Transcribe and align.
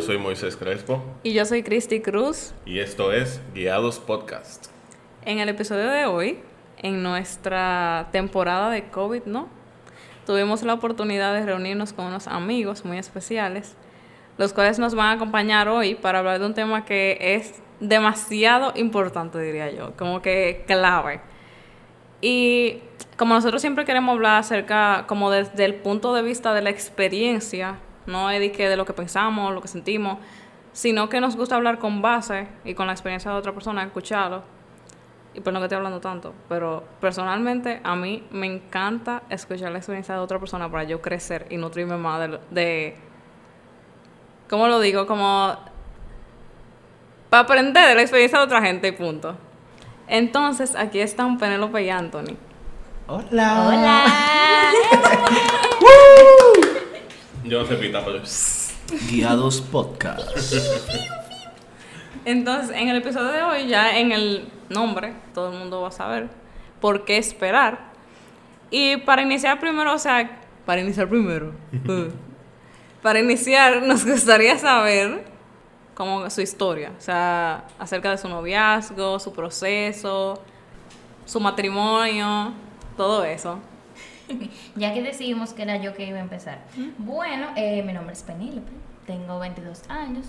yo 0.00 0.06
soy 0.06 0.16
Moisés 0.16 0.56
Crespo. 0.56 1.02
Y 1.22 1.34
yo 1.34 1.44
soy 1.44 1.62
Cristi 1.62 2.00
Cruz. 2.00 2.54
Y 2.64 2.78
esto 2.78 3.12
es 3.12 3.38
Guiados 3.52 3.98
Podcast. 3.98 4.68
En 5.26 5.40
el 5.40 5.50
episodio 5.50 5.90
de 5.90 6.06
hoy, 6.06 6.38
en 6.78 7.02
nuestra 7.02 8.08
temporada 8.10 8.70
de 8.70 8.84
COVID, 8.84 9.24
¿no? 9.26 9.50
Tuvimos 10.24 10.62
la 10.62 10.72
oportunidad 10.72 11.34
de 11.34 11.44
reunirnos 11.44 11.92
con 11.92 12.06
unos 12.06 12.28
amigos 12.28 12.86
muy 12.86 12.96
especiales, 12.96 13.76
los 14.38 14.54
cuales 14.54 14.78
nos 14.78 14.94
van 14.94 15.08
a 15.08 15.12
acompañar 15.12 15.68
hoy 15.68 15.96
para 15.96 16.20
hablar 16.20 16.38
de 16.38 16.46
un 16.46 16.54
tema 16.54 16.86
que 16.86 17.18
es 17.20 17.60
demasiado 17.80 18.72
importante, 18.76 19.38
diría 19.38 19.70
yo, 19.70 19.94
como 19.98 20.22
que 20.22 20.64
clave. 20.66 21.20
Y 22.22 22.78
como 23.18 23.34
nosotros 23.34 23.60
siempre 23.60 23.84
queremos 23.84 24.14
hablar 24.14 24.38
acerca, 24.38 25.04
como 25.06 25.30
desde 25.30 25.66
el 25.66 25.74
punto 25.74 26.14
de 26.14 26.22
vista 26.22 26.54
de 26.54 26.62
la 26.62 26.70
experiencia, 26.70 27.80
no 28.10 28.30
es 28.30 28.40
de, 28.40 28.52
que 28.52 28.68
de 28.68 28.76
lo 28.76 28.84
que 28.84 28.92
pensamos, 28.92 29.54
lo 29.54 29.62
que 29.62 29.68
sentimos, 29.68 30.18
sino 30.72 31.08
que 31.08 31.20
nos 31.20 31.36
gusta 31.36 31.56
hablar 31.56 31.78
con 31.78 32.02
base 32.02 32.48
y 32.64 32.74
con 32.74 32.86
la 32.86 32.92
experiencia 32.92 33.30
de 33.30 33.36
otra 33.36 33.52
persona, 33.52 33.82
escucharlo. 33.82 34.42
Y 35.32 35.40
por 35.40 35.52
no 35.52 35.60
que 35.60 35.66
estoy 35.66 35.76
hablando 35.76 36.00
tanto, 36.00 36.34
pero 36.48 36.82
personalmente 37.00 37.80
a 37.84 37.94
mí 37.94 38.24
me 38.32 38.46
encanta 38.46 39.22
escuchar 39.30 39.70
la 39.70 39.78
experiencia 39.78 40.14
de 40.14 40.20
otra 40.20 40.40
persona 40.40 40.68
para 40.68 40.82
yo 40.84 41.00
crecer 41.00 41.46
y 41.50 41.56
nutrirme 41.56 41.96
más 41.96 42.20
de, 42.20 42.40
de 42.50 42.96
¿cómo 44.48 44.66
lo 44.66 44.80
digo? 44.80 45.06
Como 45.06 45.56
para 47.30 47.44
aprender 47.44 47.88
de 47.88 47.94
la 47.94 48.02
experiencia 48.02 48.40
de 48.40 48.44
otra 48.44 48.60
gente 48.60 48.88
y 48.88 48.92
punto. 48.92 49.36
Entonces, 50.08 50.74
aquí 50.74 50.98
están 50.98 51.38
Penélope 51.38 51.84
y 51.84 51.90
Anthony. 51.90 52.36
Hola. 53.06 53.68
Hola. 53.68 54.04
Yo 57.44 57.60
no 57.60 57.66
sé 57.66 57.76
pita, 57.76 58.04
pero... 58.04 58.20
Guiados 59.08 59.62
Podcast. 59.62 60.52
Entonces, 62.26 62.76
en 62.76 62.88
el 62.88 62.96
episodio 62.96 63.32
de 63.32 63.42
hoy, 63.42 63.66
ya 63.66 63.96
en 63.96 64.12
el 64.12 64.48
nombre, 64.68 65.14
todo 65.32 65.50
el 65.50 65.58
mundo 65.58 65.80
va 65.80 65.88
a 65.88 65.92
saber 65.92 66.28
por 66.80 67.06
qué 67.06 67.16
esperar. 67.16 67.92
Y 68.70 68.98
para 68.98 69.22
iniciar 69.22 69.58
primero, 69.58 69.94
o 69.94 69.98
sea, 69.98 70.38
para 70.66 70.82
iniciar 70.82 71.08
primero, 71.08 71.52
para 73.02 73.20
iniciar, 73.20 73.82
nos 73.82 74.04
gustaría 74.04 74.58
saber 74.58 75.24
como 75.94 76.28
su 76.28 76.42
historia, 76.42 76.92
o 76.98 77.00
sea, 77.00 77.64
acerca 77.78 78.10
de 78.10 78.18
su 78.18 78.28
noviazgo, 78.28 79.18
su 79.18 79.32
proceso, 79.32 80.42
su 81.24 81.40
matrimonio, 81.40 82.52
todo 82.98 83.24
eso. 83.24 83.60
Ya 84.76 84.94
que 84.94 85.02
decidimos 85.02 85.52
que 85.52 85.62
era 85.62 85.76
yo 85.76 85.94
que 85.94 86.06
iba 86.06 86.18
a 86.18 86.22
empezar. 86.22 86.60
Bueno, 86.98 87.48
eh, 87.56 87.82
mi 87.82 87.92
nombre 87.92 88.12
es 88.12 88.22
Penélope, 88.22 88.72
tengo 89.06 89.38
22 89.38 89.82
años. 89.88 90.26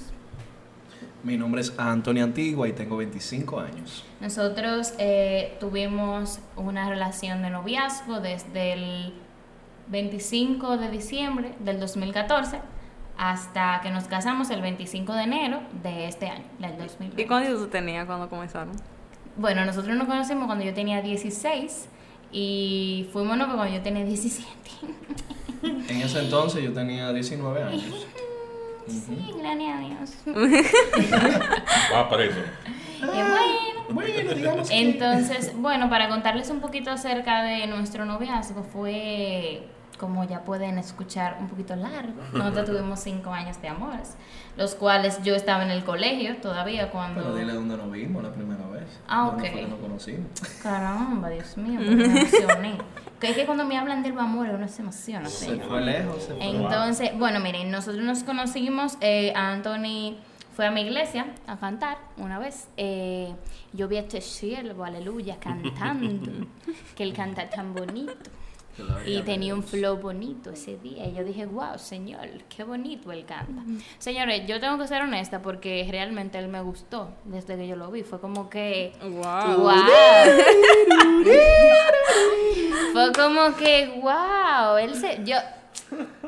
Mi 1.23 1.37
nombre 1.37 1.61
es 1.61 1.73
Antonio 1.77 2.23
Antigua 2.23 2.67
y 2.67 2.73
tengo 2.73 2.97
25 2.97 3.59
años. 3.59 4.03
Nosotros 4.19 4.93
eh, 4.97 5.55
tuvimos 5.59 6.39
una 6.55 6.89
relación 6.89 7.43
de 7.43 7.51
noviazgo 7.51 8.19
desde 8.21 8.73
el 8.73 9.13
25 9.89 10.77
de 10.77 10.89
diciembre 10.89 11.53
del 11.59 11.79
2014 11.79 12.59
hasta 13.17 13.81
que 13.83 13.91
nos 13.91 14.05
casamos 14.05 14.49
el 14.49 14.61
25 14.61 15.13
de 15.13 15.23
enero 15.23 15.61
de 15.83 16.07
este 16.07 16.27
año, 16.27 16.45
del 16.57 16.77
2020. 16.77 17.21
¿Y 17.21 17.27
cuántos 17.27 17.59
tú 17.59 17.67
tenías 17.67 18.05
cuando 18.05 18.27
comenzaron? 18.27 18.71
Bueno, 19.37 19.63
nosotros 19.63 19.95
nos 19.95 20.07
conocimos 20.07 20.45
cuando 20.45 20.65
yo 20.65 20.73
tenía 20.73 21.01
16 21.01 21.87
y 22.31 23.07
fuimos 23.11 23.37
novios 23.37 23.55
cuando 23.55 23.75
yo 23.75 23.81
tenía 23.81 24.03
17. 24.05 24.47
En 25.89 26.01
ese 26.01 26.19
entonces 26.19 26.63
yo 26.63 26.73
tenía 26.73 27.11
19 27.13 27.63
años. 27.63 27.83
Sí, 28.87 29.17
gracias 29.37 29.75
a 29.75 29.79
Dios. 29.79 30.17
Va 31.93 32.09
para 32.09 32.23
eso. 32.25 32.39
Y 32.99 33.05
bueno, 33.05 33.83
Bueno, 33.89 34.33
digamos 34.33 34.69
que- 34.69 34.79
Entonces, 34.81 35.51
bueno, 35.55 35.89
para 35.89 36.09
contarles 36.09 36.49
un 36.49 36.59
poquito 36.61 36.89
acerca 36.91 37.43
de 37.43 37.67
nuestro 37.67 38.05
noviazgo, 38.05 38.63
fue, 38.63 39.63
como 40.01 40.23
ya 40.23 40.43
pueden 40.43 40.79
escuchar, 40.79 41.37
un 41.39 41.47
poquito 41.47 41.75
largo. 41.75 42.19
Nosotros 42.33 42.65
tuvimos 42.65 42.99
cinco 42.99 43.31
años 43.31 43.61
de 43.61 43.67
amores, 43.67 44.15
los 44.57 44.73
cuales 44.73 45.21
yo 45.21 45.35
estaba 45.35 45.63
en 45.63 45.69
el 45.69 45.83
colegio 45.83 46.37
todavía 46.37 46.89
cuando... 46.89 47.21
Pero 47.21 47.35
dile 47.35 47.53
dónde 47.53 47.77
nos 47.77 47.91
vimos 47.91 48.23
la 48.23 48.33
primera 48.33 48.65
vez. 48.67 48.85
Ah, 49.07 49.27
¿Dónde 49.27 49.43
ok. 49.47 49.51
fue 49.53 49.61
que 49.61 49.67
nos 49.67 49.79
conocimos? 49.79 50.31
Caramba, 50.63 51.29
Dios 51.29 51.55
mío, 51.55 51.79
me 51.79 52.03
emocioné. 52.03 52.77
Que 53.19 53.29
es 53.29 53.35
que 53.37 53.45
cuando 53.45 53.63
me 53.63 53.77
hablan 53.77 54.01
del 54.01 54.17
amor 54.17 54.49
uno 54.49 54.67
se 54.67 54.81
emociona, 54.81 55.29
Se 55.29 55.45
señor. 55.45 55.67
fue 55.67 55.81
lejos. 55.81 56.23
Se 56.23 56.33
fue. 56.33 56.49
Entonces, 56.49 57.11
bueno, 57.19 57.39
miren, 57.39 57.69
nosotros 57.69 58.03
nos 58.03 58.23
conocimos, 58.23 58.97
eh, 59.01 59.31
Anthony 59.35 60.15
fue 60.55 60.65
a 60.65 60.71
mi 60.71 60.81
iglesia 60.81 61.27
a 61.45 61.57
cantar 61.57 61.99
una 62.17 62.39
vez. 62.39 62.67
Eh, 62.75 63.35
yo 63.73 63.87
vi 63.87 63.97
a 63.97 63.99
este 63.99 64.19
siervo, 64.21 64.83
aleluya, 64.83 65.37
cantando, 65.39 66.47
que 66.95 67.03
él 67.03 67.13
canta 67.13 67.47
tan 67.51 67.75
bonito. 67.75 68.31
Gloria 68.77 69.07
Y 69.07 69.17
a 69.19 69.25
tenía 69.25 69.53
un 69.53 69.63
flow 69.63 69.97
bonito 69.97 70.51
ese 70.51 70.77
día. 70.77 71.05
Y 71.07 71.13
yo 71.13 71.23
dije, 71.23 71.45
wow, 71.45 71.77
señor, 71.77 72.27
qué 72.55 72.63
bonito 72.63 73.11
él 73.11 73.25
canta. 73.25 73.61
Señores, 73.97 74.45
yo 74.47 74.59
tengo 74.59 74.77
que 74.77 74.87
ser 74.87 75.01
honesta 75.01 75.41
porque 75.41 75.87
realmente 75.89 76.37
él 76.39 76.47
me 76.47 76.61
gustó 76.61 77.09
desde 77.25 77.57
que 77.57 77.67
yo 77.67 77.75
lo 77.75 77.91
vi. 77.91 78.03
Fue 78.03 78.19
como 78.19 78.49
que, 78.49 78.93
Wow. 79.01 79.57
wow. 79.57 79.73
Fue 82.93 83.11
como 83.13 83.55
que, 83.55 83.99
wow, 84.01 84.77
él 84.77 84.95
se, 84.95 85.21
yo, 85.23 85.37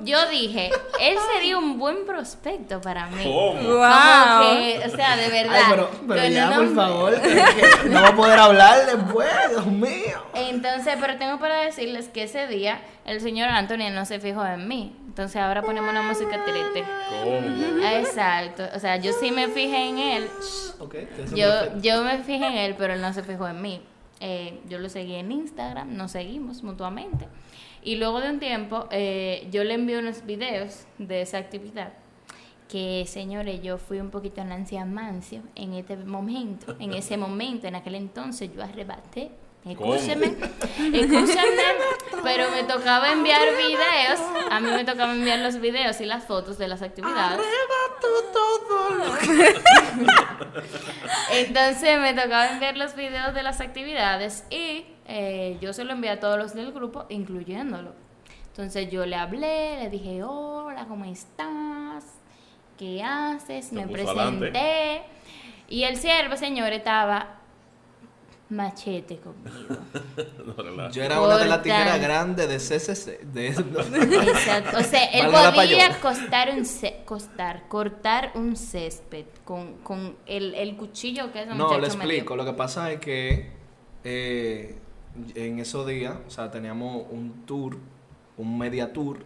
yo 0.02 0.30
dije, 0.30 0.70
él 1.00 1.18
sería 1.34 1.58
un 1.58 1.78
buen 1.80 2.06
prospecto 2.06 2.82
para 2.82 3.08
mí. 3.08 3.24
¿Cómo? 3.24 3.54
Como 3.54 3.70
Wow. 3.76 4.42
que, 4.42 4.84
o 4.86 4.96
sea, 4.96 5.16
de 5.16 5.30
verdad. 5.30 5.56
Ay, 5.66 5.74
pero, 6.08 6.28
ya, 6.28 6.56
por 6.56 6.76
favor. 6.76 7.22
que 7.22 7.90
No 7.90 8.02
va 8.02 8.08
a 8.10 8.16
poder 8.16 8.40
hablar 8.40 8.86
después, 8.86 9.30
Dios 9.50 9.66
mío. 9.68 10.24
Entonces, 10.34 10.96
pero 11.00 11.18
tengo 11.18 11.40
para 11.40 11.62
decirles 11.62 12.10
que 12.10 12.24
ese 12.24 12.48
día 12.48 12.82
el 13.06 13.22
señor 13.22 13.50
Antonio 13.50 13.90
no 13.92 14.06
se 14.06 14.20
fijó 14.20 14.46
en 14.46 14.68
mí. 14.68 14.96
Entonces 15.08 15.40
ahora 15.42 15.62
ponemos 15.62 15.92
una 15.92 16.02
música 16.02 16.44
triste. 16.44 16.84
¿Cómo? 17.24 17.86
Exacto. 17.86 18.64
O 18.76 18.80
sea, 18.80 18.98
yo 18.98 19.14
sí 19.14 19.32
me 19.32 19.48
fijé 19.48 19.90
en 19.90 19.98
él. 20.00 20.30
Yo, 20.80 20.88
perfecto. 20.90 21.80
yo 21.82 22.04
me 22.04 22.18
fijé 22.20 22.48
en 22.48 22.58
él, 22.58 22.76
pero 22.78 22.94
él 22.94 23.02
no 23.02 23.14
se 23.14 23.24
fijó 23.24 23.48
en 23.48 23.62
mí. 23.62 23.82
Eh, 24.20 24.60
yo 24.70 24.80
lo 24.80 24.90
seguí 24.90 25.16
en 25.16 25.32
Instagram, 25.32 25.96
nos 25.96 26.12
seguimos 26.14 26.64
mutuamente. 26.64 27.28
Y 27.84 27.96
luego 27.96 28.22
de 28.22 28.30
un 28.30 28.40
tiempo, 28.40 28.88
eh, 28.92 29.48
yo 29.52 29.64
le 29.64 29.74
envié 29.74 30.00
unos 30.00 30.26
videos 30.26 30.86
de 30.98 31.22
esa 31.22 31.38
actividad. 31.38 31.94
Que, 32.70 33.06
señores, 33.08 33.62
yo 33.62 33.78
fui 33.78 34.00
un 34.00 34.10
poquito 34.10 34.44
Nancy 34.44 34.78
Mancio 34.80 35.42
en 35.56 35.74
este 35.74 35.98
momento. 35.98 36.76
En 36.80 36.94
ese 36.94 37.18
momento, 37.18 37.68
en 37.68 37.76
aquel 37.76 37.96
entonces, 37.96 38.50
yo 38.56 38.64
arrebaté. 38.64 39.32
Escúcheme, 39.66 40.26
escúchame, 40.26 41.64
pero 42.24 42.52
me 42.52 42.64
tocaba 42.64 43.14
enviar 43.14 43.48
videos. 43.56 44.20
A 44.52 44.60
mí 44.60 44.70
me 44.70 44.84
tocaba 44.84 45.14
enviar 45.14 45.40
los 45.40 45.62
videos 45.62 46.02
y 46.02 46.06
las 46.06 46.26
fotos 46.26 46.58
de 46.58 46.68
las 46.68 46.82
actividades. 46.82 47.40
Entonces 51.32 52.00
me 52.00 52.14
tocaba 52.14 52.50
enviar 52.50 52.76
los 52.76 52.96
videos 52.96 53.34
de 53.34 53.44
las 53.44 53.62
actividades 53.62 54.44
y 54.50 54.86
eh, 55.08 55.58
yo 55.62 55.74
se 55.74 55.84
lo 55.84 55.94
envié 55.94 56.12
a 56.12 56.20
todos 56.20 56.38
los 56.38 56.54
del 56.54 56.72
grupo, 56.72 57.06
incluyéndolo. 57.10 57.92
Entonces 58.48 58.90
yo 58.92 59.06
le 59.06 59.16
hablé, 59.16 59.80
le 59.84 59.90
dije, 59.90 60.24
hola, 60.24 60.86
¿cómo 60.88 61.06
estás? 61.06 62.06
¿Qué 62.78 63.02
haces? 63.04 63.70
Te 63.70 63.76
Me 63.76 63.88
presenté. 63.88 64.20
adelante. 64.20 65.02
Y 65.70 65.84
el 65.84 65.98
siervo, 65.98 66.36
señor, 66.38 66.72
estaba 66.74 67.40
machete 68.50 69.18
conmigo. 69.18 69.76
No. 70.76 70.92
Yo 70.92 71.04
era 71.04 71.20
una 71.22 71.38
de 71.38 71.46
las 71.46 71.62
tijeras 71.64 72.00
grandes 72.00 72.48
de 72.48 72.58
CCC. 72.58 73.22
De, 73.22 73.48
Exacto. 74.28 74.78
O 74.78 74.84
sea, 74.84 75.06
él 75.06 75.32
Valga 75.32 75.54
podía 75.54 76.00
costar 76.00 76.52
un 76.52 76.64
costar, 77.06 77.68
cortar 77.68 78.32
un 78.36 78.56
césped 78.56 79.26
con, 79.44 79.78
con 79.78 80.16
el, 80.26 80.54
el 80.56 80.76
cuchillo 80.76 81.32
que 81.32 81.44
ese 81.44 81.56
No, 81.56 81.70
le 81.70 81.76
me 81.76 81.78
dio. 81.80 81.86
explico. 81.88 82.36
Lo 82.36 82.46
que 82.46 82.54
pasa 82.54 82.92
es 82.92 83.00
que 83.00 83.52
eh, 84.04 84.80
en 85.36 85.60
esos 85.60 85.86
días, 85.88 86.16
o 86.28 86.30
sea, 86.30 86.50
teníamos 86.52 87.06
un 87.12 87.46
tour, 87.46 87.78
un 88.38 88.58
media 88.58 88.94
tour 88.94 89.20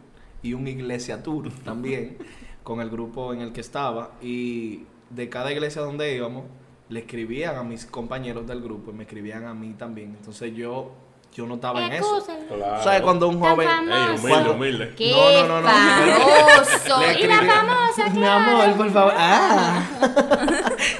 y 0.43 0.53
un 0.53 0.67
iglesia 0.67 1.23
tour 1.23 1.49
también 1.65 2.17
con 2.63 2.81
el 2.81 2.89
grupo 2.89 3.33
en 3.33 3.41
el 3.41 3.51
que 3.53 3.61
estaba. 3.61 4.11
Y 4.21 4.83
de 5.09 5.29
cada 5.29 5.51
iglesia 5.51 5.81
donde 5.81 6.13
íbamos, 6.15 6.43
le 6.89 6.99
escribían 7.01 7.55
a 7.55 7.63
mis 7.63 7.85
compañeros 7.85 8.45
del 8.47 8.61
grupo 8.61 8.91
y 8.91 8.93
me 8.93 9.03
escribían 9.03 9.45
a 9.45 9.53
mí 9.53 9.73
también. 9.77 10.15
Entonces 10.17 10.53
yo, 10.55 10.91
yo 11.33 11.45
no 11.45 11.55
estaba 11.55 11.85
en 11.85 11.93
eso. 11.93 12.25
Claro. 12.47 12.83
¿Sabes 12.83 13.01
cuando 13.01 13.27
un 13.29 13.39
joven... 13.39 13.67
Ey, 13.67 13.75
humilde, 14.15 14.29
Cuando- 14.29 14.53
humilde. 14.53 14.93
¡Qué 14.97 15.11
No, 15.11 15.47
no, 15.47 15.61
no, 15.61 15.61
no. 15.61 15.69
famoso! 15.69 17.01
Y 17.19 17.27
la 17.27 17.37
famosa, 17.41 18.09
Mi 18.13 18.19
claro. 18.19 18.51
amor, 18.51 18.77
por 18.77 18.91
favor. 18.91 19.13
Ah. 19.17 19.83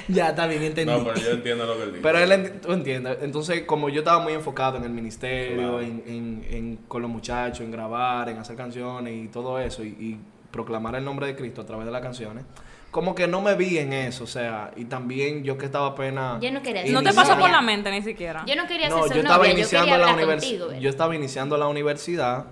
ya, 0.14 0.28
está 0.30 0.46
bien, 0.46 0.62
entendí. 0.62 0.92
No, 0.92 1.04
pero 1.04 1.16
yo 1.20 1.30
entiendo 1.30 1.66
lo 1.66 1.76
que 1.76 1.82
él 1.84 1.88
dice. 1.90 2.02
Pero 2.02 2.18
él, 2.18 2.30
enti- 2.32 2.60
tú 2.60 2.72
entiendes. 2.72 3.18
Entonces, 3.22 3.62
como 3.62 3.88
yo 3.88 4.00
estaba 4.00 4.22
muy 4.22 4.32
enfocado 4.32 4.76
en 4.78 4.84
el 4.84 4.90
ministerio, 4.90 5.56
Claro. 5.56 5.80
en, 5.80 6.02
en- 6.06 6.46
en- 6.50 6.76
con 6.88 7.02
los 7.02 7.10
muchachos, 7.10 7.60
en 7.60 7.70
grabar, 7.70 8.28
en 8.28 8.38
hacer 8.38 8.56
canciones 8.56 9.14
y 9.14 9.28
todo 9.28 9.58
eso, 9.60 9.84
y, 9.84 9.88
y 9.88 10.18
proclamar 10.50 10.94
el 10.94 11.04
nombre 11.04 11.26
de 11.26 11.36
Cristo 11.36 11.60
a 11.60 11.66
través 11.66 11.84
de 11.86 11.92
las 11.92 12.00
canciones, 12.02 12.44
como 12.90 13.14
que 13.14 13.26
no 13.28 13.42
me 13.42 13.54
vi 13.54 13.76
en 13.76 13.92
eso, 13.92 14.24
o 14.24 14.26
sea, 14.26 14.70
y 14.74 14.86
también 14.86 15.44
yo 15.44 15.58
que 15.58 15.66
estaba 15.66 15.88
apenas... 15.88 16.40
Yo 16.40 16.50
no 16.50 16.62
quería 16.62 16.86
No 16.86 17.02
te 17.02 17.12
pasó 17.12 17.38
por 17.38 17.50
la 17.50 17.60
mente 17.60 17.90
ni 17.90 18.00
siquiera. 18.00 18.44
Yo 18.46 18.56
no 18.56 18.66
quería 18.66 18.88
No, 18.88 19.02
ser 19.04 19.12
yo 19.16 19.20
estaba 19.20 19.36
novia, 19.36 19.50
yo 19.52 19.58
iniciando 19.58 19.90
quería 19.92 20.06
la 20.06 20.12
universidad. 20.14 20.58
contigo. 20.60 20.72
¿eh? 20.78 20.80
Yo 20.82 20.88
estaba 20.90 21.14
iniciando 21.14 21.58
la 21.58 21.66
universidad. 21.68 22.44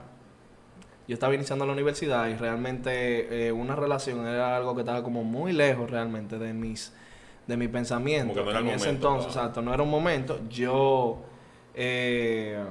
Yo 1.09 1.15
estaba 1.15 1.35
iniciando 1.35 1.65
la 1.65 1.73
universidad 1.73 2.29
y 2.29 2.35
realmente 2.35 3.47
eh, 3.47 3.53
una 3.53 3.77
relación 3.77 4.27
era 4.27 4.57
algo 4.57 4.75
que 4.75 4.81
estaba 4.81 5.03
como 5.03 5.23
muy 5.25 5.53
lejos 5.53 5.89
realmente 5.91 6.37
de 6.39 6.53
mis 6.53 6.93
de 7.47 7.57
mi 7.57 7.69
pensamiento. 7.69 8.35
Como 8.35 8.47
que 8.47 8.53
no 8.53 8.59
era 8.59 8.61
en 8.61 8.67
el 8.69 8.75
ese 8.75 8.87
momento, 8.87 9.09
entonces, 9.09 9.33
claro. 9.33 9.47
exacto, 9.49 9.63
no 9.63 9.75
era 9.75 9.83
un 9.83 9.91
momento. 9.91 10.41
Yo 10.49 11.23
eh, 11.75 12.65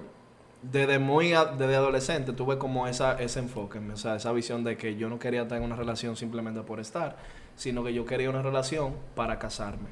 desde 0.61 0.99
muy 0.99 1.33
a- 1.33 1.45
desde 1.45 1.75
adolescente 1.75 2.33
tuve 2.33 2.57
como 2.57 2.87
esa 2.87 3.13
ese 3.21 3.39
enfoque, 3.39 3.77
o 3.79 3.97
sea, 3.97 4.15
esa 4.15 4.31
visión 4.31 4.63
de 4.63 4.77
que 4.77 4.95
yo 4.95 5.09
no 5.09 5.19
quería 5.19 5.43
estar 5.43 5.57
en 5.57 5.63
una 5.63 5.75
relación 5.75 6.15
simplemente 6.15 6.61
por 6.61 6.79
estar, 6.79 7.17
sino 7.55 7.83
que 7.83 7.93
yo 7.93 8.05
quería 8.05 8.29
una 8.29 8.41
relación 8.41 8.95
para 9.15 9.37
casarme. 9.39 9.89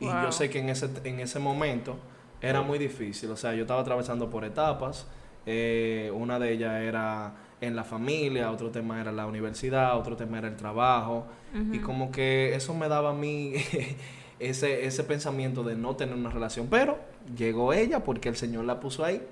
Y 0.00 0.06
Wow. 0.06 0.22
yo 0.24 0.32
sé 0.32 0.50
que 0.50 0.58
en 0.58 0.68
ese, 0.70 0.88
en 1.04 1.20
ese 1.20 1.38
momento 1.38 1.96
era 2.40 2.62
muy 2.62 2.78
difícil. 2.78 3.30
O 3.30 3.36
sea, 3.36 3.54
yo 3.54 3.62
estaba 3.62 3.80
atravesando 3.80 4.28
por 4.28 4.44
etapas. 4.44 5.06
Eh, 5.46 6.12
una 6.14 6.38
de 6.38 6.52
ellas 6.52 6.82
era 6.82 7.32
en 7.60 7.74
la 7.74 7.82
familia, 7.84 8.50
otro 8.50 8.70
tema 8.70 9.00
era 9.00 9.10
la 9.12 9.26
universidad, 9.26 9.96
otro 9.98 10.16
tema 10.16 10.38
era 10.38 10.48
el 10.48 10.56
trabajo. 10.56 11.26
Y 11.72 11.78
como 11.78 12.10
que 12.12 12.54
eso 12.54 12.74
me 12.74 12.88
daba 12.88 13.10
a 13.10 13.14
mí 13.14 13.54
ese, 14.40 14.86
ese 14.86 15.04
pensamiento 15.04 15.62
de 15.62 15.74
no 15.76 15.96
tener 15.96 16.14
una 16.14 16.30
relación. 16.30 16.68
Pero 16.70 16.98
llegó 17.36 17.72
ella 17.72 18.04
porque 18.04 18.28
el 18.28 18.36
Señor 18.36 18.64
la 18.64 18.80
puso 18.80 19.04
ahí. 19.04 19.22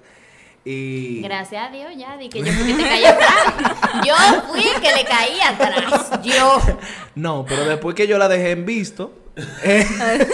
Y 0.64 1.20
Gracias 1.22 1.68
a 1.68 1.72
Dios, 1.72 1.90
ya, 1.96 2.16
di 2.16 2.28
que 2.28 2.40
yo 2.42 2.52
fui 2.52 2.66
que 2.74 2.82
te 2.82 2.88
caí 2.88 3.04
atrás. 3.04 3.30
Yo 4.04 4.14
fui 4.48 4.62
el 4.66 4.80
que 4.80 4.92
le 4.94 5.04
caí 5.04 5.40
atrás. 5.40 6.10
Yo. 6.22 6.60
No, 7.14 7.46
pero 7.48 7.64
después 7.64 7.94
que 7.94 8.06
yo 8.06 8.18
la 8.18 8.28
dejé 8.28 8.50
en 8.50 8.66
visto. 8.66 9.12
eh, 9.62 9.86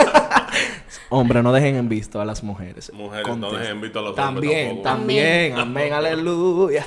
Hombre, 1.11 1.43
no 1.43 1.53
dejen 1.53 1.77
en 1.77 1.89
visto 1.89 2.21
a 2.21 2.25
las 2.25 2.43
mujeres. 2.43 2.91
Mujeres, 2.95 3.37
no 3.37 3.53
dejen 3.53 3.73
en 3.73 3.81
visto 3.83 3.99
a 3.99 4.03
los 4.03 4.15
También, 4.17 4.71
hombres 4.71 4.83
tampoco. 4.83 4.99
también. 4.99 5.59
Amén, 5.59 5.93
aleluya. 5.93 6.87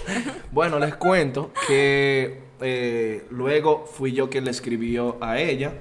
Bueno, 0.52 0.80
les 0.80 0.96
cuento 0.96 1.52
que 1.68 2.42
eh, 2.62 3.26
luego 3.30 3.86
fui 3.86 4.12
yo 4.14 4.30
quien 4.30 4.46
le 4.46 4.52
escribió 4.52 5.18
a 5.22 5.40
ella 5.40 5.74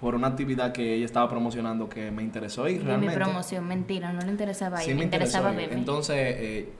por 0.00 0.14
una 0.14 0.28
actividad 0.28 0.72
que 0.72 0.94
ella 0.94 1.04
estaba 1.04 1.28
promocionando 1.28 1.88
que 1.88 2.10
me 2.10 2.22
interesó 2.22 2.68
ir 2.68 2.76
Y 2.76 2.78
mi 2.80 2.84
realmente. 2.86 3.14
promoción, 3.16 3.66
mentira, 3.66 4.12
no 4.12 4.20
le 4.22 4.30
interesaba 4.30 4.78
Sí 4.80 4.90
ir, 4.90 4.96
me 4.96 5.04
interesaba 5.04 5.50
verme. 5.50 5.74
Entonces, 5.76 6.16
eh, 6.18 6.72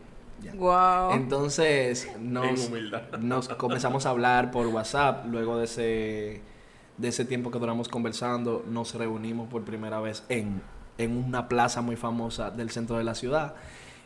ya. 0.43 0.53
Wow. 0.55 1.13
Entonces 1.15 2.09
nos, 2.21 2.71
nos 3.19 3.49
comenzamos 3.49 4.07
a 4.07 4.11
hablar 4.11 4.51
por 4.53 4.67
WhatsApp. 4.69 5.27
Luego 5.27 5.59
de 5.59 5.65
ese, 5.65 6.41
de 6.97 7.09
ese 7.09 7.25
tiempo 7.25 7.51
que 7.51 7.59
duramos 7.59 7.89
conversando, 7.89 8.65
nos 8.69 8.95
reunimos 8.95 9.49
por 9.49 9.65
primera 9.65 9.99
vez 10.01 10.23
en, 10.29 10.63
en 10.97 11.17
una 11.17 11.49
plaza 11.49 11.81
muy 11.83 11.97
famosa 11.97 12.51
del 12.53 12.71
centro 12.71 12.99
de 12.99 13.05
la 13.05 13.15
ciudad. 13.17 13.55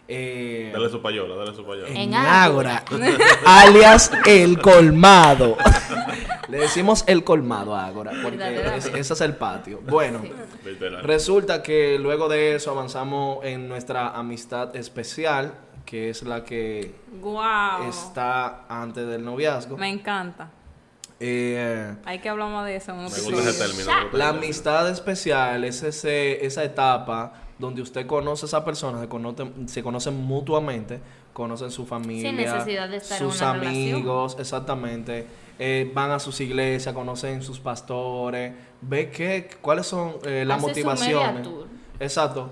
Eh, 0.08 0.70
Dale 0.72 0.88
su 0.90 1.00
payola, 1.00 1.36
dale 1.36 1.54
su 1.54 1.64
payola. 1.64 1.88
en 1.88 1.96
En 1.96 2.14
Ágora, 2.14 2.84
alias 3.46 4.10
El 4.26 4.60
Colmado. 4.60 5.56
Le 6.48 6.58
decimos 6.58 7.04
El 7.06 7.24
Colmado 7.24 7.74
a 7.74 7.86
Ágora, 7.86 8.12
porque 8.22 8.76
es- 8.76 8.86
ese 8.86 9.12
es 9.14 9.20
el 9.22 9.36
patio. 9.36 9.80
Bueno. 9.86 10.20
Resulta 11.02 11.62
que 11.62 11.98
luego 11.98 12.28
de 12.28 12.56
eso 12.56 12.72
avanzamos 12.72 13.44
en 13.44 13.68
nuestra 13.68 14.08
amistad 14.10 14.74
especial, 14.76 15.54
que 15.86 16.10
es 16.10 16.22
la 16.24 16.44
que 16.44 16.94
Wow. 17.20 17.88
está 17.88 18.66
antes 18.68 19.06
del 19.06 19.24
noviazgo. 19.24 19.78
Me 19.78 19.88
encanta. 19.88 20.50
Eh, 21.20 21.94
Hay 22.04 22.18
que 22.18 22.28
hablar 22.28 22.50
más 22.50 22.66
de 22.66 22.76
eso 22.76 22.90
en 22.90 22.98
un 22.98 23.04
Me 23.04 23.10
episodio. 23.10 23.36
gusta 23.36 23.50
ese 23.50 23.58
término. 23.64 23.92
me 23.94 24.02
gusta 24.02 24.18
la 24.18 24.28
amistad 24.30 24.90
especial 24.90 25.64
es 25.64 25.82
ese, 25.84 26.44
esa 26.44 26.64
etapa 26.64 27.32
donde 27.62 27.80
usted 27.80 28.06
conoce 28.06 28.44
a 28.44 28.48
esa 28.48 28.62
persona, 28.64 29.00
se 29.00 29.08
conocen, 29.08 29.66
se 29.68 29.82
conocen 29.82 30.14
mutuamente, 30.22 31.00
conocen 31.32 31.70
su 31.70 31.86
familia, 31.86 32.30
necesidad 32.32 32.88
de 32.90 32.98
estar 32.98 33.22
en 33.22 33.30
sus 33.30 33.40
relación. 33.40 33.66
amigos, 33.68 34.36
exactamente. 34.38 35.26
eh, 35.58 35.90
van 35.94 36.10
a 36.10 36.18
sus 36.18 36.40
iglesias, 36.40 36.94
conocen 36.94 37.42
sus 37.42 37.60
pastores, 37.60 38.52
ve 38.80 39.10
qué, 39.10 39.48
cuáles 39.60 39.86
son 39.86 40.14
eh, 40.24 40.44
las 40.46 40.56
Hace 40.58 40.62
su 40.62 40.68
motivaciones. 40.68 41.32
media 41.34 41.42
tour. 41.42 41.66
Exacto. 42.00 42.50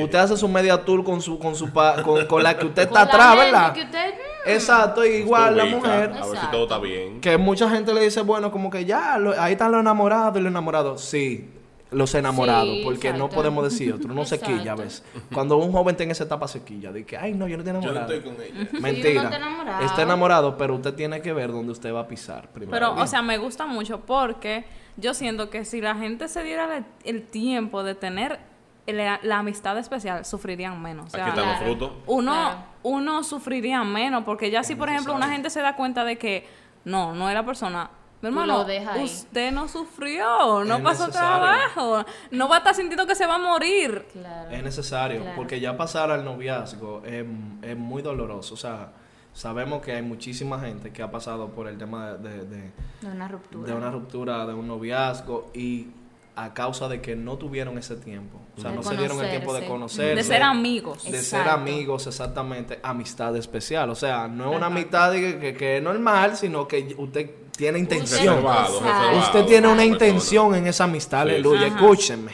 Usted 0.00 0.18
hace 0.18 0.36
su 0.36 0.46
media 0.48 0.84
tour 0.84 1.02
con 1.02 1.20
su 1.20 1.38
con 1.38 1.56
su 1.56 1.70
pa- 1.72 2.00
con, 2.04 2.24
con 2.26 2.42
la 2.42 2.56
que 2.56 2.66
usted 2.66 2.88
Con 2.88 2.98
está 2.98 3.04
la 3.04 3.10
atrás, 3.10 3.28
gente 3.30 3.44
¿verdad? 3.52 3.72
que 3.74 3.82
usted, 3.82 4.14
Exacto, 4.46 5.04
igual 5.04 5.56
la 5.56 5.64
mujer. 5.64 5.90
A 5.92 5.96
ver 5.98 6.12
si 6.24 6.28
Exacto. 6.30 6.50
todo 6.52 6.62
está 6.64 6.78
bien. 6.78 7.20
Que 7.20 7.36
mucha 7.36 7.68
gente 7.70 7.92
le 7.94 8.02
dice, 8.02 8.20
bueno, 8.22 8.52
como 8.52 8.70
que 8.70 8.84
ya, 8.84 9.18
lo- 9.18 9.38
ahí 9.40 9.52
están 9.52 9.72
los 9.72 9.80
enamorados 9.80 10.36
y 10.38 10.42
los 10.42 10.50
enamorados. 10.50 11.00
Sí, 11.00 11.50
los 11.92 12.14
enamorados, 12.14 12.74
Sí, 12.76 12.80
porque 12.84 13.12
no 13.12 13.28
podemos 13.28 13.64
decir 13.64 13.92
otro. 13.92 14.12
No 14.14 14.24
se 14.26 14.40
quilla, 14.40 14.74
¿ves? 14.74 15.04
Cuando 15.32 15.56
un 15.58 15.72
joven 15.72 15.92
está 15.92 16.02
en 16.04 16.10
esa 16.10 16.24
etapa 16.24 16.48
se 16.48 16.62
quilla, 16.64 16.90
de 16.92 17.04
que, 17.04 17.16
ay, 17.16 17.32
no, 17.34 17.46
yo 17.48 17.56
no 17.56 17.62
estoy 17.62 17.74
Yo 17.74 17.80
no 17.80 17.90
enamorado. 17.90 18.12
estoy 18.12 18.32
con 18.32 18.42
ella. 18.42 18.68
Mentira. 18.80 19.28
Sí, 19.30 19.34
enamorado. 19.36 19.84
Está 19.84 20.02
enamorado, 20.02 20.56
pero 20.56 20.74
usted 20.74 20.94
tiene 20.94 21.20
que 21.22 21.32
ver 21.32 21.52
dónde 21.52 21.72
usted 21.72 21.92
va 21.94 22.00
a 22.00 22.08
pisar 22.08 22.48
primero. 22.48 22.72
Pero, 22.72 22.94
o 22.94 23.06
sea, 23.06 23.22
me 23.22 23.38
gusta 23.38 23.66
mucho 23.66 24.00
porque 24.00 24.64
yo 24.96 25.14
siento 25.14 25.50
que 25.50 25.64
si 25.64 25.80
la 25.80 25.94
gente 25.94 26.28
se 26.28 26.42
diera 26.42 26.76
el, 26.78 26.84
el 27.04 27.22
tiempo 27.26 27.82
de 27.82 27.94
tener 27.94 28.38
la, 28.86 29.20
la 29.22 29.38
amistad 29.38 29.78
especial, 29.78 30.24
sufrirían 30.24 30.80
menos. 30.82 31.06
O 31.06 31.10
sea, 31.10 31.26
Aquí 31.26 31.30
están 31.30 31.46
los 31.46 31.56
Claro. 31.58 31.66
frutos. 31.78 31.92
uno, 32.06 32.32
Claro. 32.32 32.58
uno 32.82 33.22
sufriría 33.24 33.84
menos 33.84 34.24
porque 34.24 34.50
ya 34.50 34.62
si, 34.64 34.74
por 34.74 34.88
ejemplo, 34.88 35.14
una 35.14 35.28
gente 35.30 35.50
se 35.50 35.60
da 35.60 35.76
cuenta 35.76 36.04
de 36.04 36.18
que 36.18 36.46
no, 36.84 37.14
no 37.14 37.28
es 37.28 37.34
la 37.34 37.44
persona. 37.46 37.90
Mi 38.22 38.28
hermano, 38.28 38.64
usted 39.02 39.50
no 39.52 39.66
sufrió, 39.68 40.64
no 40.64 40.76
Es 40.76 40.82
pasó 40.82 41.06
necesario. 41.08 41.38
trabajo, 41.40 42.04
no 42.30 42.48
va 42.48 42.54
a 42.56 42.58
estar 42.58 42.74
sintiendo 42.74 43.06
que 43.06 43.14
se 43.16 43.26
va 43.26 43.34
a 43.34 43.38
morir. 43.38 44.06
Claro. 44.12 44.50
Es 44.50 44.62
necesario, 44.62 45.20
Claro. 45.22 45.36
porque 45.36 45.58
ya 45.60 45.76
pasar 45.76 46.10
al 46.12 46.24
noviazgo 46.24 47.02
es, 47.04 47.24
es 47.62 47.76
muy 47.76 48.00
doloroso. 48.00 48.54
O 48.54 48.56
sea, 48.56 48.92
sabemos 49.34 49.82
que 49.82 49.92
hay 49.92 50.02
muchísima 50.02 50.60
gente 50.60 50.92
que 50.92 51.02
ha 51.02 51.10
pasado 51.10 51.48
por 51.48 51.66
el 51.66 51.78
tema 51.78 52.12
de- 52.12 52.28
de- 52.30 52.44
de, 52.44 52.70
De 53.00 53.06
una 53.10 53.26
ruptura. 53.28 53.66
de 53.68 53.74
una 53.74 53.90
ruptura, 53.90 54.46
de 54.46 54.54
un 54.54 54.68
noviazgo 54.68 55.50
y 55.52 55.88
a 56.36 56.54
causa 56.54 56.88
de 56.88 57.02
que 57.02 57.14
no 57.16 57.36
tuvieron 57.36 57.76
ese 57.76 57.96
tiempo. 57.96 58.38
O 58.56 58.60
sea, 58.60 58.70
De 58.70 58.76
no 58.76 58.82
se 58.82 58.96
dieron 58.96 59.20
el 59.20 59.30
tiempo 59.30 59.52
de 59.52 59.66
conocerse. 59.66 60.14
De 60.14 60.22
ser 60.22 60.42
amigos. 60.42 61.04
De 61.10 61.18
ser 61.20 61.48
amigos, 61.48 62.06
exactamente. 62.06 62.78
Amistad 62.84 63.36
especial. 63.36 63.90
O 63.90 63.94
sea, 63.94 64.28
no 64.28 64.50
es 64.50 64.56
una 64.56 64.66
amistad 64.66 65.12
que, 65.12 65.38
que- 65.40 65.54
que 65.54 65.76
es 65.78 65.82
normal, 65.82 66.36
sino 66.36 66.66
que 66.68 66.94
usted 66.96 67.30
tiene 67.56 67.78
intención. 67.78 68.36
Reservado, 68.36 68.78
Exacto. 68.78 68.84
reservado. 69.02 69.18
Usted 69.26 69.44
tiene 69.46 69.68
una 69.68 69.84
intención 69.84 70.54
en 70.54 70.66
esa 70.66 70.84
amistad, 70.84 71.24
Sí, 71.24 71.30
aleluya. 71.30 71.60
sí. 71.60 71.66
Escúchenme. 71.74 72.32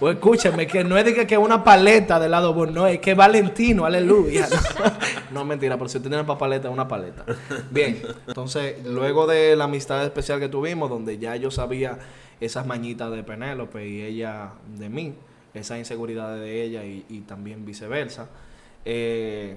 o 0.00 0.10
escúchenme, 0.10 0.66
que 0.66 0.84
no 0.84 0.96
es 0.98 1.04
de 1.04 1.14
que, 1.14 1.26
que 1.26 1.38
una 1.38 1.64
paleta 1.64 2.20
del 2.20 2.30
lado 2.30 2.52
bueno, 2.52 2.72
no, 2.72 2.86
es 2.86 2.98
que 3.00 3.14
Valentino, 3.14 3.84
aleluya. 3.86 4.48
No, 5.32 5.44
mentira, 5.44 5.76
pero 5.76 5.88
si 5.88 5.98
usted 5.98 6.08
tiene 6.10 6.24
para 6.24 6.38
paleta, 6.38 6.68
es 6.68 6.72
una 6.74 6.86
paleta. 6.86 7.24
Bien, 7.70 8.00
entonces, 8.26 8.76
luego 8.84 9.26
de 9.26 9.56
la 9.56 9.64
amistad 9.64 10.02
especial 10.04 10.38
que 10.40 10.48
tuvimos, 10.48 10.88
donde 10.88 11.18
ya 11.18 11.34
yo 11.36 11.50
sabía 11.50 11.98
esas 12.40 12.66
mañitas 12.66 13.10
de 13.10 13.22
Penélope 13.22 13.86
y 13.88 14.02
ella 14.02 14.52
de 14.78 14.88
mí, 14.88 15.14
esas 15.52 15.78
inseguridades 15.78 16.40
de 16.40 16.62
ella 16.62 16.84
y, 16.84 17.04
y 17.08 17.20
también 17.22 17.64
viceversa. 17.64 18.28
eh, 18.84 19.56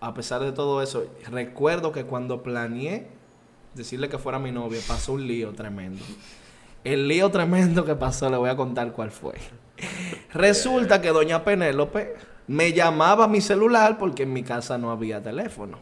a 0.00 0.14
pesar 0.14 0.40
de 0.42 0.52
todo 0.52 0.80
eso, 0.82 1.04
recuerdo 1.30 1.90
que 1.90 2.04
cuando 2.04 2.42
planeé 2.44 3.08
decirle 3.74 4.08
que 4.08 4.18
fuera 4.18 4.38
mi 4.38 4.52
novia, 4.52 4.80
pasó 4.86 5.12
un 5.12 5.26
lío 5.26 5.52
tremendo. 5.52 6.04
El 6.84 7.08
lío 7.08 7.30
tremendo 7.30 7.84
que 7.84 7.94
pasó, 7.94 8.30
le 8.30 8.36
voy 8.36 8.50
a 8.50 8.56
contar 8.56 8.92
cuál 8.92 9.10
fue. 9.10 9.34
Resulta 10.32 11.00
que 11.00 11.08
doña 11.08 11.44
Penélope 11.44 12.14
me 12.46 12.72
llamaba 12.72 13.24
a 13.24 13.28
mi 13.28 13.40
celular 13.40 13.98
porque 13.98 14.22
en 14.24 14.32
mi 14.32 14.42
casa 14.42 14.78
no 14.78 14.90
había 14.90 15.22
teléfono. 15.22 15.78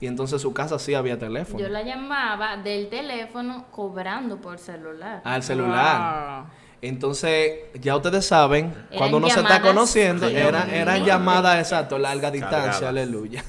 Y 0.00 0.06
entonces 0.06 0.34
en 0.34 0.40
su 0.40 0.52
casa 0.52 0.78
sí 0.78 0.94
había 0.94 1.18
teléfono. 1.18 1.58
Yo 1.58 1.68
la 1.68 1.82
llamaba 1.82 2.56
del 2.56 2.88
teléfono 2.88 3.66
cobrando 3.70 4.40
por 4.40 4.58
celular. 4.58 5.22
Al 5.24 5.42
celular. 5.42 6.42
Wow. 6.42 6.50
Entonces, 6.82 7.52
ya 7.80 7.96
ustedes 7.96 8.26
saben, 8.26 8.66
Eran 8.66 8.98
cuando 8.98 9.16
uno 9.16 9.30
se 9.30 9.40
está 9.40 9.60
conociendo, 9.62 10.28
eran 10.28 11.04
llamadas, 11.04 11.58
exacto, 11.58 11.98
larga 11.98 12.30
distancia, 12.30 12.58
Cargadas. 12.58 12.82
aleluya. 12.82 13.44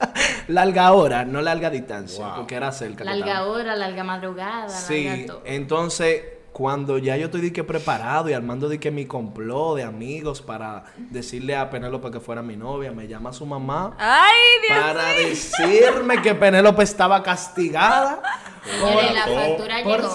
larga 0.48 0.92
hora, 0.92 1.24
no 1.24 1.40
larga 1.42 1.70
distancia, 1.70 2.26
Wow. 2.26 2.36
porque 2.36 2.54
era 2.54 2.72
cerca. 2.72 3.04
Larga 3.04 3.44
hora, 3.44 3.76
larga 3.76 4.04
madrugada, 4.04 4.68
Sí, 4.68 5.04
larga 5.04 5.26
todo. 5.26 5.42
entonces 5.44 6.22
cuando 6.52 6.98
ya 6.98 7.16
yo 7.16 7.26
estoy 7.26 7.42
de 7.42 7.52
que 7.52 7.62
preparado 7.62 8.28
y 8.28 8.32
armando 8.32 8.68
de 8.68 8.80
que 8.80 8.90
mi 8.90 9.06
complot 9.06 9.76
de 9.76 9.84
amigos 9.84 10.42
para 10.42 10.82
decirle 10.96 11.54
a 11.56 11.70
Penélope 11.70 12.10
que 12.10 12.18
fuera 12.20 12.42
mi 12.42 12.56
novia, 12.56 12.90
me 12.90 13.06
llama 13.06 13.32
su 13.32 13.46
mamá 13.46 13.94
Ay, 13.98 14.32
Dios. 14.68 14.78
para 14.80 15.04
decirme 15.14 16.20
que 16.20 16.34
Penélope 16.34 16.82
estaba 16.82 17.22
castigada. 17.22 18.20
Señores, 18.64 19.14
la 19.14 19.26
factura 19.26 19.82
por- 19.84 20.00
llegó 20.02 20.14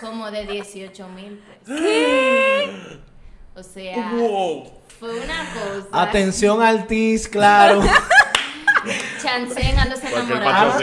como 0.00 0.30
de 0.30 0.46
18 0.46 1.08
mil 1.08 1.42
pesos. 1.66 2.98
O 3.54 3.62
sea, 3.62 4.12
Wow. 4.14 4.70
fue 4.98 5.10
una 5.20 5.44
cosa. 5.52 6.02
Atención 6.02 6.62
al 6.62 6.86
TIS, 6.86 7.28
claro. 7.28 7.82
chancen 9.22 9.78
a 9.78 9.86
los 9.86 10.02
enamorados. 10.02 10.82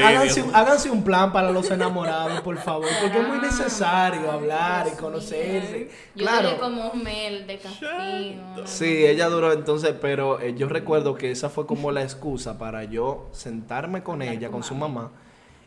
háganse, 0.53 0.89
un 0.89 1.03
plan 1.03 1.31
para 1.31 1.51
los 1.51 1.69
enamorados, 1.71 2.41
por 2.41 2.57
favor, 2.57 2.87
porque 3.01 3.19
es 3.19 3.27
muy 3.27 3.39
necesario 3.39 4.31
hablar 4.31 4.87
y 4.93 4.95
conocerse. 4.97 5.89
Yo 6.15 6.25
Claro. 6.25 6.49
duré 6.49 6.59
como 6.59 6.89
un 6.89 7.03
mel 7.03 7.45
de 7.47 7.57
castigo. 7.59 8.65
Sí, 8.65 9.05
ella 9.05 9.27
duró 9.27 9.51
entonces, 9.53 9.93
pero 9.99 10.39
eh, 10.39 10.53
yo 10.57 10.67
recuerdo 10.69 11.15
que 11.15 11.31
esa 11.31 11.49
fue 11.49 11.65
como 11.65 11.91
la 11.91 12.03
excusa 12.03 12.57
para 12.57 12.83
yo 12.85 13.27
sentarme 13.31 14.03
con 14.03 14.21
ella, 14.21 14.49
con 14.49 14.63
su 14.63 14.75
mamá, 14.75 15.11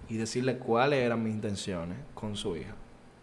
y 0.08 0.16
decirle 0.16 0.58
cuáles 0.58 1.00
eran 1.00 1.22
mis 1.22 1.32
intenciones 1.34 1.96
con 2.14 2.36
su 2.36 2.56
hija. 2.56 2.74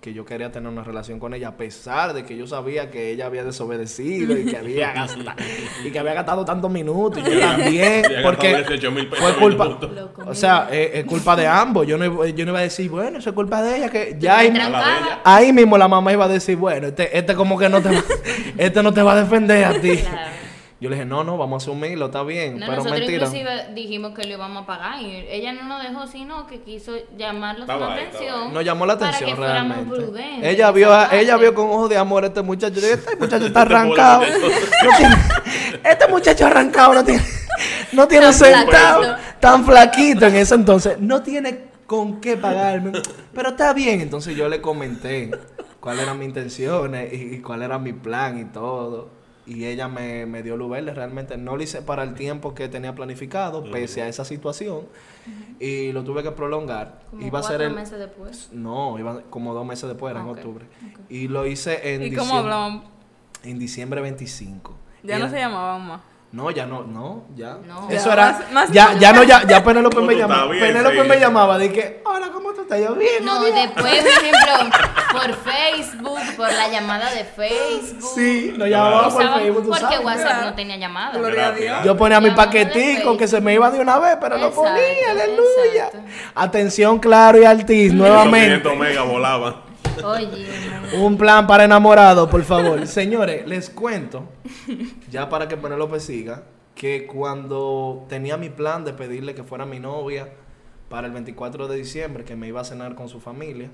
Que 0.01 0.13
yo 0.13 0.23
quería 0.23 0.49
tener 0.49 0.71
una 0.71 0.81
relación 0.81 1.19
con 1.19 1.33
ella, 1.33 1.49
a 1.49 1.57
pesar 1.57 2.13
de 2.13 2.23
que 2.23 2.37
yo 2.37 2.47
sabía 2.47 2.89
que 2.89 3.11
ella 3.11 3.25
había 3.25 3.43
desobedecido 3.43 4.37
y 4.37 4.45
que 4.45 4.55
había 4.55 4.93
gastado, 4.93 5.35
y 5.83 5.91
que 5.91 5.99
había 5.99 6.13
gastado 6.13 6.45
tantos 6.45 6.71
minutos, 6.71 7.21
y 7.27 7.29
yo 7.33 7.39
también, 7.41 8.03
porque 8.23 8.51
gastado 8.53 8.77
18 8.77 8.91
mil 8.91 9.07
pesos 9.09 9.25
fue 9.25 9.35
culpa, 9.41 9.65
o 10.25 10.33
sea, 10.33 10.69
eh, 10.71 10.91
es 10.93 11.05
culpa 11.05 11.35
de 11.35 11.47
ambos. 11.47 11.85
Yo 11.85 11.97
no, 11.97 12.05
iba- 12.05 12.27
yo 12.29 12.45
no 12.45 12.51
iba 12.51 12.59
a 12.59 12.63
decir, 12.63 12.89
bueno, 12.89 13.17
eso 13.19 13.29
es 13.31 13.35
culpa 13.35 13.61
de 13.61 13.75
ella, 13.75 13.89
que 13.89 14.15
ya 14.17 14.37
ahí, 14.37 14.47
ahí 15.25 15.51
mismo 15.51 15.77
la 15.77 15.89
mamá 15.89 16.13
iba 16.13 16.23
a 16.23 16.29
decir, 16.29 16.55
bueno, 16.55 16.87
este, 16.87 17.17
este 17.17 17.35
como 17.35 17.57
que 17.59 17.67
no 17.67 17.81
te, 17.81 17.89
va- 17.89 18.03
este 18.57 18.81
no 18.81 18.93
te 18.93 19.01
va 19.01 19.11
a 19.11 19.21
defender 19.23 19.65
a 19.65 19.73
ti. 19.81 19.97
Claro. 19.97 20.38
Yo 20.81 20.89
le 20.89 20.95
dije, 20.95 21.05
no, 21.05 21.25
no, 21.25 21.37
vamos 21.37 21.61
a 21.61 21.65
asumirlo, 21.65 22.05
está 22.05 22.23
bien, 22.23 22.53
No, 22.57 22.65
pero 22.67 22.77
nosotros 22.77 22.99
mentira. 23.01 23.25
inclusive 23.25 23.73
dijimos 23.73 24.13
que 24.13 24.23
lo 24.23 24.33
íbamos 24.35 24.63
a 24.63 24.65
pagar 24.65 25.01
y 25.01 25.25
ella 25.29 25.51
no 25.51 25.63
nos 25.63 25.83
dejó 25.83 26.07
sino 26.07 26.47
que 26.47 26.61
quiso 26.61 26.93
llamarnos 27.17 27.67
la 27.67 27.73
ahí, 27.75 28.05
atención. 28.07 28.53
Nos 28.53 28.63
llamó 28.63 28.85
la 28.85 28.97
para 28.97 29.07
atención 29.09 29.29
que 29.31 29.35
fuéramos 29.35 29.75
realmente. 29.77 30.05
prudentes 30.05 30.49
Ella 30.49 30.71
vio, 30.71 30.93
a- 30.93 31.09
ella 31.13 31.35
vio 31.35 31.53
con 31.53 31.65
ojos 31.69 31.89
de 31.89 31.97
amor 31.97 32.23
a 32.23 32.27
este 32.27 32.41
muchacho. 32.43 32.75
Yo 32.75 32.81
dije, 32.81 32.93
este 32.93 33.15
muchacho 33.19 33.45
está 33.47 33.63
Este 33.63 33.73
arrancado. 33.73 34.21
No 34.21 34.97
tiene- 34.97 35.15
este 35.83 36.07
muchacho 36.07 36.45
arrancado 36.45 36.93
no 36.93 37.03
tiene, 37.03 37.23
no 37.91 38.07
tiene 38.07 38.25
Tan 38.27 38.33
sentado, 38.33 39.03
flaquito. 39.03 39.29
tan 39.41 39.65
flaquito 39.65 40.25
en 40.27 40.35
ese 40.37 40.55
entonces. 40.55 40.97
No 40.99 41.21
tiene 41.21 41.65
con 41.87 42.21
qué 42.21 42.37
pagarme. 42.37 42.93
Pero 43.33 43.49
está 43.49 43.73
bien. 43.73 43.99
Entonces 43.99 44.33
yo 44.37 44.47
le 44.47 44.61
comenté 44.61 45.29
cuáles 45.81 46.03
eran 46.03 46.17
mis 46.19 46.29
intenciones 46.29 47.11
y, 47.11 47.35
y 47.35 47.39
cuál 47.41 47.63
era 47.63 47.77
mi 47.79 47.91
plan 47.91 48.39
y 48.39 48.45
todo. 48.45 49.18
Y 49.49 49.65
ella 49.65 49.87
me, 49.87 50.27
me 50.27 50.43
dio 50.43 50.55
luz 50.57 50.69
verde. 50.69 50.93
Realmente 50.93 51.35
no 51.35 51.57
lo 51.57 51.63
hice 51.63 51.81
para 51.81 52.03
el 52.03 52.13
tiempo 52.13 52.53
que 52.53 52.69
tenía 52.69 52.93
planificado, 52.93 53.63
pese 53.71 54.03
a 54.03 54.07
esa 54.07 54.23
situación. 54.23 54.81
Y 55.59 55.91
lo 55.91 56.03
tuve 56.03 56.21
que 56.21 56.29
prolongar. 56.31 57.01
Como 57.09 57.25
Iba 57.25 57.39
a 57.39 57.43
ser 57.43 57.57
cuatro 57.57 57.67
el, 57.67 57.73
meses 57.75 57.97
después. 57.99 58.49
no, 58.53 58.99
iba 58.99 59.21
como 59.31 59.53
dos 59.55 59.65
meses 59.65 59.89
después, 59.89 60.11
era 60.11 60.21
en 60.21 60.29
octubre. 60.29 60.65
Y 61.09 61.27
lo 61.27 61.47
hice 61.47 61.95
en 61.95 62.01
¿Y 62.03 62.09
diciembre. 62.11 62.17
cómo 62.29 62.39
hablaban? 62.39 62.83
En 63.43 63.57
diciembre 63.57 64.01
25. 64.01 64.75
Ya 65.03 65.17
no 65.17 65.29
se 65.29 65.37
llamaban 65.37 65.87
más. 65.87 66.01
No, 66.31 66.51
ya 66.51 66.67
no, 66.67 66.83
no, 66.83 67.23
ya. 67.35 67.57
No. 67.65 67.89
Eso 67.89 68.05
Ya, 68.09 68.13
era. 68.13 68.31
más- 68.31 68.51
más 68.51 68.71
ya, 68.71 68.93
ya 68.99 69.11
no, 69.13 69.23
ya, 69.23 69.47
ya 69.47 69.63
Penélope 69.63 69.95
¿Cómo 69.95 70.07
me 70.07 70.15
llamaba. 70.15 70.51
Penélope 70.51 71.03
me 71.03 71.19
llamaba. 71.19 71.57
Dije, 71.57 72.03
hola, 72.05 72.27
¿cómo 72.31 72.53
tú 72.53 72.61
estás? 72.61 72.79
Yo 72.79 72.93
bien. 72.93 73.25
No, 73.25 73.41
bien". 73.41 73.55
después, 73.55 74.03
por 74.03 74.23
ejemplo, 74.23 74.77
por 75.11 75.33
Facebook, 75.51 76.19
por 76.37 76.53
la 76.53 76.69
llamada 76.69 77.09
de 77.09 77.23
Facebook. 77.23 78.11
Sí, 78.13 78.53
nos 78.55 78.69
llamábamos 78.69 79.13
por 79.15 79.33
Facebook, 79.39 79.63
porque 79.69 79.79
sabes. 79.81 80.05
WhatsApp 80.05 80.43
no 80.45 80.53
tenía 80.53 80.77
llamada. 80.77 81.17
Gloria 81.17 81.47
a. 81.47 81.51
Dios. 81.51 81.77
Yo 81.83 81.97
ponía 81.97 82.19
mi 82.19 82.29
Llamada 82.29 82.45
de 82.51 82.65
paquetico 82.65 83.17
que 83.17 83.27
se 83.27 83.41
me 83.41 83.55
iba 83.55 83.71
de 83.71 83.79
una 83.79 83.97
vez, 83.97 84.17
pero 84.21 84.37
lo 84.37 84.49
Exacto, 84.49 84.61
ponía, 84.69 85.09
aleluya. 85.11 85.85
exacto. 85.87 85.99
Atención, 86.35 86.99
claro 86.99 87.41
y 87.41 87.45
altis, 87.45 87.91
nuevamente. 87.91 88.61
500 88.61 88.77
megas 88.77 89.07
volaban. 89.07 89.68
Oye, 90.03 90.47
Un 90.97 91.17
plan 91.17 91.47
para 91.47 91.63
enamorados, 91.65 92.29
por 92.29 92.43
favor. 92.43 92.85
Señores, 92.87 93.47
les 93.47 93.69
cuento, 93.69 94.23
ya 95.09 95.29
para 95.29 95.47
que 95.47 95.57
Penélope 95.57 95.99
siga, 95.99 96.43
que 96.75 97.05
cuando 97.07 98.05
tenía 98.07 98.37
mi 98.37 98.49
plan 98.49 98.85
de 98.85 98.93
pedirle 98.93 99.35
que 99.35 99.43
fuera 99.43 99.65
mi 99.65 99.79
novia 99.79 100.29
para 100.89 101.07
el 101.07 101.13
24 101.13 101.67
de 101.67 101.75
diciembre, 101.77 102.23
que 102.23 102.35
me 102.35 102.47
iba 102.47 102.61
a 102.61 102.63
cenar 102.63 102.95
con 102.95 103.09
su 103.09 103.19
familia, 103.19 103.69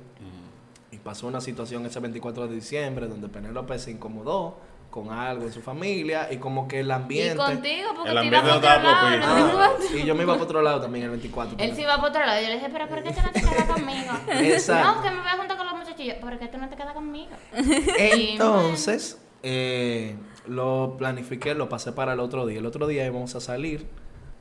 y 0.92 0.98
pasó 0.98 1.28
una 1.28 1.42
situación 1.42 1.86
ese 1.86 2.00
24 2.00 2.48
de 2.48 2.56
diciembre 2.56 3.08
donde 3.08 3.28
Penélope 3.30 3.78
se 3.80 3.92
incomodó 3.92 4.58
con 4.96 5.12
algo 5.12 5.44
en 5.44 5.52
su 5.52 5.62
familia 5.62 6.32
y 6.32 6.38
como 6.38 6.70
que 6.70 6.80
el 6.80 6.88
y 6.88 6.92
ambiente... 6.92 7.36
contigo, 7.36 7.90
porque 7.94 8.12
El 8.12 8.18
ambiente 8.18 8.48
no 8.48 8.56
estaba 8.56 9.68
propicio. 9.82 9.98
y 10.00 10.06
yo 10.06 10.16
me 10.16 10.24
iba 10.24 10.32
para 10.36 10.46
otro 10.46 10.62
lado 10.62 10.80
también 10.80 11.04
el 11.04 11.12
24. 11.12 11.58
Él 11.60 11.76
se 11.76 11.82
iba 11.82 11.98
para 11.98 12.08
otro 12.08 12.26
lado. 12.26 12.42
Yo 12.42 12.48
le 12.48 12.54
dije, 12.54 12.70
pero 12.72 12.88
¿por 12.88 13.04
qué 13.04 13.12
tú 13.12 13.20
no 13.22 13.32
te 13.34 13.42
quedas 13.42 13.66
conmigo? 13.74 14.14
Exacto. 14.30 14.96
No, 14.96 15.02
que 15.04 15.12
me 15.12 15.18
voy 15.18 15.28
a 15.28 15.38
juntar 15.38 15.58
con 15.58 15.68
los 15.68 15.76
muchachillos. 15.76 16.16
¿Por 16.22 16.40
qué 16.40 16.48
tú 16.48 16.58
no 16.58 16.70
te 16.70 16.78
quedas 16.78 16.94
conmigo? 16.94 17.32
Entonces, 18.00 19.22
eh, 19.44 20.16
lo 20.48 20.96
planifiqué, 20.98 21.56
lo 21.56 21.68
pasé 21.68 21.92
para 21.92 22.14
el 22.14 22.22
otro 22.22 22.46
día. 22.46 22.60
El 22.60 22.66
otro 22.66 22.88
día 22.88 23.06
íbamos 23.06 23.36
a 23.36 23.42
salir 23.42 23.86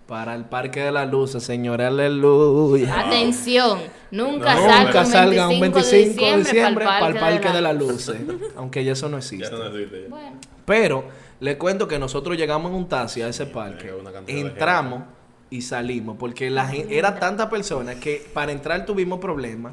para 0.07 0.35
el 0.35 0.45
Parque 0.45 0.81
de 0.81 0.93
las 0.93 1.11
Luces, 1.11 1.43
señores, 1.43 1.87
aleluya. 1.87 3.01
Atención, 3.07 3.79
nunca, 4.11 4.55
Nunca 4.55 5.05
salga 5.05 5.05
salga 5.05 5.49
un 5.49 5.61
25 5.61 5.81
de 5.91 5.99
diciembre 6.05 6.39
diciembre 6.45 6.85
para 6.85 7.07
el 7.09 7.15
Parque 7.17 7.49
de 7.51 7.61
las 7.61 7.75
Luz. 7.75 7.93
Luces, 8.09 8.17
aunque 8.57 8.85
ya 8.85 8.93
eso 8.93 9.09
no 9.09 9.13
Ya 9.19 9.19
existe. 9.19 9.51
no 9.57 9.67
existe. 9.67 10.03
ya. 10.03 10.09
Bueno, 10.09 10.37
Pero 10.67 11.05
le 11.41 11.57
cuento 11.59 11.89
que 11.89 11.99
nosotros 11.99 12.37
llegamos 12.37 12.71
en 12.71 12.77
un 12.77 12.89
taxi 12.89 13.23
a 13.23 13.29
ese 13.29 13.47
parque, 13.47 13.93
entramos 14.27 15.05
y 15.51 15.63
salimos, 15.63 16.17
porque 16.19 16.51
la 16.51 16.67
gente, 16.69 16.99
era 16.99 17.19
tanta 17.19 17.49
persona 17.49 17.95
que 17.95 18.27
para 18.35 18.53
entrar 18.53 18.85
tuvimos 18.87 19.21
problemas 19.21 19.73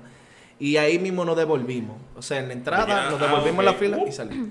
y 0.60 0.78
ahí 0.78 0.98
mismo 1.00 1.26
nos 1.26 1.36
devolvimos. 1.36 1.98
O 2.16 2.22
sea, 2.22 2.40
en 2.40 2.48
la 2.48 2.54
entrada 2.54 2.88
Ya, 2.88 3.10
nos 3.10 3.22
ah, 3.22 3.26
devolvimos 3.26 3.60
ok. 3.66 3.66
la 3.66 3.74
fila 3.74 3.98
y 4.08 4.12
salimos. 4.12 4.50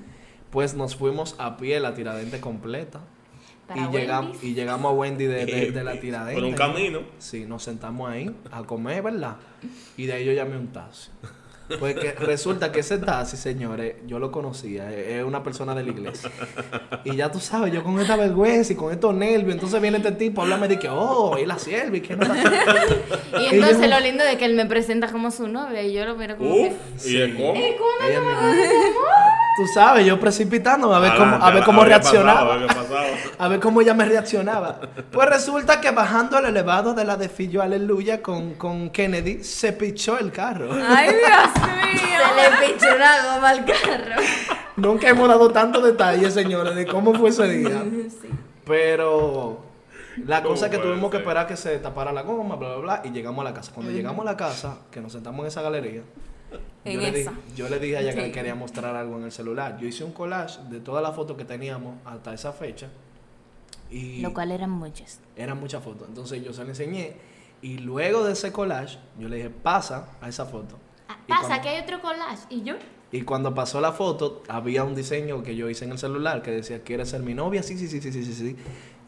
Pues 0.51 0.75
nos 0.75 0.97
fuimos 0.97 1.37
a 1.39 1.57
pie 1.57 1.79
la 1.81 1.95
tiradente 1.95 2.41
completa. 2.41 3.01
Y 3.77 3.93
llegamos, 3.93 4.43
y 4.43 4.55
llegamos 4.55 4.91
a 4.93 4.95
Wendy 4.95 5.27
de, 5.27 5.47
de- 5.47 5.71
de 5.71 5.85
la 5.85 5.93
tiradente. 6.01 6.41
Por 6.41 6.45
un 6.49 6.55
camino. 6.57 7.01
Sí, 7.19 7.45
nos 7.47 7.63
sentamos 7.63 8.11
ahí 8.11 8.35
a 8.51 8.63
comer, 8.65 9.03
¿verdad? 9.03 9.37
Y 9.97 10.07
de 10.07 10.13
ahí 10.15 10.25
yo 10.25 10.33
llamé 10.33 10.57
un 10.57 10.69
taxi. 10.69 11.11
Pues 11.79 11.95
que 11.95 12.11
resulta 12.11 12.73
que 12.73 12.81
ese 12.81 12.99
taxi, 12.99 13.37
señores, 13.37 13.95
yo 14.05 14.19
lo 14.19 14.33
conocía, 14.33 14.91
es 14.93 15.19
es 15.19 15.25
una 15.25 15.45
persona 15.45 15.73
de 15.73 15.85
la 15.85 15.91
iglesia. 15.91 16.29
Y 17.05 17.15
ya 17.15 17.31
tú 17.31 17.39
sabes, 17.39 17.73
yo 17.73 17.85
con 17.85 18.01
esta 18.01 18.17
vergüenza 18.17 18.73
y 18.73 18.77
con 18.77 18.93
estos 18.93 19.15
nervios, 19.15 19.53
entonces 19.55 19.81
viene 19.81 19.99
este 19.99 20.11
tipo 20.11 20.41
a 20.41 20.45
hablarme 20.45 20.67
de 20.67 20.81
que, 20.81 20.89
oh, 20.91 21.39
y 21.39 21.47
la 21.47 21.61
sierva, 21.61 21.97
y 21.97 22.01
que 22.01 22.17
no. 22.17 22.27
Y 23.41 23.55
entonces 23.55 23.89
lo 23.89 24.01
lindo 24.01 24.25
de 24.25 24.37
que 24.37 24.47
él 24.47 24.55
me 24.57 24.67
presenta 24.67 25.13
como 25.13 25.31
su 25.31 25.47
novia 25.47 25.81
y 25.85 25.93
yo 25.93 26.05
lo 26.07 26.17
miro 26.17 26.37
como 26.37 26.51
Uf, 26.51 26.73
que... 27.05 27.09
¿y 27.09 27.15
de 27.19 27.35
cómo? 27.35 27.55
Ella 27.55 28.21
me- 28.21 29.40
Tú 29.57 29.67
sabes, 29.67 30.07
yo 30.07 30.19
precipitando 30.21 30.95
a 30.95 31.01
ver 31.01 31.13
cómo, 31.17 31.37
a 31.37 31.51
ver 31.51 31.65
cómo 31.65 31.81
a 31.81 31.85
ver 31.85 31.91
reaccionaba. 31.91 32.55
a 32.55 32.57
ver. 32.57 32.71
A 33.39 33.61
cómo 33.61 33.81
ella 33.81 33.95
me 33.95 34.05
reaccionaba. 34.05 34.81
Pues 35.11 35.29
resulta 35.29 35.81
que 35.81 35.91
bajando 35.91 36.37
al 36.37 36.47
elevado 36.47 36.95
de 36.95 37.05
la 37.05 37.17
de 37.17 37.29
Fillo 37.29 37.63
Aleluya 37.63 38.23
con, 38.23 38.55
con 38.55 38.91
Kennedy, 38.91 39.43
se 39.43 39.73
pichó 39.73 40.19
el 40.19 40.31
carro. 40.31 40.71
Ay, 40.73 41.09
Dios 41.09 41.67
mío. 41.67 42.21
Se 42.37 42.67
le 42.67 42.73
pichó 42.73 42.95
una 42.95 43.35
goma 43.35 43.49
al 43.51 43.65
carro. 43.65 44.23
Nunca 44.77 45.09
hemos 45.09 45.29
dado 45.29 45.51
tantos 45.51 45.83
detalles, 45.85 46.33
señores, 46.33 46.75
de 46.75 46.87
cómo 46.87 47.15
fue 47.15 47.31
ese 47.31 47.49
día. 47.49 47.83
Pero 48.67 49.65
la 50.27 50.43
cosa 50.43 50.67
es 50.67 50.71
que 50.73 50.79
tuvimos 50.79 51.11
que 51.11 51.19
esperar 51.19 51.47
que 51.47 51.57
se 51.57 51.79
tapara 51.79 52.13
la 52.13 52.23
goma, 52.23 52.57
bla, 52.57 52.69
bla, 52.69 52.79
bla, 52.79 53.03
y 53.05 53.11
llegamos 53.11 53.41
a 53.45 53.49
la 53.49 53.55
casa. 53.55 53.73
Cuando 53.75 53.93
llegamos 53.93 54.23
a 54.27 54.31
la 54.31 54.37
casa, 54.37 54.79
que 54.91 55.01
nos 55.01 55.13
sentamos 55.13 55.41
en 55.41 55.47
esa 55.47 55.63
galería, 55.63 56.03
En 56.85 56.95
yo, 56.95 57.01
le 57.01 57.13
di- 57.13 57.21
esa. 57.21 57.33
yo 57.57 57.69
le 57.69 57.79
dije 57.79 57.97
a 57.97 58.01
ella 58.01 58.15
que 58.15 58.23
le 58.23 58.33
quería 58.33 58.55
mostrar 58.55 58.97
algo 58.97 59.19
en 59.19 59.25
el 59.25 59.33
celular. 59.33 59.79
Yo 59.79 59.87
hice 59.87 60.03
un 60.05 60.13
collage 60.13 60.61
de 60.71 60.81
todas 60.81 61.03
las 61.03 61.15
fotos 61.15 61.37
que 61.37 61.45
teníamos 61.45 61.95
hasta 62.07 62.33
esa 62.35 62.53
fecha. 62.53 62.89
Y 63.91 64.21
Lo 64.21 64.33
cual 64.33 64.53
eran 64.53 64.71
muchas. 64.71 65.21
eran 65.37 65.59
muchas 65.59 65.83
fotos. 65.83 66.09
Entonces 66.09 66.43
yo 66.45 66.53
se 66.53 66.63
la 66.65 66.71
enseñé. 66.71 67.15
Y 67.63 67.79
luego 67.79 68.25
de 68.25 68.33
ese 68.33 68.53
collage, 68.53 68.99
yo 69.19 69.29
le 69.29 69.37
dije, 69.37 69.51
pasa 69.51 70.09
a 70.21 70.29
esa 70.29 70.47
foto. 70.47 70.79
Ah, 71.09 71.19
Y 71.27 71.31
pasa 71.31 71.47
cuando- 71.47 71.63
que 71.63 71.69
hay 71.71 71.83
otro 71.83 72.01
collage. 72.01 72.43
¿Y 72.49 72.63
yo? 72.63 72.75
Y 73.13 73.23
cuando 73.23 73.53
pasó 73.55 73.81
la 73.81 73.93
foto, 73.93 74.43
había 74.49 74.85
un 74.85 74.95
diseño 74.95 75.43
que 75.43 75.57
yo 75.57 75.69
hice 75.69 75.85
en 75.85 75.91
el 75.93 75.99
celular 75.99 76.43
que 76.43 76.53
decía, 76.53 76.83
¿quieres 76.85 77.11
ser 77.11 77.23
mi 77.23 77.35
novia? 77.35 77.63
Sí, 77.65 77.77
sí, 77.77 77.89
sí, 77.89 78.01
sí, 78.01 78.13
sí, 78.13 78.25
sí, 78.25 78.33
sí. 78.35 78.57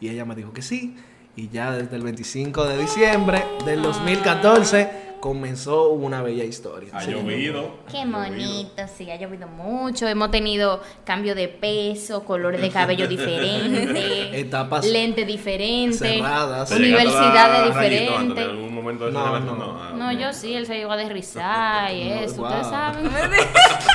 Y 0.01 0.09
ella 0.09 0.25
me 0.25 0.35
dijo 0.35 0.51
que 0.51 0.61
sí. 0.61 0.95
Y 1.35 1.49
ya 1.49 1.71
desde 1.71 1.95
el 1.95 2.03
25 2.03 2.65
de 2.65 2.77
diciembre 2.77 3.43
del 3.65 3.81
2014 3.81 5.01
comenzó 5.19 5.89
una 5.89 6.21
bella 6.21 6.43
historia. 6.43 6.89
Ha 6.93 7.01
Sí. 7.01 7.11
llovido. 7.11 7.77
Qué 7.89 8.05
bonito, 8.05 8.83
sí, 8.95 9.09
ha 9.09 9.15
llovido 9.15 9.47
mucho. 9.47 10.05
Hemos 10.07 10.29
tenido 10.31 10.81
cambio 11.05 11.33
de 11.33 11.47
peso, 11.47 12.23
colores 12.25 12.61
de 12.61 12.69
cabello 12.69 13.07
diferentes, 13.07 14.33
Etapas 14.33 14.85
lentes 14.85 15.25
diferentes, 15.25 15.97
cerradas. 15.97 16.69
¿Te 16.69 16.77
llegaste 16.77 17.07
a 17.07 17.11
universidades 17.11 17.67
diferentes. 17.73 18.37
En 18.45 18.49
algún 18.51 18.75
momento 18.75 19.05
de 19.05 19.11
No, 19.13 19.39
no. 19.39 19.79
ah, 19.81 19.93
No, 19.95 20.11
ok. 20.11 20.17
yo 20.19 20.33
sí, 20.33 20.53
él 20.53 20.67
se 20.67 20.75
llegó 20.75 20.91
a 20.91 20.97
desrizar 20.97 21.91
y 21.95 22.03
No, 22.09 22.15
eso, 22.19 22.41
ustedes 22.43 22.67
saben. 22.67 23.09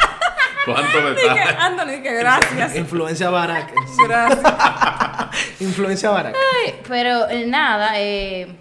¿Cuántos 0.65 0.93
Que, 0.93 1.00
detalles? 1.23 1.57
Anthony, 1.59 2.03
que 2.03 2.15
gracias. 2.15 2.77
Influencia 2.77 3.31
Barack. 3.31 3.73
Gracias. 4.07 5.61
Influencia 5.61 6.11
Barack. 6.11 6.35
Ay, 6.65 6.75
Pero 6.88 7.29
eh, 7.29 7.47
nada, 7.47 7.93
eh, 8.00 8.57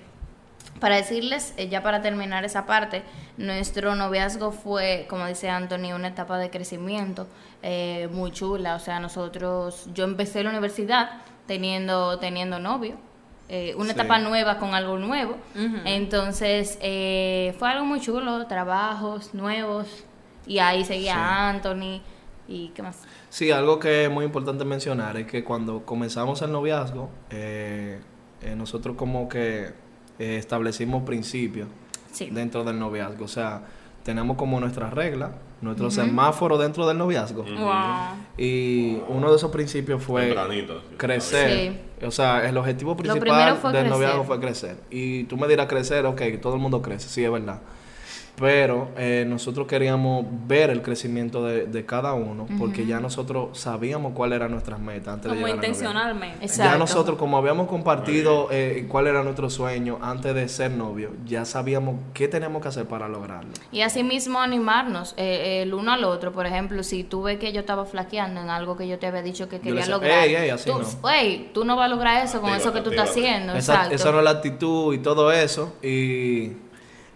para 0.80 0.96
decirles, 0.96 1.54
eh, 1.58 1.70
ya 1.70 1.82
para 1.84 2.02
terminar 2.02 2.46
esa 2.46 2.66
parte, 2.66 3.04
nuestro 3.38 3.96
noviazgo 3.96 4.52
fue, 4.52 5.06
como 5.10 5.26
dice 5.28 5.50
Anthony, 5.50 5.94
una 5.96 6.10
etapa 6.10 6.38
de 6.38 6.50
crecimiento 6.50 7.28
eh, 7.64 8.08
muy 8.12 8.32
chula. 8.32 8.76
O 8.76 8.80
sea, 8.80 9.00
nosotros, 9.00 9.88
yo 9.94 10.04
empecé 10.04 10.44
la 10.44 10.52
universidad 10.52 11.10
teniendo, 11.48 12.20
teniendo 12.20 12.60
novio. 12.60 12.98
eh, 13.50 13.74
una 13.78 13.86
Sí. 13.86 13.92
etapa 13.94 14.20
nueva 14.20 14.58
con 14.58 14.76
algo 14.76 14.98
nuevo. 15.00 15.38
Entonces, 15.86 16.78
eh, 16.82 17.56
fue 17.58 17.70
algo 17.70 17.86
muy 17.86 18.02
chulo, 18.02 18.46
trabajos 18.46 19.34
nuevos. 19.34 19.88
Y 20.48 20.60
ahí 20.60 20.86
seguía 20.86 21.14
Sí. 21.14 21.20
Anthony 21.22 22.02
y 22.48 22.70
qué 22.70 22.82
más. 22.82 23.02
Sí, 23.30 23.52
algo 23.52 23.80
que 23.80 24.06
es 24.06 24.12
muy 24.12 24.24
importante 24.26 24.64
mencionar 24.66 25.18
es 25.18 25.28
que 25.28 25.44
cuando 25.44 25.86
comenzamos 25.86 26.42
el 26.42 26.52
noviazgo, 26.52 27.10
eh, 27.30 28.00
eh, 28.42 28.56
nosotros 28.56 28.96
como 28.96 29.28
que 29.28 29.74
eh, 30.20 30.38
establecimos 30.38 31.04
principios 31.04 31.68
Sí. 32.12 32.30
dentro 32.32 32.64
del 32.64 32.80
noviazgo. 32.80 33.26
O 33.26 33.28
sea, 33.28 33.62
tenemos 34.04 34.38
como 34.38 34.60
nuestras 34.60 34.94
reglas, 34.94 35.32
nuestro 35.62 35.92
semáforo 35.92 36.58
dentro 36.58 36.88
del 36.88 36.98
noviazgo. 36.98 37.44
Y 38.38 39.00
uno 39.10 39.30
de 39.30 39.36
esos 39.36 39.52
principios 39.52 40.02
fue 40.02 40.28
Tempranito, 40.28 40.82
sí. 40.90 40.96
crecer. 40.98 41.82
O 42.06 42.12
sea, 42.12 42.48
el 42.48 42.56
objetivo 42.58 42.96
principal 42.96 43.20
del 43.54 43.60
crecer. 43.60 43.90
noviazgo 43.90 44.24
fue 44.24 44.40
crecer. 44.40 44.78
Y 44.90 45.24
tú 45.26 45.36
me 45.38 45.48
dirás 45.48 45.68
crecer, 45.68 46.06
ok, 46.06 46.22
todo 46.42 46.54
el 46.56 46.62
mundo 46.62 46.82
crece, 46.82 47.10
sí, 47.10 47.24
es 47.24 47.32
verdad. 47.32 47.60
Pero 48.40 48.90
eh, 48.98 49.26
nosotros 49.28 49.66
queríamos 49.66 50.24
ver 50.48 50.70
el 50.70 50.84
crecimiento 50.84 51.44
de, 51.44 51.66
de 51.66 51.86
cada 51.88 52.14
uno, 52.14 52.46
porque 52.60 52.86
ya 52.86 53.00
nosotros 53.00 53.58
sabíamos 53.58 54.14
cuáles 54.14 54.36
eran 54.36 54.52
nuestras 54.52 54.80
metas 54.80 55.16
antes 55.16 55.24
de 55.24 55.30
Como 55.30 55.48
llegar 55.48 55.52
al 55.54 55.56
noviazgo. 55.58 55.84
intencionalmente. 55.90 56.46
Exacto. 56.46 56.72
Ya 56.72 56.78
nosotros, 56.78 57.18
como 57.18 57.38
habíamos 57.40 57.68
compartido 57.68 58.50
eh, 58.52 58.86
cuál 58.88 59.08
era 59.08 59.24
nuestro 59.24 59.50
sueño 59.50 59.98
antes 60.04 60.36
de 60.36 60.48
ser 60.50 60.70
novio, 60.70 61.10
ya 61.26 61.46
sabíamos 61.46 61.96
qué 62.14 62.28
tenemos 62.28 62.62
que 62.62 62.68
hacer 62.68 62.86
para 62.86 63.08
lograrlo. 63.10 63.50
Y 63.72 63.82
así 63.82 64.04
mismo 64.04 64.40
animarnos 64.40 65.16
eh, 65.18 65.64
el 65.64 65.74
uno 65.74 65.92
al 65.94 66.04
otro. 66.04 66.32
Por 66.32 66.46
ejemplo, 66.46 66.84
si 66.84 67.04
tú 67.04 67.24
ves 67.24 67.40
que 67.40 67.52
yo 67.54 67.62
estaba 67.62 67.86
flaqueando 67.86 68.40
en 68.42 68.52
algo 68.52 68.78
que 68.78 68.88
yo 68.88 69.00
te 69.00 69.08
había 69.08 69.24
dicho 69.24 69.50
que 69.50 69.60
quería 69.60 69.80
decía, 69.80 69.96
lograr, 69.96 70.28
"Ey, 70.28 70.36
ey, 70.36 70.50
así 70.52 70.70
tú, 70.70 70.78
no". 70.78 71.10
"Ey, 71.10 71.50
tú 71.56 71.66
no 71.66 71.76
vas 71.76 71.86
a 71.88 71.90
lograr 71.96 72.24
eso 72.24 72.40
con 72.40 72.54
eso 72.54 72.72
que 72.72 72.82
tú 72.82 72.92
estás 72.92 73.10
haciendo. 73.10 73.54
Esa, 73.56 73.74
Exacto. 73.74 73.96
esa 73.96 74.12
no 74.12 74.20
es 74.20 74.24
la 74.26 74.30
actitud 74.30 74.94
y 74.94 75.00
todo 75.00 75.32
eso. 75.32 75.74
Y, 75.82 76.52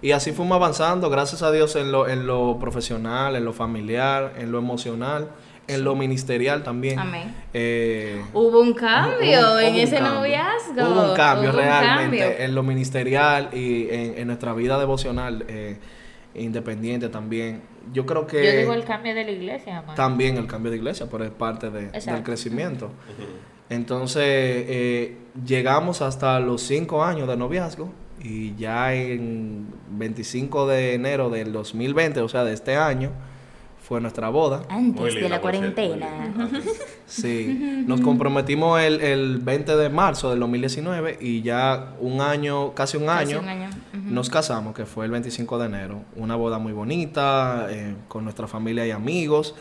y 0.02 0.12
así 0.12 0.32
fuimos 0.32 0.56
avanzando, 0.56 1.10
gracias 1.10 1.42
a 1.44 1.52
Dios, 1.52 1.76
en 1.76 1.92
lo, 1.92 2.08
en 2.08 2.26
lo 2.28 2.58
profesional, 2.60 3.36
en 3.36 3.46
lo 3.46 3.54
familiar, 3.54 4.34
en 4.38 4.52
lo 4.52 4.58
emocional, 4.58 5.30
en 5.68 5.84
lo 5.84 5.96
ministerial 5.96 6.64
también. 6.64 7.00
Amén. 7.00 7.34
Eh, 7.54 8.22
Hubo 8.34 8.60
un 8.62 8.74
cambio 8.74 9.40
hubo- 9.40 9.60
en 9.60 9.74
un 9.76 9.80
ese 9.80 9.98
cambio. 9.98 10.14
noviazgo. 10.16 10.92
Hubo 10.92 11.10
un 11.12 11.16
cambio 11.16 11.50
Hubo 11.52 11.58
un 11.60 11.64
realmente 11.64 12.18
cambio. 12.20 12.46
en 12.46 12.56
lo 12.56 12.64
ministerial 12.64 13.50
y 13.54 13.88
en, 13.90 14.18
en 14.18 14.28
nuestra 14.28 14.54
vida 14.54 14.80
devocional 14.80 15.46
eh, 15.48 15.78
independiente 16.34 17.10
también. 17.10 17.62
Yo 17.94 18.06
creo 18.06 18.26
que... 18.28 18.44
Yo 18.44 18.60
digo 18.60 18.74
el 18.74 18.84
cambio 18.86 19.14
de 19.16 19.24
la 19.24 19.32
iglesia, 19.32 19.78
amor. 19.80 19.96
También 19.96 20.38
el 20.38 20.48
cambio 20.48 20.72
de 20.72 20.78
iglesia, 20.78 21.08
pero 21.12 21.24
es 21.26 21.32
parte 21.32 21.70
de- 21.70 21.90
del 21.92 22.24
crecimiento. 22.24 22.90
Entonces, 23.70 24.24
eh, 24.26 25.18
llegamos 25.46 26.02
hasta 26.02 26.40
los 26.40 26.62
cinco 26.62 27.04
años 27.04 27.28
de 27.28 27.38
noviazgo 27.38 27.90
y 28.24 28.56
ya 28.56 28.94
en 28.94 29.68
25 29.92 30.68
de 30.68 30.94
enero 30.94 31.30
del 31.30 31.52
2020, 31.52 32.22
o 32.22 32.30
sea, 32.30 32.44
de 32.44 32.54
este 32.54 32.76
año, 32.76 33.12
fue 33.82 34.00
nuestra 34.00 34.30
boda. 34.30 34.62
Muy 34.70 34.90
Antes 34.90 35.16
de 35.16 35.28
la 35.30 35.42
cuarentena. 35.42 36.08
sí. 37.06 37.84
Nos 37.88 38.00
comprometimos 38.02 38.80
el, 38.82 39.02
el 39.02 39.38
20 39.40 39.76
de 39.76 39.90
marzo 39.90 40.30
del 40.30 40.40
2019 40.40 41.18
y 41.20 41.42
ya 41.42 41.94
un 42.00 42.22
año, 42.22 42.74
casi 42.74 42.98
un 42.98 43.08
Casi 43.08 43.34
año, 43.34 43.42
un 43.42 43.50
año. 43.50 43.70
Ujú. 43.94 44.14
nos 44.14 44.30
casamos, 44.30 44.74
que 44.76 44.86
fue 44.86 45.06
el 45.06 45.12
25 45.12 45.60
de 45.60 45.66
enero. 45.66 46.02
Una 46.16 46.36
boda 46.36 46.58
muy 46.60 46.74
bonita, 46.74 47.68
eh, 47.70 47.96
con 48.08 48.24
nuestra 48.24 48.48
familia 48.48 48.86
y 48.86 48.92
amigos. 48.92 49.56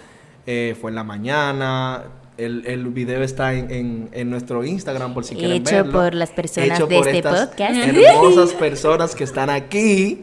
Eh, 0.47 0.77
fue 0.81 0.91
en 0.91 0.95
la 0.97 1.05
mañana. 1.05 2.03
El, 2.45 2.65
el 2.67 2.87
video 2.87 3.23
está 3.23 3.53
en, 3.55 3.71
en- 3.71 4.09
en 4.13 4.31
nuestro 4.31 4.65
Instagram 4.65 5.13
por 5.15 5.25
si 5.25 5.35
quieren 5.37 5.59
Hecho 5.59 5.77
verlo. 5.77 5.93
por 5.93 6.15
las 6.15 6.31
personas 6.31 6.71
Hecho 6.79 6.87
de 6.87 6.97
por 6.97 7.07
este 7.09 7.19
estas 7.19 7.47
podcast. 7.49 7.77
Hermosas 7.77 8.53
personas 8.55 9.15
que 9.15 9.25
están 9.25 9.51
aquí. 9.51 10.19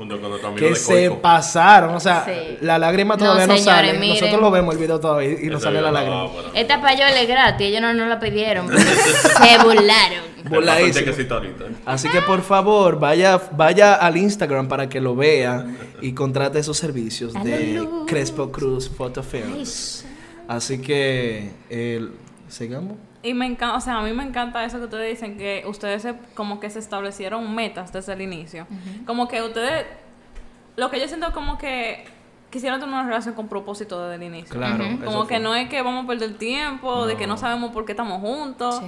Que 0.58 0.76
se 0.76 1.12
pasaron. 1.12 1.96
O 1.96 2.00
sea, 2.00 2.26
Sí. 2.26 2.58
la 2.62 2.78
lágrima 2.80 3.18
todavía 3.18 3.48
no, 3.48 3.56
señores, 3.58 3.64
sale. 3.88 3.94
miren. 4.00 4.16
Nosotros 4.22 4.42
lo 4.42 4.52
vemos 4.52 4.74
el 4.76 4.80
video 4.82 5.00
todavía 5.00 5.32
y 5.42 5.46
nos 5.48 5.62
sale 5.64 5.82
la 5.82 5.92
lágrima. 5.92 6.24
no, 6.24 6.32
pero- 6.36 6.54
Esta 6.56 6.82
payola 6.82 7.22
es 7.22 7.28
gratis, 7.28 7.68
ellos 7.68 7.82
no 7.82 7.94
nos 7.94 8.08
la 8.10 8.20
pidieron. 8.20 8.68
se 8.78 9.64
burlaron. 9.64 10.38
Así 11.86 12.10
que 12.10 12.22
por 12.22 12.42
favor, 12.42 13.00
vaya, 13.00 13.40
vaya 13.52 13.96
al 13.96 14.18
Instagram 14.18 14.68
para 14.68 14.88
que 14.90 15.02
lo 15.02 15.16
vea 15.16 15.66
y 16.02 16.14
contrate 16.14 16.60
esos 16.60 16.78
servicios 16.78 17.34
de. 17.44 17.86
Crespo 18.08 18.52
Cruz 18.52 18.90
Photo 18.90 19.22
Films. 19.24 20.06
Así 20.48 20.80
que, 20.82 21.52
eh, 21.70 22.08
sigamos. 22.48 22.94
Y 23.24 23.34
me 23.34 23.46
encanta, 23.46 23.76
o 23.76 23.82
sea, 23.82 23.98
a 23.98 24.04
mí 24.04 24.14
me 24.14 24.24
encanta 24.24 24.64
eso 24.64 24.78
que 24.78 24.86
ustedes 24.86 25.10
dicen, 25.10 25.38
que 25.38 25.64
ustedes 25.68 26.02
se, 26.04 26.14
como 26.34 26.60
que 26.60 26.70
se 26.70 26.80
establecieron 26.80 27.54
metas 27.54 27.92
desde 27.92 28.14
el 28.14 28.22
inicio. 28.22 28.66
Como 29.06 29.28
que 29.28 29.42
ustedes, 29.42 29.86
lo 30.78 30.90
que 30.90 31.00
yo 31.00 31.08
siento 31.08 31.34
como 31.34 31.58
que 31.58 32.06
quisieron 32.50 32.80
tener 32.80 32.94
una 32.94 33.04
relación 33.06 33.36
con 33.36 33.50
propósito 33.50 34.02
desde 34.08 34.24
el 34.24 34.32
inicio. 34.34 34.56
Claro. 34.56 34.86
Como 35.04 35.24
que 35.28 35.36
fue. 35.36 35.44
no 35.44 35.56
es 35.56 35.68
que 35.68 35.82
vamos 35.82 36.06
a 36.06 36.08
perder 36.08 36.38
tiempo, 36.38 37.06
de 37.06 37.18
que 37.18 37.28
no 37.28 37.36
sabemos 37.38 37.72
por 37.72 37.84
qué 37.84 37.92
estamos 37.92 38.22
juntos, 38.22 38.76
Sí. 38.80 38.86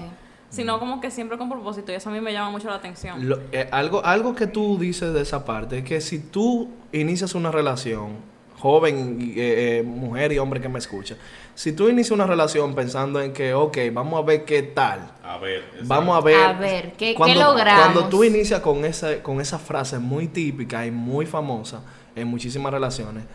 sino 0.49 0.79
como 0.79 1.01
que 1.01 1.11
siempre 1.11 1.37
con 1.37 1.49
propósito. 1.49 1.91
Y 1.91 1.95
eso 1.95 2.09
a 2.09 2.13
mí 2.13 2.21
me 2.21 2.31
llama 2.31 2.51
mucho 2.51 2.69
la 2.69 2.75
atención. 2.75 3.27
Lo- 3.27 3.41
eh, 3.51 3.67
algo, 3.71 4.05
algo 4.05 4.35
que 4.35 4.47
tú 4.47 4.77
dices 4.77 5.13
de 5.13 5.21
esa 5.21 5.43
parte 5.43 5.79
es 5.79 5.83
que 5.83 5.99
si 5.99 6.19
tú 6.19 6.69
inicias 6.93 7.35
una 7.35 7.51
relación, 7.51 8.13
joven, 8.59 9.17
eh, 9.35 9.79
eh, 9.79 9.83
mujer 9.83 10.31
y 10.31 10.37
hombre 10.37 10.61
que 10.61 10.69
me 10.69 10.79
escucha, 10.79 11.15
si 11.59 11.73
tú 11.73 11.89
inicias 11.89 12.11
una 12.11 12.25
relación 12.25 12.73
pensando 12.73 13.19
en 13.21 13.33
que, 13.33 13.53
ok, 13.53 13.77
vamos 13.91 14.23
a 14.23 14.25
ver 14.25 14.45
qué 14.45 14.63
tal, 14.63 15.11
A 15.21 15.37
ver. 15.39 15.61
Vamos 15.83 16.17
a 16.17 16.21
ver. 16.21 16.37
A 16.37 16.53
ver, 16.53 16.93
¿qué- 16.93 17.07
qué 17.09 17.13
cuando, 17.15 17.41
logramos? 17.43 17.83
Cuando 17.83 18.07
tú 18.09 18.23
inicias 18.23 18.61
con 18.61 18.85
esa, 18.85 19.21
con 19.21 19.41
esa 19.41 19.59
frase 19.59 19.99
muy 19.99 20.29
típica 20.29 20.85
y 20.85 20.91
muy 20.91 21.25
famosa 21.25 21.81
en 22.15 22.29
muchísimas 22.29 22.71
relaciones, 22.71 23.25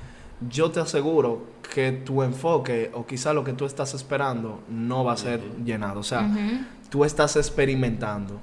yo 0.49 0.71
te 0.71 0.81
aseguro 0.81 1.43
que 1.75 1.93
tu 1.93 2.23
enfoque 2.23 2.91
o 2.95 3.05
quizá 3.05 3.35
lo 3.35 3.45
que 3.45 3.53
tú 3.53 3.67
estás 3.67 3.93
esperando 3.93 4.63
no 4.71 5.05
va 5.05 5.13
a 5.13 5.17
ser 5.19 5.41
llenado. 5.63 6.01
O 6.01 6.03
sea, 6.03 6.27
tú 6.89 7.05
estás 7.05 7.37
experimentando. 7.37 8.41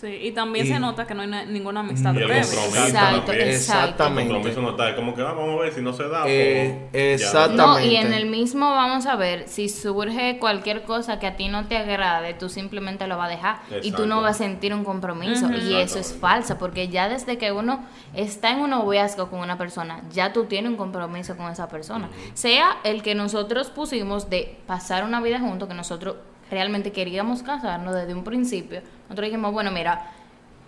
Sí, 0.00 0.06
y 0.22 0.32
también 0.32 0.64
Y- 0.66 0.68
se 0.68 0.78
nota 0.78 1.06
que 1.06 1.14
no 1.14 1.22
hay 1.22 1.28
na- 1.28 1.44
ninguna 1.44 1.80
amistad 1.80 2.14
Y 2.14 2.18
el 2.18 2.24
previa. 2.26 2.42
compromiso 2.42 2.86
Exacto, 2.86 2.92
también. 2.92 3.16
exacto. 3.16 3.32
El 3.32 3.48
Exactamente. 3.48 4.32
compromiso 4.32 4.62
no 4.62 4.70
está. 4.70 4.90
Es 4.90 4.94
como 4.94 5.14
que 5.14 5.22
ah, 5.22 5.32
vamos 5.32 5.58
a 5.58 5.62
ver 5.62 5.72
si 5.72 5.80
no 5.82 5.92
se 5.92 6.08
da. 6.08 6.22
Eh, 6.26 6.88
pues, 6.92 7.22
exacto. 7.22 7.56
No, 7.56 7.80
y 7.80 7.96
Exactamente. 7.96 8.06
en 8.06 8.12
el 8.14 8.26
mismo 8.30 8.70
vamos 8.70 9.06
a 9.06 9.16
ver, 9.16 9.48
si 9.48 9.68
surge 9.68 10.38
cualquier 10.38 10.82
cosa 10.82 11.18
que 11.18 11.26
a 11.26 11.36
ti 11.36 11.48
no 11.48 11.66
te 11.66 11.76
agrade, 11.76 12.34
tú 12.34 12.48
simplemente 12.48 13.06
lo 13.08 13.16
vas 13.16 13.26
a 13.26 13.30
dejar 13.30 13.60
y 13.82 13.90
tú 13.92 14.06
no 14.06 14.22
vas 14.22 14.36
a 14.36 14.38
sentir 14.38 14.72
un 14.72 14.84
compromiso. 14.84 15.46
Y 15.50 15.56
eso 15.74 15.98
es 15.98 16.12
Exactamente. 16.12 16.20
falso, 16.20 16.58
porque 16.58 16.88
ya 16.88 17.08
desde 17.08 17.36
que 17.38 17.50
uno 17.50 17.84
está 18.14 18.50
en 18.50 18.60
un 18.60 18.70
noviazgo 18.70 19.28
con 19.30 19.40
una 19.40 19.58
persona, 19.58 20.02
ya 20.12 20.32
tú 20.32 20.44
tienes 20.44 20.70
un 20.70 20.76
compromiso 20.76 21.36
con 21.36 21.50
esa 21.50 21.68
persona. 21.68 22.08
Sea 22.34 22.78
el 22.84 23.02
que 23.02 23.14
nosotros 23.14 23.70
pusimos 23.70 24.30
de 24.30 24.58
pasar 24.66 25.02
una 25.04 25.20
vida 25.20 25.40
juntos, 25.40 25.68
que 25.68 25.74
nosotros 25.74 26.16
realmente 26.50 26.92
queríamos 26.92 27.42
casarnos 27.42 27.94
desde 27.94 28.14
un 28.14 28.24
principio. 28.24 28.82
Nosotros 29.04 29.26
dijimos, 29.26 29.52
bueno, 29.52 29.70
mira, 29.70 30.10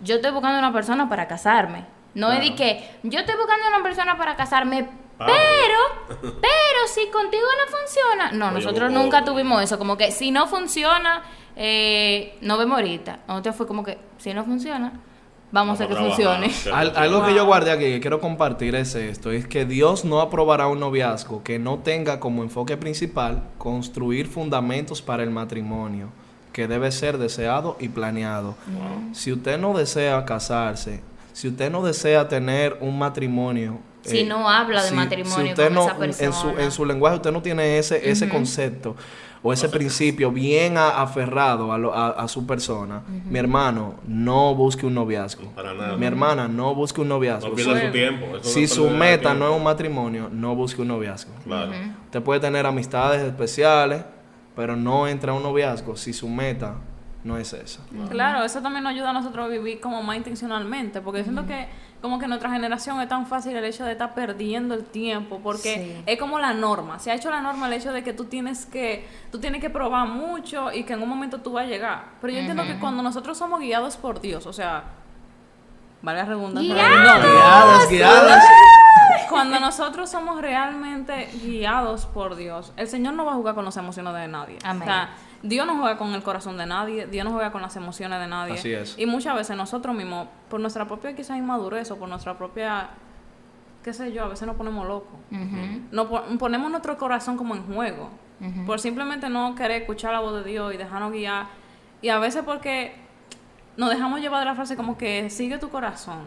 yo 0.01 0.15
estoy 0.15 0.31
buscando 0.31 0.59
una 0.59 0.73
persona 0.73 1.07
para 1.09 1.27
casarme. 1.27 1.85
No 2.13 2.31
es 2.31 2.39
de 2.39 2.53
Claro. 2.55 2.57
que 2.57 2.89
yo 3.03 3.19
estoy 3.19 3.35
buscando 3.35 3.67
una 3.69 3.83
persona 3.83 4.17
para 4.17 4.35
casarme, 4.35 4.87
pero, 5.17 5.79
pero 6.21 6.87
si 6.93 7.07
contigo 7.09 7.43
no 7.57 7.77
funciona, 7.77 8.31
no, 8.33 8.47
Oye, 8.47 8.55
nosotros 8.55 8.91
nunca 8.91 9.23
tuvimos 9.23 9.63
eso, 9.63 9.77
como 9.77 9.97
que 9.97 10.11
si 10.11 10.31
no 10.31 10.47
funciona, 10.47 11.21
eh, 11.55 12.37
no 12.41 12.57
vemos 12.57 12.75
ahorita. 12.77 13.19
Nosotros 13.27 13.55
fue 13.55 13.67
como 13.67 13.83
que 13.83 13.97
si 14.17 14.33
no 14.33 14.43
funciona, 14.43 14.91
vamos 15.51 15.79
a 15.81 15.87
que 15.87 15.95
funcione. 15.95 16.51
Al- 16.73 16.93
algo 16.95 17.25
que 17.25 17.33
yo 17.35 17.45
guardé 17.45 17.71
aquí 17.71 17.83
que 17.85 17.99
quiero 17.99 18.19
compartir 18.19 18.75
es 18.75 18.95
esto, 18.95 19.31
es 19.31 19.47
que 19.47 19.65
Dios 19.65 20.05
no 20.05 20.21
aprobará 20.21 20.67
un 20.67 20.79
noviazgo 20.79 21.43
que 21.43 21.59
no 21.59 21.79
tenga 21.79 22.19
como 22.19 22.43
enfoque 22.43 22.77
principal 22.77 23.43
construir 23.57 24.27
fundamentos 24.27 25.01
para 25.01 25.23
el 25.23 25.29
matrimonio, 25.29 26.07
que 26.53 26.67
debe 26.67 26.91
ser 26.91 27.17
deseado 27.17 27.77
y 27.79 27.89
planeado. 27.89 28.55
Si 29.13 29.31
usted 29.31 29.57
no 29.59 29.77
desea 29.77 30.23
casarse, 30.25 31.01
si 31.33 31.47
usted 31.47 31.71
no 31.71 31.83
desea 31.83 32.27
tener 32.27 32.77
un 32.81 32.97
matrimonio, 32.99 33.79
eh, 34.03 34.09
Si 34.09 34.23
no 34.23 34.49
habla 34.49 34.83
de 34.83 34.91
matrimonio 34.91 35.53
con 35.55 36.09
esa 36.09 36.25
En 36.25 36.33
su, 36.33 36.45
persona. 36.47 36.63
en 36.63 36.71
su 36.71 36.85
lenguaje 36.85 37.15
usted 37.17 37.31
no 37.31 37.41
tiene 37.41 37.77
ese, 37.77 38.09
ese 38.09 38.27
concepto 38.27 38.95
o 39.43 39.51
ese 39.51 39.69
principio 39.69 40.31
bien 40.31 40.77
a- 40.77 41.01
aferrado 41.01 41.73
a, 41.73 41.77
lo- 41.77 41.93
a- 41.93 42.09
a 42.11 42.27
su 42.27 42.45
persona, 42.45 43.01
mi 43.29 43.39
hermano, 43.39 43.95
no 44.07 44.53
busque 44.55 44.85
un 44.85 44.93
noviazgo. 44.93 45.49
Para 45.55 45.73
nada. 45.73 45.97
Mi 45.97 46.05
hermana, 46.05 46.47
no 46.47 46.75
busque 46.75 47.01
un 47.01 47.07
noviazgo. 47.09 47.49
No 47.49 47.55
pierda 47.55 47.81
su 47.87 47.91
tiempo. 47.91 48.25
eso 48.37 48.43
Si 48.49 48.67
su 48.67 48.89
meta 48.89 49.29
tiempo. 49.31 49.39
no 49.45 49.51
es 49.51 49.57
un 49.57 49.63
matrimonio, 49.63 50.29
no 50.31 50.55
busque 50.55 50.81
un 50.81 50.89
noviazgo. 50.89 51.31
Claro. 51.43 51.71
Usted 52.05 52.21
puede 52.21 52.39
tener 52.39 52.65
amistades 52.65 53.21
especiales, 53.23 54.03
pero 54.55 54.75
no 54.75 55.07
entra 55.07 55.31
a 55.31 55.35
un 55.35 55.43
noviazgo 55.43 55.95
si 55.95 56.13
su 56.13 56.29
meta 56.29 56.75
no 57.23 57.37
es 57.37 57.53
esa. 57.53 57.79
Claro, 58.09 58.43
eso 58.43 58.61
también 58.61 58.83
nos 58.83 58.93
ayuda 58.93 59.11
a 59.11 59.13
nosotros 59.13 59.45
a 59.45 59.47
vivir 59.47 59.79
como 59.79 60.01
más 60.03 60.17
intencionalmente, 60.17 61.01
porque 61.01 61.19
yo 61.19 61.23
siento 61.25 61.45
que 61.45 61.67
como 62.01 62.17
que 62.19 62.27
nuestra 62.27 62.49
generación 62.51 62.99
es 62.99 63.07
tan 63.07 63.25
fácil 63.27 63.55
el 63.55 63.63
hecho 63.63 63.85
de 63.85 63.91
estar 63.91 64.13
perdiendo 64.15 64.73
el 64.73 64.83
tiempo, 64.85 65.39
porque 65.43 65.75
Sí. 65.97 66.03
es 66.07 66.19
como 66.19 66.39
la 66.39 66.53
norma, 66.53 66.97
se 66.99 67.11
ha 67.11 67.13
hecho 67.13 67.29
la 67.29 67.41
norma 67.41 67.67
el 67.67 67.73
hecho 67.73 67.93
de 67.93 68.03
que 68.03 68.11
tú 68.13 68.25
tienes 68.25 68.65
que 68.65 69.07
tú 69.31 69.39
tienes 69.39 69.61
que 69.61 69.69
probar 69.69 70.07
mucho 70.07 70.71
y 70.71 70.83
que 70.83 70.93
en 70.93 71.03
un 71.03 71.09
momento 71.09 71.39
tú 71.41 71.53
vas 71.53 71.65
a 71.65 71.67
llegar. 71.67 72.05
Pero 72.19 72.33
yo 72.33 72.39
entiendo 72.39 72.63
que 72.63 72.79
cuando 72.79 73.03
nosotros 73.03 73.37
somos 73.37 73.59
guiados 73.59 73.97
por 73.97 74.19
Dios, 74.19 74.45
o 74.47 74.53
sea, 74.53 74.83
vale 76.01 76.19
la 76.19 76.25
redundancia, 76.25 76.73
Guiados. 76.73 77.23
no, 77.23 77.29
Guiadas, 77.29 77.89
guiadas. 77.89 78.43
cuando 79.29 79.59
nosotros 79.59 80.09
somos 80.09 80.41
realmente 80.41 81.29
guiados 81.43 82.05
por 82.07 82.35
Dios, 82.35 82.73
el 82.77 82.87
Señor 82.87 83.13
no 83.13 83.25
va 83.25 83.33
a 83.33 83.35
jugar 83.35 83.53
con 83.55 83.63
las 83.65 83.77
emociones 83.77 84.13
de 84.13 84.27
nadie. 84.27 84.57
Amén. 84.63 84.81
O 84.81 84.85
sea, 84.91 85.09
Dios 85.43 85.65
no 85.65 85.77
juega 85.77 85.97
con 85.97 86.13
el 86.13 86.21
corazón 86.23 86.57
de 86.57 86.65
nadie, 86.65 87.07
Dios 87.07 87.25
no 87.25 87.31
juega 87.31 87.51
con 87.51 87.61
las 87.61 87.75
emociones 87.75 88.19
de 88.19 88.27
nadie. 88.27 88.53
Así 88.53 88.71
es. 88.73 88.95
Y 88.97 89.05
muchas 89.05 89.35
veces 89.35 89.57
nosotros 89.57 89.95
mismos, 89.95 90.27
por 90.49 90.59
nuestra 90.59 90.85
propia 90.87 91.15
quizás 91.15 91.37
inmadurez 91.37 91.89
o 91.91 91.97
por 91.97 92.07
nuestra 92.09 92.37
propia, 92.37 92.89
qué 93.83 93.93
sé 93.93 94.11
yo, 94.11 94.25
a 94.25 94.27
veces 94.27 94.45
nos 94.47 94.55
ponemos 94.55 94.87
locos. 94.87 95.19
Ujú, 95.31 95.81
Nos 95.91 96.07
po- 96.07 96.23
ponemos 96.37 96.69
nuestro 96.69 96.97
corazón 96.97 97.37
como 97.37 97.55
en 97.55 97.63
juego. 97.73 98.09
Por 98.65 98.79
simplemente 98.79 99.29
no 99.29 99.53
querer 99.53 99.81
escuchar 99.83 100.13
la 100.13 100.19
voz 100.19 100.43
de 100.43 100.49
Dios 100.49 100.73
y 100.73 100.77
dejarnos 100.77 101.11
guiar. 101.11 101.45
Y 102.01 102.09
a 102.09 102.17
veces 102.17 102.43
porque 102.43 102.95
nos 103.77 103.89
dejamos 103.91 104.19
llevar 104.19 104.39
de 104.39 104.45
la 104.45 104.55
frase 104.55 104.75
como 104.75 104.97
que 104.97 105.29
sigue 105.29 105.57
tu 105.59 105.69
corazón. 105.69 106.23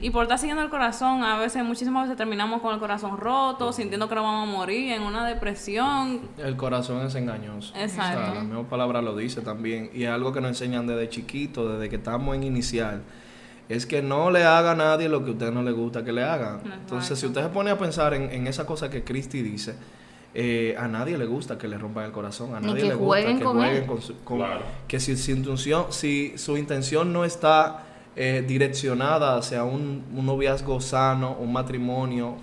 Y 0.00 0.10
por 0.10 0.24
estar 0.24 0.38
siguiendo 0.38 0.62
el 0.62 0.68
corazón, 0.70 1.22
a 1.22 1.38
veces, 1.38 1.64
muchísimas 1.64 2.04
veces 2.04 2.16
terminamos 2.16 2.60
con 2.60 2.74
el 2.74 2.80
corazón 2.80 3.16
roto, 3.16 3.72
sintiendo 3.72 4.08
que 4.08 4.14
nos 4.14 4.24
vamos 4.24 4.48
a 4.48 4.52
morir, 4.52 4.92
en 4.92 5.02
una 5.02 5.26
depresión. 5.26 6.20
El 6.36 6.56
corazón 6.56 7.06
es 7.06 7.14
engañoso. 7.14 7.72
Exacto. 7.76 8.20
O 8.20 8.24
sea, 8.26 8.34
la 8.34 8.40
misma 8.42 8.68
palabra 8.68 9.00
lo 9.02 9.16
dice 9.16 9.40
también. 9.40 9.90
Y 9.94 10.04
es 10.04 10.10
algo 10.10 10.32
que 10.32 10.40
nos 10.40 10.50
enseñan 10.50 10.86
desde 10.86 11.08
chiquito, 11.08 11.68
desde 11.72 11.88
que 11.88 11.96
estamos 11.96 12.34
en 12.36 12.42
inicial. 12.42 13.02
Es 13.68 13.84
que 13.86 14.00
no 14.02 14.30
le 14.30 14.44
haga 14.44 14.72
a 14.72 14.74
nadie 14.74 15.08
lo 15.08 15.24
que 15.24 15.30
a 15.30 15.32
usted 15.32 15.50
no 15.52 15.62
le 15.62 15.72
gusta 15.72 16.04
que 16.04 16.12
le 16.12 16.24
hagan. 16.24 16.60
Entonces, 16.80 17.18
si 17.18 17.26
usted 17.26 17.42
se 17.42 17.48
pone 17.48 17.70
a 17.70 17.78
pensar 17.78 18.14
en, 18.14 18.30
en 18.30 18.46
esa 18.46 18.64
cosa 18.66 18.88
que 18.90 19.04
Cristi 19.04 19.42
dice, 19.42 19.74
eh, 20.34 20.74
a 20.78 20.88
nadie 20.88 21.16
le 21.18 21.26
gusta 21.26 21.58
que 21.58 21.68
le 21.68 21.76
rompan 21.78 22.04
el 22.04 22.12
corazón. 22.12 22.54
A 22.54 22.60
nadie 22.60 22.82
que 22.82 22.88
le 22.88 22.94
gusta 22.94 23.06
jueguen 23.06 23.38
que 23.38 23.44
con 23.44 23.56
jueguen 23.56 23.76
él. 23.82 23.86
con 23.86 24.00
su... 24.02 24.14
con- 24.24 24.38
Claro. 24.38 24.60
Que 24.86 25.00
si, 25.00 25.16
su 25.16 25.30
intención, 25.32 25.86
si 25.90 26.36
su 26.38 26.56
intención 26.56 27.12
no 27.12 27.24
está 27.24 27.84
eh, 28.20 28.44
direccionada 28.44 29.36
hacia 29.36 29.62
un, 29.62 30.04
un 30.12 30.26
noviazgo 30.26 30.80
sano, 30.80 31.36
un 31.38 31.52
matrimonio, 31.52 32.34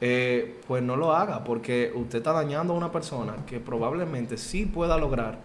eh, 0.00 0.60
pues 0.66 0.82
no 0.82 0.96
lo 0.96 1.14
haga, 1.14 1.44
porque 1.44 1.92
usted 1.94 2.18
está 2.18 2.32
dañando 2.32 2.72
a 2.72 2.76
una 2.76 2.90
persona 2.90 3.36
que 3.46 3.60
probablemente 3.60 4.36
sí 4.36 4.66
pueda 4.66 4.98
lograr 4.98 5.38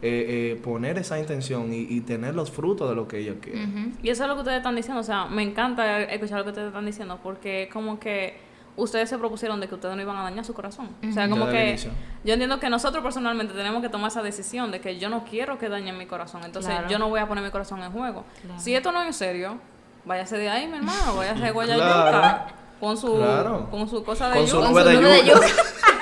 eh, 0.00 0.52
eh, 0.54 0.60
poner 0.62 0.98
esa 0.98 1.18
intención 1.18 1.72
y, 1.72 2.00
tener 2.02 2.36
los 2.36 2.52
frutos 2.52 2.88
de 2.88 2.94
lo 2.94 3.08
que 3.08 3.18
ella 3.18 3.34
quiere. 3.40 3.66
Y 4.04 4.10
eso 4.10 4.22
es 4.22 4.28
lo 4.28 4.36
que 4.36 4.42
ustedes 4.42 4.58
están 4.58 4.76
diciendo. 4.76 5.00
O 5.00 5.04
sea, 5.04 5.26
me 5.26 5.42
encanta 5.42 6.04
escuchar 6.04 6.38
lo 6.38 6.44
que 6.44 6.50
ustedes 6.50 6.68
están 6.68 6.86
diciendo, 6.86 7.18
porque 7.20 7.68
como 7.72 7.98
que 7.98 8.36
ustedes 8.78 9.10
se 9.10 9.18
propusieron 9.18 9.60
de 9.60 9.68
que 9.68 9.74
ustedes 9.74 9.94
no 9.94 10.00
iban 10.02 10.16
a 10.16 10.22
dañar 10.22 10.44
su 10.44 10.54
corazón. 10.54 10.88
O 11.06 11.12
sea, 11.12 11.28
como 11.28 11.48
que 11.48 11.68
inicio. 11.70 11.90
yo 12.24 12.32
entiendo 12.32 12.58
que 12.58 12.70
nosotros 12.70 13.02
personalmente 13.02 13.52
tenemos 13.52 13.82
que 13.82 13.88
tomar 13.90 14.10
esa 14.10 14.22
decisión 14.22 14.70
de 14.70 14.80
que 14.80 14.98
yo 14.98 15.10
no 15.10 15.24
quiero 15.24 15.58
que 15.58 15.68
dañen 15.68 15.98
mi 15.98 16.06
corazón. 16.06 16.42
Entonces, 16.44 16.72
Claro. 16.72 16.88
yo 16.88 16.98
no 16.98 17.08
voy 17.10 17.20
a 17.20 17.26
poner 17.28 17.44
mi 17.44 17.50
corazón 17.50 17.82
en 17.82 17.92
juego. 17.92 18.24
Claro. 18.42 18.60
Si 18.60 18.74
esto 18.74 18.90
no 18.92 19.02
es 19.02 19.08
en 19.08 19.12
serio, 19.14 19.58
váyase 20.04 20.38
de 20.38 20.48
ahí, 20.48 20.66
mi 20.66 20.78
hermano. 20.78 21.16
Váyase 21.16 21.42
de 21.44 21.50
Guayayuca. 21.50 22.08
Claro. 22.10 22.58
Con 22.80 22.96
su, 22.96 23.16
Claro. 23.16 23.68
con 23.70 23.88
su 23.88 24.04
cosa 24.04 24.30
de 24.30 24.38
Con 24.38 24.48
su 24.48 24.56
yuca. 24.56 24.68
nube 24.70 24.82
su 24.82 24.88
de 24.88 24.94
nube 24.96 25.08
de 25.10 25.24
yuca. 25.24 25.46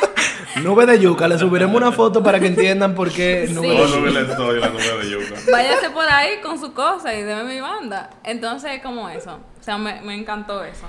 nube 0.63 0.87
de 0.87 0.99
yuca, 1.01 1.29
le 1.29 1.39
subiremos 1.39 1.75
una 1.75 1.91
foto 1.93 2.23
para 2.23 2.39
que 2.39 2.47
entiendan 2.49 2.95
por 2.95 3.11
qué 3.11 3.47
nube 3.51 3.69
No, 3.69 3.73
de 3.75 3.79
no 3.79 3.87
yuca. 3.87 4.11
la 4.61 4.69
nube 4.69 5.05
de 5.05 5.11
yuca. 5.11 5.41
Váyase 5.51 5.91
por 5.91 6.05
ahí 6.07 6.41
con 6.43 6.59
su 6.61 6.73
cosa 6.75 7.15
y 7.15 7.23
deme 7.23 7.45
mi 7.45 7.61
banda. 7.61 8.11
Entonces, 8.25 8.83
como 8.83 9.09
eso. 9.09 9.39
O 9.59 9.63
sea, 9.63 9.79
me, 9.79 10.03
me 10.03 10.15
encantó 10.15 10.63
eso. 10.63 10.87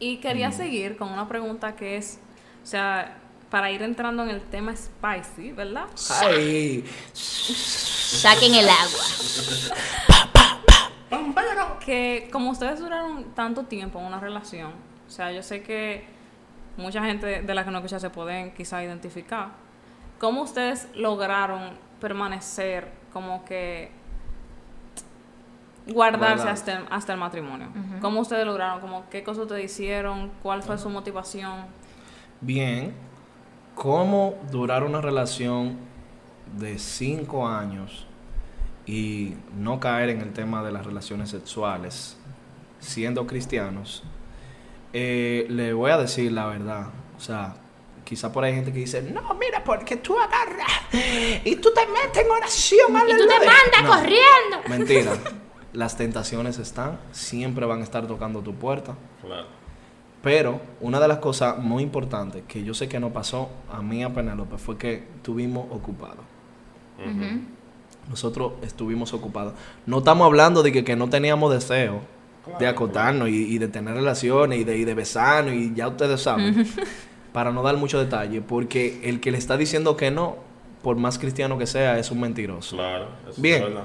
Y 0.00 0.16
quería 0.16 0.50
seguir 0.50 0.96
con 0.96 1.12
una 1.12 1.28
pregunta 1.28 1.76
que 1.76 1.96
es, 1.98 2.18
o 2.62 2.66
sea, 2.66 3.18
para 3.50 3.70
ir 3.70 3.82
entrando 3.82 4.22
en 4.22 4.30
el 4.30 4.40
tema 4.40 4.74
spicy, 4.74 5.52
¿verdad? 5.52 5.86
Ay, 6.22 6.84
Saquen 7.12 8.54
el 8.54 8.68
agua. 8.68 9.04
Que 11.84 12.28
como 12.30 12.50
ustedes 12.50 12.78
duraron 12.78 13.34
tanto 13.34 13.64
tiempo 13.64 13.98
en 13.98 14.04
una 14.04 14.20
relación, 14.20 14.72
o 15.08 15.10
sea, 15.10 15.32
yo 15.32 15.42
sé 15.42 15.62
que 15.62 16.04
mucha 16.76 17.02
gente 17.04 17.42
de 17.42 17.54
la 17.54 17.64
que 17.64 17.70
no 17.70 17.78
escucha 17.78 17.98
se 17.98 18.10
pueden 18.10 18.54
quizá 18.54 18.82
identificar. 18.84 19.48
¿Cómo 20.18 20.42
ustedes 20.42 20.88
lograron 20.94 21.76
permanecer 22.00 22.92
como 23.12 23.44
que 23.44 23.90
guardarse 25.86 26.34
Guardar. 26.44 26.48
hasta 26.48 26.72
el, 26.78 26.84
hasta 26.90 27.12
el 27.14 27.18
matrimonio? 27.18 27.68
¿Cómo 28.00 28.20
ustedes 28.20 28.46
lograron? 28.46 28.80
Como, 28.80 29.08
¿Qué 29.10 29.22
cosas 29.24 29.42
ustedes 29.42 29.64
hicieron? 29.64 30.30
¿Cuál 30.42 30.62
fue 30.62 30.78
su 30.78 30.88
motivación? 30.90 31.66
bien, 32.42 32.94
¿cómo 33.74 34.34
durar 34.50 34.82
una 34.84 35.00
relación 35.00 35.76
de 36.56 36.78
cinco 36.78 37.46
años 37.46 38.06
y 38.86 39.34
no 39.56 39.78
caer 39.78 40.08
en 40.10 40.20
el 40.22 40.32
tema 40.32 40.62
de 40.62 40.72
las 40.72 40.86
relaciones 40.86 41.30
sexuales 41.30 42.16
siendo 42.78 43.26
cristianos? 43.26 44.02
Eh, 44.92 45.46
le 45.50 45.72
voy 45.72 45.90
a 45.90 45.98
decir 45.98 46.32
la 46.32 46.46
verdad. 46.46 46.86
O 47.16 47.20
sea, 47.20 47.54
quizá 48.04 48.32
por 48.32 48.42
ahí 48.44 48.50
hay 48.50 48.56
gente 48.56 48.72
que 48.72 48.78
dice, 48.80 49.02
no, 49.02 49.34
mira, 49.34 49.62
porque 49.62 49.96
tú 49.96 50.18
agarras 50.18 50.70
y 51.44 51.56
tú 51.56 51.70
te 51.74 51.86
metes 51.86 52.24
en 52.24 52.30
oración. 52.30 52.90
Y 52.90 53.16
tú 53.16 53.26
te 53.26 53.34
aleluya". 53.34 53.38
mandas 53.38 53.82
No, 53.82 53.88
corriendo. 53.90 54.68
Mentira. 54.68 55.12
Las 55.72 55.96
tentaciones 55.96 56.58
están, 56.58 56.98
siempre 57.12 57.66
van 57.66 57.80
a 57.80 57.84
estar 57.84 58.06
tocando 58.06 58.40
tu 58.40 58.54
puerta. 58.54 58.94
Claro. 59.22 59.46
Pero 60.22 60.60
una 60.80 61.00
de 61.00 61.08
las 61.08 61.18
cosas 61.18 61.58
muy 61.58 61.82
importantes 61.82 62.42
que 62.46 62.62
yo 62.62 62.74
sé 62.74 62.88
que 62.88 63.00
no 63.00 63.10
pasó 63.10 63.48
a 63.72 63.80
mí 63.80 64.02
a 64.02 64.12
Penélope 64.12 64.58
fue 64.58 64.76
que 64.76 65.04
estuvimos 65.16 65.66
ocupados. 65.70 66.24
Nosotros 68.08 68.52
estuvimos 68.62 69.14
ocupados. 69.14 69.54
No 69.86 69.98
estamos 69.98 70.26
hablando 70.26 70.62
de 70.62 70.72
que, 70.72 70.84
que 70.84 70.96
no 70.96 71.08
teníamos 71.08 71.52
deseo 71.52 72.00
de 72.58 72.66
acotarnos 72.66 73.28
y, 73.28 73.54
y 73.54 73.58
de 73.58 73.68
tener 73.68 73.94
relaciones 73.94 74.58
y 74.58 74.64
de, 74.64 74.76
y 74.76 74.84
de 74.84 74.94
besarnos 74.94 75.54
y 75.54 75.72
ya 75.74 75.88
ustedes 75.88 76.20
saben. 76.20 76.66
para 77.32 77.52
no 77.52 77.62
dar 77.62 77.76
mucho 77.76 77.98
detalle, 77.98 78.40
porque 78.40 79.00
el 79.04 79.20
que 79.20 79.30
le 79.30 79.38
está 79.38 79.56
diciendo 79.56 79.96
que 79.96 80.10
no, 80.10 80.36
por 80.82 80.96
más 80.96 81.18
cristiano 81.18 81.58
que 81.58 81.66
sea, 81.66 81.98
es 81.98 82.10
un 82.10 82.20
mentiroso. 82.20 82.76
Claro. 82.76 83.08
eso 83.28 83.40
Bien. 83.40 83.62
es 83.62 83.68
verdad. 83.68 83.84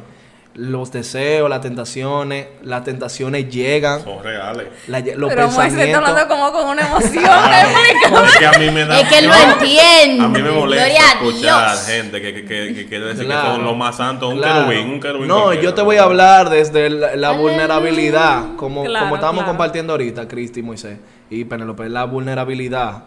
Los 0.58 0.90
deseos, 0.90 1.50
las 1.50 1.60
tentaciones, 1.60 2.48
las 2.64 2.86
tentaciones 2.86 3.50
llegan, 3.50 4.02
Son 4.02 4.24
reales. 4.24 4.68
la- 4.88 5.00
los 5.02 5.30
Pero 5.30 5.48
Moisés 5.50 5.74
está 5.74 6.00
pensamientos... 6.00 6.10
hablando 6.10 6.28
como 6.34 6.52
con 6.54 6.70
una 6.70 6.82
emoción. 6.88 7.24
Claro. 7.26 7.70
explícame. 7.70 8.28
Es 8.28 8.38
que 8.38 8.46
a 8.48 8.52
mí 8.60 8.72
me 8.72 8.86
da. 8.86 9.02
Es 9.02 9.10
que 9.10 9.20
él 9.20 9.26
lo 9.28 9.34
no, 9.34 9.52
entiende. 9.52 10.24
A 10.24 10.28
mí 10.30 10.42
me 10.42 10.52
molesta 10.52 10.86
Gloria 10.86 11.02
a 11.04 11.12
escuchar 11.14 11.70
Dios. 11.72 11.86
gente 11.88 12.22
que, 12.22 12.34
que, 12.34 12.46
que, 12.46 12.74
que 12.74 12.86
quiere 12.88 13.06
decir 13.08 13.26
Claro. 13.26 13.42
que 13.50 13.56
son 13.56 13.66
lo 13.66 13.76
más 13.76 13.98
santo, 13.98 14.30
un 14.30 14.38
Claro. 14.38 14.70
querubín, 14.70 14.94
un 14.94 15.00
querubín. 15.02 15.28
No, 15.28 15.44
cualquiera. 15.44 15.64
yo 15.64 15.74
te 15.74 15.82
voy 15.82 15.98
a 15.98 16.04
hablar 16.04 16.50
desde 16.50 16.90
la, 16.90 17.16
la 17.18 17.32
vulnerabilidad, 17.32 18.56
como, 18.56 18.86
Claro, 18.86 19.06
como 19.08 19.16
estábamos 19.16 19.44
claro. 19.44 19.58
compartiendo 19.58 19.92
ahorita, 19.92 20.26
Cristi, 20.30 20.62
Moisés 20.62 20.98
y 21.30 21.44
Penélope, 21.44 21.90
la 21.90 22.06
vulnerabilidad 22.06 23.04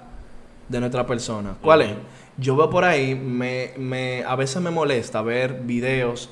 de 0.68 0.80
nuestra 0.80 1.06
persona. 1.06 1.54
¿Cuál 1.62 1.80
es? 1.80 1.90
Ujú. 1.92 1.98
Yo 2.37 2.56
veo 2.56 2.68
por 2.68 2.84
ahí, 2.84 3.14
me, 3.14 3.72
me, 3.78 4.22
a 4.22 4.37
veces 4.37 4.61
me 4.62 4.70
molesta 4.70 5.22
ver 5.22 5.61
videos 5.62 6.28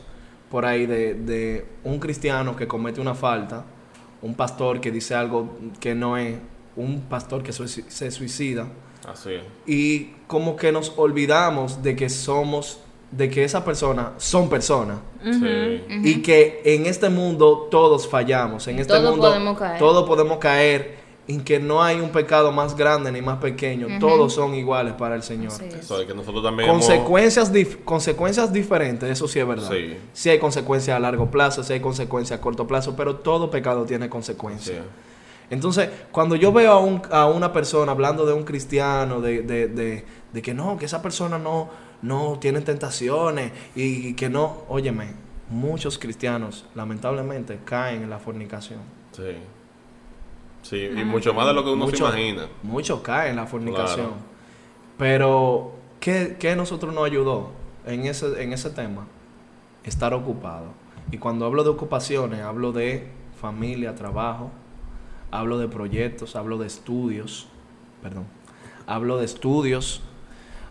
por 0.51 0.65
ahí 0.65 0.87
de, 0.87 1.15
de 1.15 1.67
un 1.85 1.99
cristiano 1.99 2.55
que 2.57 2.67
comete 2.69 3.01
una 3.01 3.15
falta, 3.15 3.65
un 4.23 4.35
pastor 4.35 4.81
que 4.81 4.91
dice 4.91 5.15
algo 5.15 5.57
que 5.81 5.95
no 5.95 6.17
es, 6.17 6.37
un 6.77 7.01
pastor 7.03 7.43
que 7.43 7.53
se 7.53 8.11
suicida, 8.11 8.69
Así 9.07 9.35
es. 9.35 9.43
y 9.67 10.13
como 10.27 10.57
que 10.57 10.73
nos 10.73 10.93
olvidamos 10.97 11.83
de 11.83 11.97
que 11.97 12.09
somos, 12.09 12.81
de 13.11 13.31
que 13.31 13.45
esa 13.45 13.65
persona 13.65 14.13
son 14.19 14.49
personas. 14.49 14.99
Sí. 15.25 15.85
Y 16.05 16.23
que 16.23 16.61
en 16.65 16.87
este 16.87 17.09
mundo 17.09 17.69
todos 17.71 18.07
fallamos. 18.09 18.67
En 18.69 18.79
este 18.79 18.93
Todos 18.93 19.11
mundo 19.11 19.29
podemos 19.29 19.59
caer. 19.59 19.79
todos 19.79 20.07
podemos 20.07 20.39
caer. 20.39 21.06
En 21.29 21.43
que 21.43 21.59
no 21.59 21.83
hay 21.83 21.99
un 22.01 22.11
pecado 22.11 22.53
más 22.53 22.77
grande 22.77 23.11
ni 23.11 23.21
más 23.21 23.39
pequeño. 23.39 23.89
Todos 23.99 24.33
son 24.35 24.55
iguales 24.55 24.95
para 24.95 25.17
el 25.17 25.23
Señor. 25.25 25.51
Así 25.53 25.65
es. 25.65 25.75
Eso 25.75 26.01
es 26.01 26.07
que 26.07 26.15
nosotros 26.15 26.43
también. 26.45 26.69
hemos- 26.71 26.87
Consecuencias, 26.87 27.53
dif- 27.53 27.83
consecuencias 27.85 28.53
diferentes, 28.53 29.11
eso 29.11 29.27
sí 29.27 29.41
es 29.41 29.47
verdad. 29.49 29.69
Sí. 29.71 29.97
Sí 30.13 30.31
hay 30.31 30.39
consecuencias 30.39 30.97
a 30.97 31.01
largo 31.01 31.29
plazo, 31.31 31.65
sí 31.65 31.73
hay 31.73 31.81
consecuencias 31.81 32.39
a 32.39 32.41
corto 32.41 32.67
plazo, 32.69 32.95
pero 32.97 33.17
todo 33.17 33.51
pecado 33.51 33.85
tiene 33.85 34.05
Sí. 34.07 34.11
consecuencias. 34.11 34.79
Entonces, 35.51 35.89
cuando 36.13 36.37
yo 36.37 36.53
veo 36.53 36.73
a, 36.73 36.79
un- 36.81 37.03
a 37.11 37.27
una 37.27 37.53
persona 37.53 37.93
hablando 37.93 38.25
de 38.27 38.33
un 38.33 38.45
cristiano, 38.45 39.21
de, 39.21 39.43
de- 39.43 39.69
de- 39.69 40.05
de 40.33 40.43
que 40.43 40.55
no, 40.55 40.77
que 40.79 40.85
esa 40.87 41.03
persona 41.03 41.39
no, 41.39 41.71
no 42.03 42.39
tiene 42.41 42.61
tentaciones 42.61 43.53
y, 43.75 44.15
que 44.15 44.29
no, 44.29 44.59
óyeme, 44.69 45.09
muchos 45.51 45.99
cristianos 45.99 46.67
lamentablemente 46.75 47.59
caen 47.65 48.03
en 48.03 48.11
la 48.11 48.19
fornicación. 48.19 48.81
Sí. 49.13 49.23
Sí, 50.69 50.85
y 50.97 51.05
mucho 51.05 51.33
más 51.33 51.47
de 51.47 51.53
lo 51.55 51.63
que 51.65 51.71
uno 51.71 51.85
Mucho- 51.87 51.97
se 51.97 52.03
imagina. 52.21 52.49
Muchos 52.63 53.01
caen 53.01 53.31
en 53.31 53.37
la 53.37 53.47
fornicación. 53.47 54.07
Claro. 54.07 54.23
Pero, 54.99 55.73
¿qué, 56.01 56.37
qué 56.39 56.57
nosotros 56.57 56.95
nos 56.95 57.05
ayudó 57.05 57.51
en 57.87 58.07
ese, 58.07 58.43
en 58.43 58.53
ese 58.53 58.71
tema? 58.71 59.07
estar 59.85 60.13
ocupado. 60.15 60.67
Y 61.13 61.19
cuando 61.19 61.47
hablo 61.47 61.63
de 61.63 61.71
ocupaciones, 61.71 62.41
hablo 62.43 62.73
de 62.73 63.07
familia, 63.41 63.95
trabajo, 63.95 64.51
hablo 65.31 65.59
de 65.59 65.69
proyectos, 65.69 66.35
hablo 66.35 66.59
de 66.59 66.67
estudios, 66.67 67.47
perdón, 68.03 68.25
hablo 68.89 69.17
de 69.19 69.25
estudios, 69.27 70.03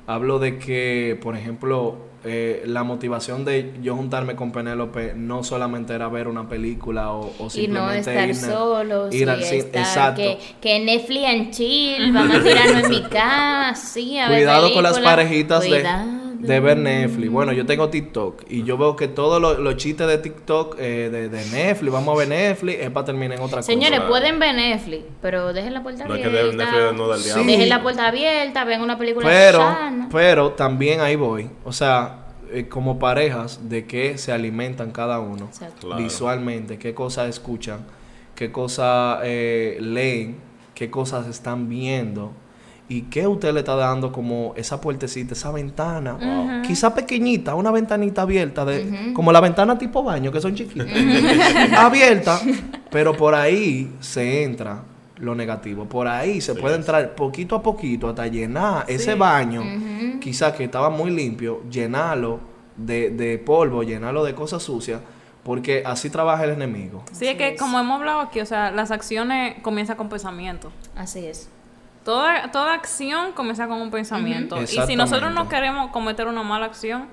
hablo 0.08 0.40
de 0.40 0.58
que, 0.60 1.18
por 1.22 1.36
ejemplo, 1.36 1.98
eh, 2.28 2.64
la 2.66 2.84
motivación 2.84 3.46
de 3.46 3.74
yo 3.84 3.96
juntarme 3.96 4.36
con 4.36 4.52
Penélope 4.52 5.14
no 5.16 5.44
solamente 5.44 5.94
era 5.94 6.08
ver 6.08 6.28
una 6.28 6.50
película 6.50 7.12
o, 7.12 7.28
o 7.38 7.50
Y 7.54 7.68
no 7.68 7.92
simplemente 7.92 8.32
estar 8.32 8.36
solos, 8.36 9.14
ir 9.14 9.30
al 9.30 9.44
cine. 9.44 9.58
estar 9.60 9.82
Exacto. 9.82 10.22
que, 10.22 10.38
que 10.60 10.80
Netflix 10.84 11.24
en 11.24 11.52
chill, 11.52 12.12
vamos 12.12 12.38
a 12.38 12.44
tirarnos 12.44 12.84
en 12.86 12.90
mi 12.90 13.02
casa, 13.04 13.76
sí, 13.76 14.18
a 14.18 14.28
ver 14.30 14.40
Cuidado 14.40 14.74
con 14.74 14.82
las 14.84 15.00
parejitas 15.00 15.64
Cuidado. 15.66 16.06
de 16.08 16.15
ver 16.46 16.78
Netflix. 16.78 17.32
Bueno, 17.32 17.52
yo 17.54 17.66
tengo 17.66 17.90
TikTok 17.90 18.44
y 18.50 18.64
yo 18.64 18.78
veo 18.78 18.96
que 18.96 19.08
todos 19.08 19.42
los 19.42 19.60
los 19.60 19.76
chistes 19.78 20.08
de 20.08 20.18
TikTok 20.18 20.76
eh, 20.80 21.10
de, 21.12 21.30
de 21.30 21.46
Netflix, 21.46 21.92
vamos 21.92 22.16
a 22.16 22.20
ver 22.20 22.28
Netflix, 22.28 22.80
es 22.82 22.90
para 22.92 23.06
terminar 23.06 23.38
en 23.38 23.44
otra 23.44 23.62
Señores, 23.64 24.00
cosa. 24.00 24.10
pueden 24.10 24.40
ver 24.40 24.56
Netflix, 24.56 25.04
pero 25.22 25.54
dejen 25.54 25.74
la 25.74 25.84
puerta 25.84 26.06
No 26.06 26.16
es 26.16 26.22
que 26.22 26.28
abierta. 26.28 26.56
Netflix 26.66 26.94
no 26.98 27.08
da 27.08 27.16
el 27.16 27.22
Sí. 27.22 27.44
Dejen 27.46 27.70
la 27.70 27.82
puerta 27.82 28.08
abierta, 28.08 28.64
ven 28.66 28.82
una 28.82 28.98
película 28.98 29.28
Pero, 29.28 29.58
sana. 29.60 30.10
pero 30.12 30.52
también 30.52 31.02
ahí 31.02 31.16
voy. 31.16 31.50
O 31.64 31.72
sea, 31.72 32.26
eh, 32.52 32.68
como 32.68 33.00
parejas, 33.00 33.70
de 33.70 33.86
qué 33.86 34.18
se 34.18 34.32
alimentan 34.32 34.92
cada 34.92 35.20
uno. 35.20 35.50
Claro. 35.80 36.02
visualmente, 36.02 36.78
qué 36.78 36.94
cosas 36.94 37.28
escuchan, 37.30 37.80
qué 38.36 38.52
cosas 38.52 39.20
eh, 39.24 39.78
leen, 39.82 40.38
qué 40.76 40.90
cosas 40.92 41.28
están 41.28 41.70
viendo. 41.70 42.32
¿Y 42.88 43.04
qué 43.04 43.26
usted 43.26 43.52
le 43.52 43.62
está 43.62 43.76
dando 43.76 44.12
como 44.12 44.54
esa 44.56 44.80
puertecita, 44.80 45.34
esa 45.34 45.52
ventana? 45.52 46.62
Quizá 46.66 46.94
pequeñita, 46.94 47.56
una 47.56 47.72
ventanita 47.72 48.22
abierta, 48.22 48.64
de, 48.64 49.12
como 49.14 49.32
la 49.32 49.42
ventana 49.42 49.78
tipo 49.78 50.04
baño, 50.04 50.32
que 50.32 50.40
son 50.40 50.54
chiquitas. 50.54 50.88
abierta, 51.78 52.40
pero 52.92 53.18
por 53.18 53.34
ahí 53.34 53.92
se 54.00 54.44
entra 54.44 54.84
lo 55.18 55.34
negativo. 55.34 55.86
Por 55.86 56.08
ahí 56.08 56.42
se 56.42 56.54
puede 56.54 56.76
entrar 56.76 57.16
poquito 57.16 57.56
a 57.56 57.64
poquito 57.64 58.10
hasta 58.10 58.28
llenar 58.28 58.86
ese 58.88 59.16
baño, 59.16 59.64
quizá 60.20 60.54
que 60.54 60.66
estaba 60.66 60.92
muy 60.92 61.10
limpio, 61.10 61.64
llenarlo 61.70 62.40
de, 62.78 63.10
de 63.10 63.40
polvo, 63.40 63.82
llenarlo 63.82 64.24
de 64.24 64.36
cosas 64.36 64.62
sucias, 64.62 65.02
porque 65.44 65.82
así 65.86 66.12
trabaja 66.12 66.44
el 66.44 66.52
enemigo. 66.52 67.04
Sí, 67.12 67.26
es 67.26 67.36
que 67.36 67.56
como 67.56 67.80
hemos 67.80 68.00
hablado 68.00 68.20
aquí, 68.20 68.42
o 68.42 68.46
sea, 68.46 68.70
las 68.70 68.92
acciones 68.92 69.56
comienzan 69.64 69.98
con 69.98 70.08
pensamiento. 70.10 70.72
Así 70.96 71.26
es. 71.26 71.50
Toda, 72.06 72.52
toda 72.52 72.76
acción 72.76 73.32
comienza 73.32 73.68
con 73.68 73.82
un 73.82 73.90
pensamiento. 73.90 74.62
Y 74.62 74.68
si 74.68 74.96
nosotros 74.96 75.34
no 75.34 75.50
queremos 75.50 75.90
cometer 75.90 76.28
una 76.28 76.44
mala 76.44 76.68
acción, 76.68 77.08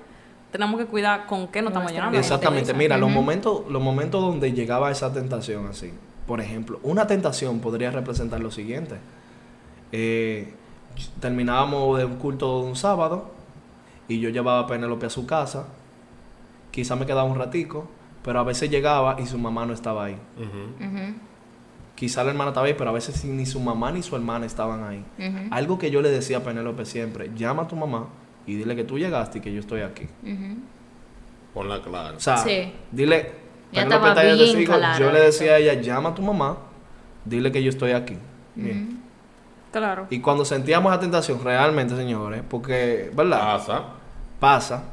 tenemos 0.51 0.79
que 0.79 0.85
cuidar 0.85 1.25
con 1.25 1.47
qué 1.47 1.63
nos 1.63 1.71
estamos 1.71 1.91
llenando. 1.91 2.19
Exactamente, 2.19 2.75
mira, 2.75 2.95
los 2.99 3.09
momentos, 3.09 3.63
los 3.69 3.81
momentos 3.81 4.21
donde 4.21 4.53
llegaba 4.53 4.91
esa 4.91 5.11
tentación 5.11 5.65
así. 5.65 5.91
Por 6.27 6.41
ejemplo, 6.41 6.79
una 6.83 7.07
tentación 7.07 7.59
podría 7.59 7.89
representar 7.89 8.39
lo 8.39 8.51
siguiente. 8.51 8.97
Eh, 9.91 10.53
terminábamos 11.19 11.97
de 11.97 12.05
un 12.05 12.17
culto 12.17 12.61
de 12.61 12.67
un 12.67 12.75
sábado 12.75 13.31
y 14.07 14.19
yo 14.19 14.29
llevaba 14.29 14.59
a 14.59 14.67
Penélope 14.67 15.07
a 15.07 15.09
su 15.09 15.25
casa. 15.25 15.69
Quizá 16.69 16.95
me 16.95 17.07
quedaba 17.07 17.23
un 17.23 17.39
ratico, 17.39 17.89
pero 18.23 18.39
a 18.39 18.43
veces 18.43 18.69
llegaba 18.69 19.19
y 19.19 19.25
su 19.25 19.39
mamá 19.39 19.65
no 19.65 19.73
estaba 19.73 20.05
ahí. 20.05 20.17
Quizá 22.03 22.21
la 22.25 22.31
hermana 22.31 22.49
estaba 22.49 22.67
ahí, 22.67 22.73
pero 22.77 22.89
a 22.89 22.93
veces 22.93 23.23
ni 23.23 23.45
su 23.45 23.61
mamá 23.61 23.89
ni 23.93 24.03
su 24.03 24.13
hermana 24.17 24.45
estaban 24.45 24.83
ahí. 24.83 25.05
Algo 25.51 25.79
que 25.79 25.89
yo 25.89 26.01
le 26.01 26.09
decía 26.11 26.39
a 26.39 26.43
Penélope 26.43 26.83
siempre, 26.85 27.31
llama 27.33 27.63
a 27.63 27.67
tu 27.69 27.77
mamá 27.77 28.07
y 28.45 28.55
dile 28.55 28.75
que 28.75 28.83
tú 28.83 28.99
llegaste 28.99 29.37
y 29.37 29.41
que 29.41 29.53
yo 29.53 29.61
estoy 29.61 29.79
aquí. 29.83 30.03
ujú. 30.21 30.57
Ponla 31.53 31.81
clara. 31.81 32.17
O 32.17 32.19
sea, 32.19 32.35
Sí. 32.39 32.73
dile, 32.91 33.31
Ya 33.71 33.83
Penélope 33.83 34.09
está 34.09 34.19
ahí 34.21 34.53
de 34.57 34.65
claro 34.65 34.99
yo 34.99 35.11
le 35.13 35.19
eso. 35.19 35.25
decía 35.27 35.51
a 35.53 35.57
ella, 35.59 35.81
llama 35.81 36.09
a 36.09 36.13
tu 36.15 36.21
mamá, 36.23 36.57
dile 37.23 37.53
que 37.53 37.63
yo 37.63 37.69
estoy 37.69 37.91
aquí. 37.91 38.17
Bien. 38.55 38.99
Claro. 39.71 40.07
Y 40.09 40.19
cuando 40.19 40.43
sentíamos 40.43 40.91
la 40.91 40.99
tentación, 40.99 41.41
realmente, 41.41 41.95
señores, 41.95 42.43
porque, 42.49 43.11
¿verdad? 43.15 43.39
Pasa. 43.39 43.83
Pasa, 44.41 44.83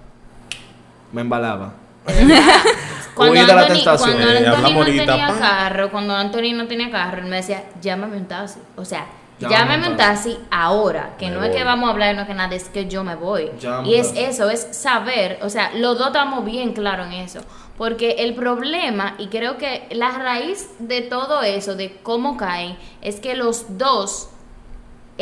me 1.13 1.23
embalaba. 1.23 1.73
Cuando 3.29 3.47
de 3.47 3.55
la 3.55 3.67
tentación. 3.67 4.13
cuando 4.13 4.29
Eh, 4.29 4.39
Anthony 4.39 4.49
hablamos 4.49 4.73
no 4.73 4.79
ahorita, 4.79 5.07
tenía 5.07 5.39
carro, 5.39 5.91
cuando 5.91 6.15
Anthony 6.17 6.53
no 6.55 6.67
tenía 6.67 6.91
carro, 6.91 7.19
él 7.19 7.27
me 7.27 7.37
decía, 7.37 7.65
llámame 7.81 8.17
un 8.17 8.27
taxi. 8.27 8.61
O 8.77 8.85
sea, 8.85 9.07
Llámame 9.39 9.89
un 9.89 9.97
taxi 9.97 10.37
ahora. 10.51 11.15
Que 11.19 11.31
Me 11.31 11.37
no 11.37 11.45
es 11.45 11.57
que 11.57 11.65
vamos 11.65 11.89
a 11.89 11.93
hablar, 11.93 12.15
no 12.15 12.23
es 12.23 12.29
que 12.29 12.35
nada, 12.35 12.55
es 12.55 12.69
que 12.69 12.89
yo 12.89 13.05
me 13.05 13.15
voy. 13.15 13.51
Llámame 13.59 13.89
y 13.89 13.95
es 13.95 14.13
eso, 14.15 14.51
es 14.51 14.69
saber. 14.73 15.39
O 15.41 15.49
sea, 15.49 15.71
los 15.75 15.97
dos 15.97 16.09
estamos 16.09 16.45
bien 16.45 16.75
claros 16.75 17.07
en 17.07 17.15
eso. 17.15 17.41
Porque 17.79 18.17
el 18.19 18.35
problema, 18.35 19.15
y 19.17 19.29
creo 19.29 19.57
que 19.57 19.87
la 19.93 20.11
raíz 20.11 20.69
de 20.79 21.01
todo 21.01 21.43
eso, 21.43 21.75
de 21.75 21.97
cómo 22.03 22.37
caen, 22.37 22.77
es 23.01 23.19
que 23.19 23.35
los 23.35 23.79
dos 23.79 24.29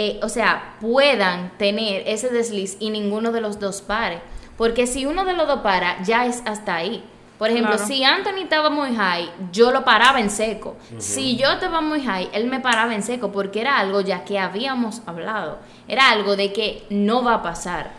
eh, 0.01 0.21
o 0.23 0.29
sea, 0.29 0.77
puedan 0.81 1.59
tener 1.59 2.05
ese 2.07 2.29
desliz 2.29 2.77
y 2.79 2.91
ninguno 2.91 3.33
de 3.33 3.41
los 3.41 3.59
dos 3.59 3.83
pare. 3.83 4.21
Porque 4.57 4.87
si 4.87 5.07
uno 5.07 5.25
de 5.25 5.33
los 5.33 5.49
dos 5.49 5.59
para, 5.63 6.01
ya 6.05 6.25
es 6.25 6.41
hasta 6.47 6.77
ahí. 6.77 7.03
Por 7.39 7.51
ejemplo, 7.51 7.77
Claro. 7.77 7.87
si 7.87 8.03
Anthony 8.03 8.43
estaba 8.43 8.69
muy 8.69 8.95
high, 8.97 9.31
yo 9.53 9.71
lo 9.71 9.85
paraba 9.85 10.21
en 10.21 10.29
seco. 10.29 10.77
Si 10.99 11.37
yo 11.37 11.53
estaba 11.53 11.81
muy 11.81 12.03
high, 12.03 12.29
él 12.33 12.49
me 12.49 12.59
paraba 12.59 12.95
en 12.95 13.03
seco 13.03 13.31
porque 13.31 13.61
era 13.61 13.79
algo 13.79 14.01
ya 14.01 14.25
que 14.25 14.39
habíamos 14.39 15.03
hablado. 15.07 15.59
Era 15.87 16.11
algo 16.11 16.35
de 16.35 16.53
que 16.53 16.85
no 16.91 17.23
va 17.23 17.35
a 17.35 17.43
pasar. 17.43 17.93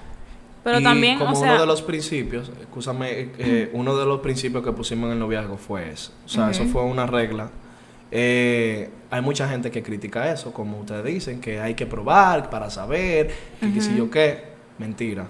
Pero 0.61 0.81
Y 0.81 0.83
también, 0.83 1.17
como 1.17 1.31
o 1.31 1.35
sea, 1.35 1.51
uno 1.53 1.61
de 1.61 1.67
los 1.67 1.81
principios, 1.81 2.51
escúchame, 2.59 3.11
eh, 3.11 3.31
eh, 3.37 3.69
uno 3.73 3.95
de 3.95 4.05
los 4.05 4.19
principios 4.19 4.61
que 4.61 4.73
pusimos 4.73 5.07
en 5.07 5.13
el 5.13 5.19
noviazgo 5.19 5.57
fue 5.57 5.89
eso. 5.89 6.11
O 6.25 6.27
sea, 6.27 6.51
eso 6.51 6.65
fue 6.65 6.83
una 6.83 7.05
regla. 7.07 7.49
Eh, 8.11 8.89
hay 9.09 9.21
mucha 9.21 9.47
gente 9.47 9.71
que 9.71 9.81
critica 9.81 10.31
eso, 10.31 10.51
como 10.51 10.79
ustedes 10.79 11.05
dicen, 11.05 11.39
que 11.39 11.61
hay 11.61 11.75
que 11.75 11.85
probar 11.85 12.49
para 12.49 12.69
saber, 12.69 13.31
que 13.61 13.73
qué 13.73 13.81
sé 13.81 13.95
yo 13.95 14.11
qué. 14.11 14.48
Mentira. 14.79 15.27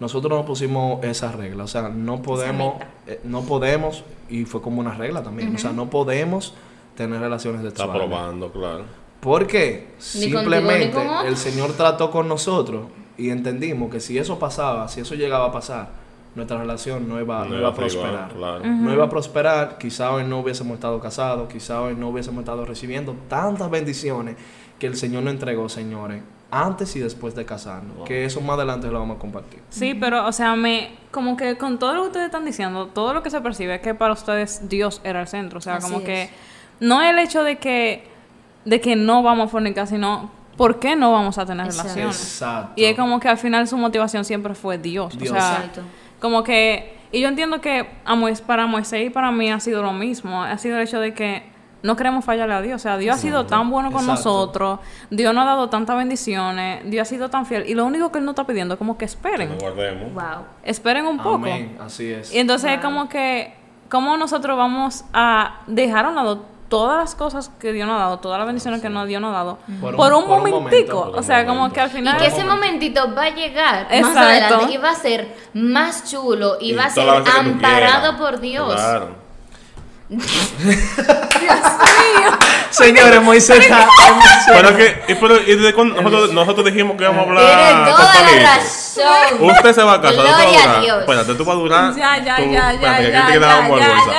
Nosotros 0.00 0.32
no 0.32 0.46
pusimos 0.46 1.04
esa 1.04 1.32
regla, 1.32 1.64
o 1.64 1.66
sea, 1.66 1.88
no 1.88 2.22
podemos, 2.22 2.76
eh, 3.06 3.20
no 3.24 3.42
podemos, 3.42 4.04
y 4.30 4.44
fue 4.44 4.62
como 4.62 4.80
una 4.80 4.94
regla 4.94 5.22
también, 5.22 5.54
o 5.54 5.58
sea, 5.58 5.72
no 5.72 5.90
podemos 5.90 6.54
tener 6.96 7.20
relaciones 7.20 7.64
Está 7.64 7.84
sexuales. 7.84 8.06
probando, 8.08 8.50
claro. 8.52 8.84
Porque 9.20 9.88
contigo, 9.98 10.38
simplemente 10.38 10.98
el 11.26 11.36
Señor 11.36 11.72
trató 11.72 12.10
con 12.12 12.28
nosotros 12.28 12.86
y 13.16 13.30
entendimos 13.30 13.90
que 13.90 13.98
si 13.98 14.16
eso 14.16 14.38
pasaba, 14.38 14.86
si 14.86 15.00
eso 15.00 15.16
llegaba 15.16 15.46
a 15.46 15.52
pasar, 15.52 15.88
nuestra 16.36 16.58
relación 16.58 17.08
no 17.08 17.20
iba, 17.20 17.40
no 17.40 17.46
iba 17.46 17.56
a 17.56 17.58
igual, 17.72 17.74
prosperar. 17.74 18.36
No 18.64 18.92
iba 18.92 19.04
a 19.04 19.08
prosperar, 19.08 19.76
quizá 19.78 20.12
hoy 20.12 20.22
no 20.22 20.38
hubiésemos 20.38 20.74
estado 20.74 21.00
casados, 21.00 21.52
quizá 21.52 21.82
hoy 21.82 21.96
no 21.96 22.10
hubiésemos 22.10 22.40
estado 22.40 22.64
recibiendo 22.64 23.16
tantas 23.28 23.68
bendiciones 23.70 24.36
que 24.78 24.86
el 24.86 24.94
Señor 24.94 25.24
nos 25.24 25.32
entregó, 25.32 25.68
señores, 25.68 26.22
antes 26.50 26.96
y 26.96 27.00
después 27.00 27.34
de 27.34 27.44
casarnos. 27.44 28.06
Que 28.06 28.24
eso 28.24 28.40
más 28.40 28.56
adelante 28.56 28.88
lo 28.88 28.98
vamos 28.98 29.16
a 29.16 29.20
compartir. 29.20 29.60
Sí, 29.68 29.94
pero, 29.94 30.26
o 30.26 30.32
sea, 30.32 30.56
me, 30.56 30.90
como 31.10 31.36
que 31.36 31.56
con 31.58 31.78
todo 31.78 31.94
lo 31.94 32.02
que 32.02 32.06
ustedes 32.08 32.26
están 32.26 32.44
diciendo, 32.44 32.86
todo 32.86 33.12
lo 33.12 33.22
que 33.22 33.30
se 33.30 33.40
percibe 33.40 33.76
es 33.76 33.80
que 33.80 33.94
para 33.94 34.12
ustedes 34.14 34.68
Dios 34.68 35.00
era 35.04 35.20
el 35.20 35.28
centro. 35.28 35.58
O 35.58 35.60
sea, 35.60 35.76
Así 35.76 35.86
como 35.86 35.98
es. 35.98 36.04
que 36.04 36.30
no 36.80 37.02
el 37.02 37.18
hecho 37.18 37.42
de 37.42 37.58
que, 37.58 38.08
de 38.64 38.80
que 38.80 38.96
no 38.96 39.22
vamos 39.22 39.48
a 39.48 39.50
fornicar, 39.50 39.86
sino 39.86 40.30
por 40.56 40.80
qué 40.80 40.96
no 40.96 41.12
vamos 41.12 41.38
a 41.38 41.44
tener 41.44 41.66
Exacto. 41.66 41.88
relaciones. 41.90 42.20
Exacto. 42.20 42.72
Y 42.76 42.84
es 42.84 42.96
como 42.96 43.20
que 43.20 43.28
al 43.28 43.38
final 43.38 43.68
su 43.68 43.76
motivación 43.76 44.24
siempre 44.24 44.54
fue 44.54 44.78
Dios. 44.78 45.18
Dios. 45.18 45.32
O 45.32 45.34
sea, 45.34 45.56
Exacto. 45.56 45.82
como 46.20 46.42
que, 46.42 46.96
y 47.12 47.20
yo 47.20 47.28
entiendo 47.28 47.60
que 47.60 47.86
a 48.04 48.16
para 48.46 48.66
Moisés 48.66 49.06
y 49.06 49.10
para 49.10 49.30
mí 49.32 49.50
ha 49.50 49.60
sido 49.60 49.82
lo 49.82 49.92
mismo. 49.92 50.42
Ha 50.42 50.56
sido 50.58 50.78
el 50.78 50.84
hecho 50.84 50.98
de 50.98 51.12
que 51.14 51.57
no 51.82 51.96
queremos 51.96 52.24
fallarle 52.24 52.54
a 52.54 52.60
Dios. 52.62 52.76
O 52.76 52.82
sea, 52.82 52.96
Dios 52.98 53.16
ha 53.16 53.18
sido 53.18 53.46
tan 53.46 53.70
bueno 53.70 53.90
con 53.92 54.00
Exacto. 54.02 54.14
nosotros. 54.30 54.80
Dios 55.10 55.32
nos 55.34 55.42
ha 55.44 55.46
dado 55.46 55.68
tantas 55.68 55.96
bendiciones. 55.96 56.82
Dios 56.90 57.06
ha 57.06 57.08
sido 57.08 57.28
tan 57.30 57.46
fiel. 57.46 57.64
Y 57.68 57.74
lo 57.74 57.84
único 57.84 58.10
que 58.12 58.18
Él 58.18 58.24
nos 58.24 58.32
está 58.32 58.44
pidiendo 58.44 58.74
es 58.74 58.78
como 58.78 58.98
que 58.98 59.04
esperen. 59.04 59.50
nos 59.50 59.60
guardemos. 59.62 60.12
Wow. 60.12 60.44
Esperen 60.64 61.06
un 61.06 61.18
poco. 61.18 61.36
Amén, 61.36 61.76
así 61.80 62.10
es. 62.10 62.32
Y 62.34 62.38
entonces 62.38 62.70
es 62.72 62.80
como 62.80 63.08
que, 63.08 63.54
¿cómo 63.88 64.16
nosotros 64.16 64.56
vamos 64.58 65.04
a 65.12 65.60
dejar 65.66 66.04
a 66.06 66.08
un 66.08 66.16
lado 66.16 66.44
todas 66.68 66.98
las 66.98 67.14
cosas 67.14 67.50
que 67.58 67.72
Dios 67.72 67.86
nos 67.88 67.96
ha 67.96 68.00
dado, 68.00 68.18
todas 68.18 68.38
las 68.38 68.46
bendiciones 68.46 68.82
que 68.82 68.90
nos, 68.90 69.08
Dios 69.08 69.22
nos 69.22 69.30
ha 69.30 69.38
dado, 69.38 69.58
Por 69.80 69.96
por 69.96 70.12
un- 70.12 70.26
por 70.26 70.38
un 70.38 70.50
momentico? 70.50 70.60
momento, 70.96 71.10
por 71.12 71.20
o 71.20 71.22
sea, 71.22 71.46
como 71.46 71.72
que 71.72 71.80
al 71.80 71.88
Y 71.88 71.92
final... 71.92 72.18
que 72.18 72.26
ese 72.26 72.44
momentito 72.44 73.14
va 73.14 73.22
a 73.22 73.30
llegar 73.30 73.84
más 73.84 73.92
Exacto. 73.92 74.18
adelante 74.20 74.74
y 74.74 74.76
va 74.76 74.90
a 74.90 74.94
ser 74.94 75.34
más 75.54 76.10
chulo 76.10 76.58
y, 76.60 76.72
Y 76.72 76.74
va 76.74 76.84
a 76.84 76.90
ser 76.90 77.08
amparado 77.08 78.18
por 78.18 78.40
Dios. 78.40 78.74
Claro. 78.74 79.27
Señores, 82.70 83.22
Moisés 83.22 83.58
está 83.60 83.86
Pero 84.46 84.76
que, 84.76 85.02
y, 85.08 85.14
pero, 85.14 85.40
¿y 85.40 85.54
desde 85.56 85.72
cuándo 85.74 86.00
nosotros, 86.00 86.32
nosotros 86.32 86.66
dijimos 86.66 86.96
que 86.96 87.04
íbamos 87.04 87.22
a 87.22 87.24
Tiene 87.24 87.40
hablar 87.40 87.84
toda 87.86 87.98
la 87.98 88.12
cortadito? 88.20 88.46
razón. 88.46 89.50
Usted 89.50 89.74
se 89.74 89.82
va 89.82 89.92
a 89.94 90.00
casar, 90.00 90.18
usted 90.18 90.30
va 90.32 90.38
Gloria 90.42 90.58
a 90.58 90.62
a 90.62 90.66
durar. 90.66 90.80
Dios. 90.82 90.98
Espérate, 91.00 91.34
tú 91.34 91.44
vas 91.44 91.56
a 91.56 91.58
durar. 91.58 91.94
Ya, 91.96 92.18
ya, 92.18 92.36
tú- 92.36 92.42
ya, 92.42 92.50
ya, 92.50 92.72
espérate, 92.72 93.04
que 93.06 93.12
ya, 93.12 93.18
aquí 93.18 93.26
te 93.26 93.32
quedamos 93.38 93.78
vergüenza. 93.80 94.10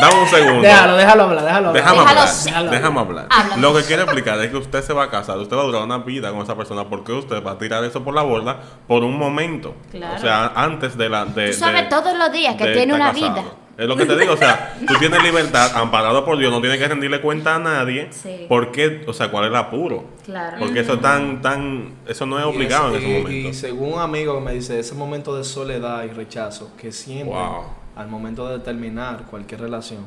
Dame 0.00 0.14
un 0.20 0.28
segundo. 0.28 0.62
Déjalo, 0.62 0.96
déjalo 0.96 1.22
hablar, 1.24 1.44
déjalo 1.44 1.68
hablar. 1.68 1.82
Déjame 1.82 1.98
Déjalo 2.00 2.20
hablar. 2.20 2.70
Déjame 2.70 3.00
hablar. 3.00 3.26
Habla. 3.30 3.56
Lo 3.56 3.74
que 3.74 3.82
quiere 3.84 4.02
explicar 4.02 4.38
es 4.40 4.50
que 4.50 4.56
usted 4.56 4.82
se 4.84 4.92
va 4.92 5.04
a 5.04 5.10
casar, 5.10 5.38
usted 5.38 5.56
va 5.56 5.62
a 5.62 5.64
durar 5.64 5.82
una 5.82 5.98
vida 5.98 6.30
con 6.30 6.42
esa 6.42 6.54
persona 6.56 6.84
porque 6.88 7.12
usted 7.12 7.42
va 7.44 7.52
a 7.52 7.58
tirar 7.58 7.82
eso 7.84 8.02
por 8.04 8.14
la 8.14 8.22
borda 8.22 8.58
por 8.86 9.02
un 9.04 9.18
momento. 9.18 9.74
Claro. 9.90 10.14
O 10.16 10.18
sea, 10.18 10.52
antes 10.54 10.96
de 10.96 11.08
la. 11.08 11.24
De, 11.24 11.50
Tú 11.50 11.58
sabes 11.58 11.82
de- 11.84 11.88
todos 11.88 12.16
los 12.16 12.30
días 12.32 12.54
que 12.56 12.66
tiene 12.68 12.94
una 12.94 13.12
casado. 13.12 13.32
vida. 13.34 13.44
Es 13.78 13.86
lo 13.86 13.96
que 13.96 14.06
te 14.06 14.16
digo, 14.18 14.32
o 14.32 14.36
sea, 14.38 14.74
tú 14.86 14.94
tienes 14.98 15.22
libertad, 15.22 15.70
amparado 15.76 16.24
por 16.24 16.38
Dios, 16.38 16.50
no 16.50 16.60
tienes 16.60 16.78
que 16.78 16.88
rendirle 16.88 17.20
cuenta 17.20 17.56
a 17.56 17.58
nadie. 17.58 18.08
Sí. 18.10 18.46
¿Por 18.48 18.72
qué? 18.72 19.04
O 19.06 19.12
sea, 19.12 19.30
¿cuál 19.30 19.44
es 19.44 19.50
el 19.50 19.56
apuro? 19.56 20.04
Claro. 20.24 20.56
Porque 20.58 20.80
eso 20.80 20.94
es 20.94 21.00
tan, 21.02 21.42
tan, 21.42 21.90
eso 22.08 22.24
no 22.24 22.38
es 22.38 22.44
Y 22.46 22.48
obligado 22.48 22.88
en 22.90 22.94
ese 22.96 23.04
y- 23.08 23.22
momento. 23.22 23.48
Y 23.50 23.52
según 23.54 23.92
un 23.94 24.00
amigo 24.00 24.34
que 24.38 24.40
me 24.44 24.52
dice, 24.54 24.78
ese 24.78 24.94
momento 24.94 25.36
de 25.36 25.44
soledad 25.44 26.04
y 26.04 26.08
rechazo 26.08 26.70
que 26.78 26.90
Wow. 27.26 27.64
al 27.96 28.08
momento 28.08 28.48
de 28.48 28.58
terminar 28.60 29.24
cualquier 29.30 29.60
relación 29.60 30.06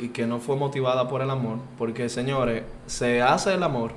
y 0.00 0.08
que 0.08 0.26
no 0.26 0.40
fue 0.40 0.56
motivada 0.56 1.08
por 1.08 1.22
el 1.22 1.30
amor, 1.30 1.58
porque 1.78 2.08
señores, 2.08 2.64
se 2.86 3.22
hace 3.22 3.54
el 3.54 3.62
amor 3.62 3.92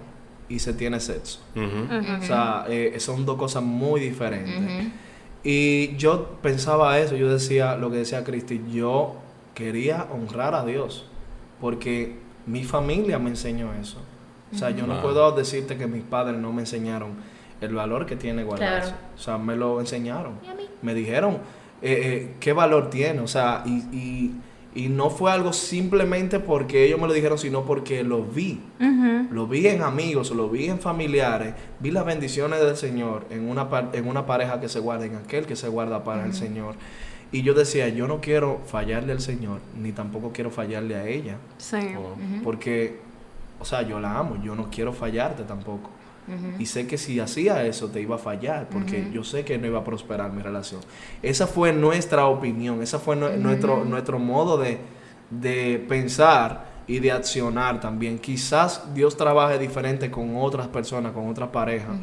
y 0.47 0.59
se 0.59 0.73
tiene 0.73 0.99
sexo. 0.99 1.39
O 1.55 2.23
sea, 2.23 2.65
eh, 2.69 2.95
son 2.99 3.25
dos 3.25 3.37
cosas 3.37 3.63
muy 3.63 3.99
diferentes. 3.99 4.91
Y 5.45 5.95
yo 5.97 6.39
pensaba 6.41 6.97
eso, 6.97 7.15
yo 7.15 7.31
decía 7.31 7.75
lo 7.75 7.91
que 7.91 7.97
decía 7.97 8.23
Cristi, 8.23 8.61
yo 8.71 9.17
quería 9.53 10.07
honrar 10.11 10.55
a 10.55 10.65
Dios, 10.65 11.05
porque 11.61 12.17
mi 12.47 12.63
familia 12.63 13.19
me 13.19 13.29
enseñó 13.29 13.71
eso. 13.79 13.99
O 14.51 14.57
sea, 14.57 14.71
yo 14.71 14.87
no 14.87 15.01
puedo 15.03 15.31
decirte 15.33 15.77
que 15.77 15.85
mis 15.85 16.01
padres 16.01 16.39
no 16.39 16.51
me 16.51 16.63
enseñaron 16.63 17.11
el 17.61 17.75
valor 17.75 18.07
que 18.07 18.15
tiene 18.15 18.43
guardarse. 18.43 18.89
Claro. 18.89 19.05
O 19.15 19.19
sea, 19.19 19.37
me 19.37 19.55
lo 19.55 19.79
enseñaron. 19.79 20.33
Me 20.81 20.95
dijeron 20.95 21.35
eh, 21.81 22.01
eh, 22.03 22.35
qué 22.39 22.51
valor 22.51 22.89
tiene. 22.89 23.19
O 23.19 23.27
sea, 23.27 23.61
y, 23.65 23.71
y, 23.95 24.35
y 24.75 24.89
no 24.89 25.09
fue 25.09 25.31
algo 25.31 25.53
simplemente 25.53 26.39
porque 26.39 26.83
ellos 26.85 26.99
me 26.99 27.07
lo 27.07 27.13
dijeron, 27.13 27.37
sino 27.39 27.63
porque 27.65 28.03
lo 28.03 28.23
vi. 28.23 28.59
Lo 29.31 29.47
vi 29.47 29.65
en 29.67 29.81
amigos, 29.81 30.29
lo 30.31 30.49
vi 30.49 30.65
en 30.67 30.79
familiares, 30.79 31.53
vi 31.79 31.89
las 31.91 32.05
bendiciones 32.05 32.59
del 32.59 32.75
Señor 32.77 33.25
en 33.29 33.49
una, 33.49 33.69
par- 33.69 33.89
en 33.93 34.07
una 34.07 34.25
pareja 34.25 34.59
que 34.59 34.69
se 34.69 34.79
guarda, 34.79 35.05
en 35.05 35.15
aquel 35.15 35.45
que 35.45 35.55
se 35.55 35.67
guarda 35.69 36.03
para 36.03 36.25
el 36.25 36.33
Señor. 36.33 36.75
Y 37.31 37.41
yo 37.41 37.53
decía, 37.53 37.89
yo 37.89 38.07
no 38.07 38.21
quiero 38.21 38.59
fallarle 38.67 39.11
al 39.13 39.19
Señor, 39.21 39.59
ni 39.81 39.91
tampoco 39.91 40.31
quiero 40.31 40.51
fallarle 40.51 40.95
a 40.95 41.07
ella, 41.07 41.37
Sí. 41.57 41.77
porque, 42.43 42.99
o 43.59 43.65
sea, 43.65 43.81
yo 43.81 43.99
la 43.99 44.17
amo, 44.19 44.37
yo 44.43 44.55
no 44.55 44.69
quiero 44.69 44.93
fallarte 44.93 45.43
tampoco. 45.43 45.89
Y 46.59 46.65
sé 46.65 46.87
que 46.87 46.97
si 46.97 47.19
hacía 47.19 47.63
eso 47.65 47.89
te 47.89 48.01
iba 48.01 48.15
a 48.15 48.19
fallar, 48.19 48.67
porque 48.69 49.09
yo 49.13 49.23
sé 49.23 49.45
que 49.45 49.57
no 49.57 49.67
iba 49.67 49.79
a 49.79 49.83
prosperar 49.83 50.31
mi 50.33 50.41
relación. 50.41 50.81
Esa 51.21 51.45
fue 51.47 51.71
nuestra 51.73 52.25
opinión, 52.25 52.81
esa 52.81 52.97
fue 52.99 53.15
nue- 53.15 53.37
nuestro, 53.37 53.85
nuestro 53.85 54.17
modo 54.19 54.57
de, 54.57 54.79
de 55.29 55.83
pensar 55.87 56.73
y 56.87 56.99
de 56.99 57.11
accionar 57.11 57.79
también. 57.79 58.19
Quizás 58.19 58.93
Dios 58.93 59.17
trabaje 59.17 59.57
diferente 59.59 60.09
con 60.11 60.35
otras 60.37 60.67
personas, 60.67 61.11
con 61.13 61.29
otras 61.29 61.49
parejas, 61.49 61.95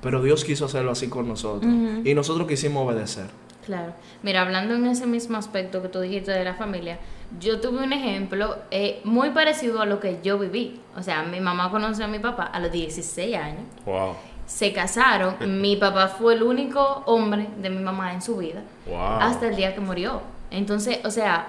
pero 0.00 0.22
Dios 0.22 0.44
quiso 0.44 0.66
hacerlo 0.66 0.90
así 0.92 1.08
con 1.08 1.26
nosotros. 1.28 1.72
Y 2.04 2.14
nosotros 2.14 2.46
quisimos 2.48 2.84
obedecer. 2.86 3.26
Claro. 3.64 3.92
Mira, 4.22 4.42
hablando 4.42 4.74
en 4.74 4.86
ese 4.86 5.06
mismo 5.06 5.36
aspecto 5.38 5.80
que 5.82 5.88
tú 5.88 6.00
dijiste 6.00 6.30
de 6.32 6.44
la 6.44 6.54
familia, 6.54 6.98
yo 7.40 7.60
tuve 7.60 7.82
un 7.82 7.92
ejemplo 7.92 8.56
eh, 8.70 9.00
muy 9.04 9.30
parecido 9.30 9.80
a 9.80 9.86
lo 9.86 10.00
que 10.00 10.20
yo 10.22 10.38
viví. 10.38 10.80
O 10.96 11.02
sea, 11.02 11.22
mi 11.22 11.40
mamá 11.40 11.70
conoció 11.70 12.04
a 12.04 12.08
mi 12.08 12.18
papá 12.18 12.44
a 12.44 12.60
los 12.60 12.70
16 12.70 13.36
años. 13.36 13.62
Wow. 13.84 14.14
Se 14.46 14.72
casaron. 14.72 15.36
mi 15.60 15.76
papá 15.76 16.08
fue 16.08 16.34
el 16.34 16.42
único 16.42 17.02
hombre 17.06 17.48
de 17.58 17.70
mi 17.70 17.82
mamá 17.82 18.12
en 18.12 18.22
su 18.22 18.36
vida. 18.36 18.62
Wow. 18.86 19.18
Hasta 19.20 19.48
el 19.48 19.56
día 19.56 19.74
que 19.74 19.80
murió. 19.80 20.20
Entonces, 20.50 21.00
o 21.04 21.10
sea, 21.10 21.48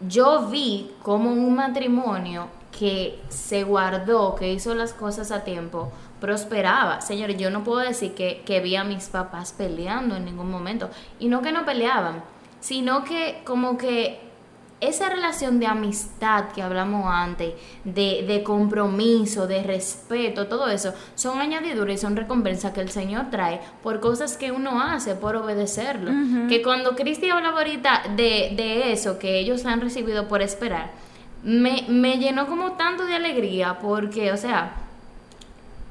yo 0.00 0.48
vi 0.48 0.90
como 1.02 1.30
un 1.30 1.54
matrimonio 1.54 2.48
que 2.76 3.20
se 3.28 3.62
guardó, 3.62 4.34
que 4.34 4.52
hizo 4.52 4.74
las 4.74 4.92
cosas 4.92 5.30
a 5.30 5.44
tiempo, 5.44 5.92
prosperaba. 6.20 7.00
Señores, 7.00 7.36
yo 7.36 7.50
no 7.50 7.62
puedo 7.62 7.78
decir 7.78 8.14
que, 8.14 8.42
que 8.44 8.60
vi 8.60 8.74
a 8.76 8.84
mis 8.84 9.08
papás 9.08 9.52
peleando 9.52 10.16
en 10.16 10.24
ningún 10.24 10.50
momento. 10.50 10.90
Y 11.20 11.28
no 11.28 11.40
que 11.40 11.52
no 11.52 11.64
peleaban, 11.64 12.24
sino 12.60 13.04
que 13.04 13.42
como 13.44 13.78
que 13.78 14.20
esa 14.80 15.08
relación 15.08 15.60
de 15.60 15.66
amistad 15.66 16.50
que 16.54 16.62
hablamos 16.62 17.06
antes, 17.06 17.54
de, 17.84 18.24
de 18.26 18.42
compromiso, 18.42 19.46
de 19.46 19.62
respeto, 19.62 20.46
todo 20.46 20.68
eso, 20.68 20.92
son 21.14 21.40
añadiduras 21.40 21.94
y 21.94 21.98
son 21.98 22.16
recompensas 22.16 22.72
que 22.72 22.80
el 22.80 22.90
Señor 22.90 23.30
trae 23.30 23.60
por 23.82 24.00
cosas 24.00 24.36
que 24.36 24.52
uno 24.52 24.80
hace, 24.80 25.14
por 25.14 25.36
obedecerlo. 25.36 26.10
Que 26.48 26.62
cuando 26.62 26.96
Cristi 26.96 27.30
hablaba 27.30 27.58
ahorita 27.58 28.02
de, 28.16 28.52
de 28.56 28.92
eso, 28.92 29.18
que 29.18 29.38
ellos 29.38 29.64
han 29.64 29.80
recibido 29.80 30.28
por 30.28 30.42
esperar, 30.42 30.90
me, 31.42 31.84
me 31.88 32.18
llenó 32.18 32.46
como 32.46 32.72
tanto 32.72 33.06
de 33.06 33.14
alegría 33.14 33.78
porque, 33.80 34.32
o 34.32 34.36
sea, 34.36 34.74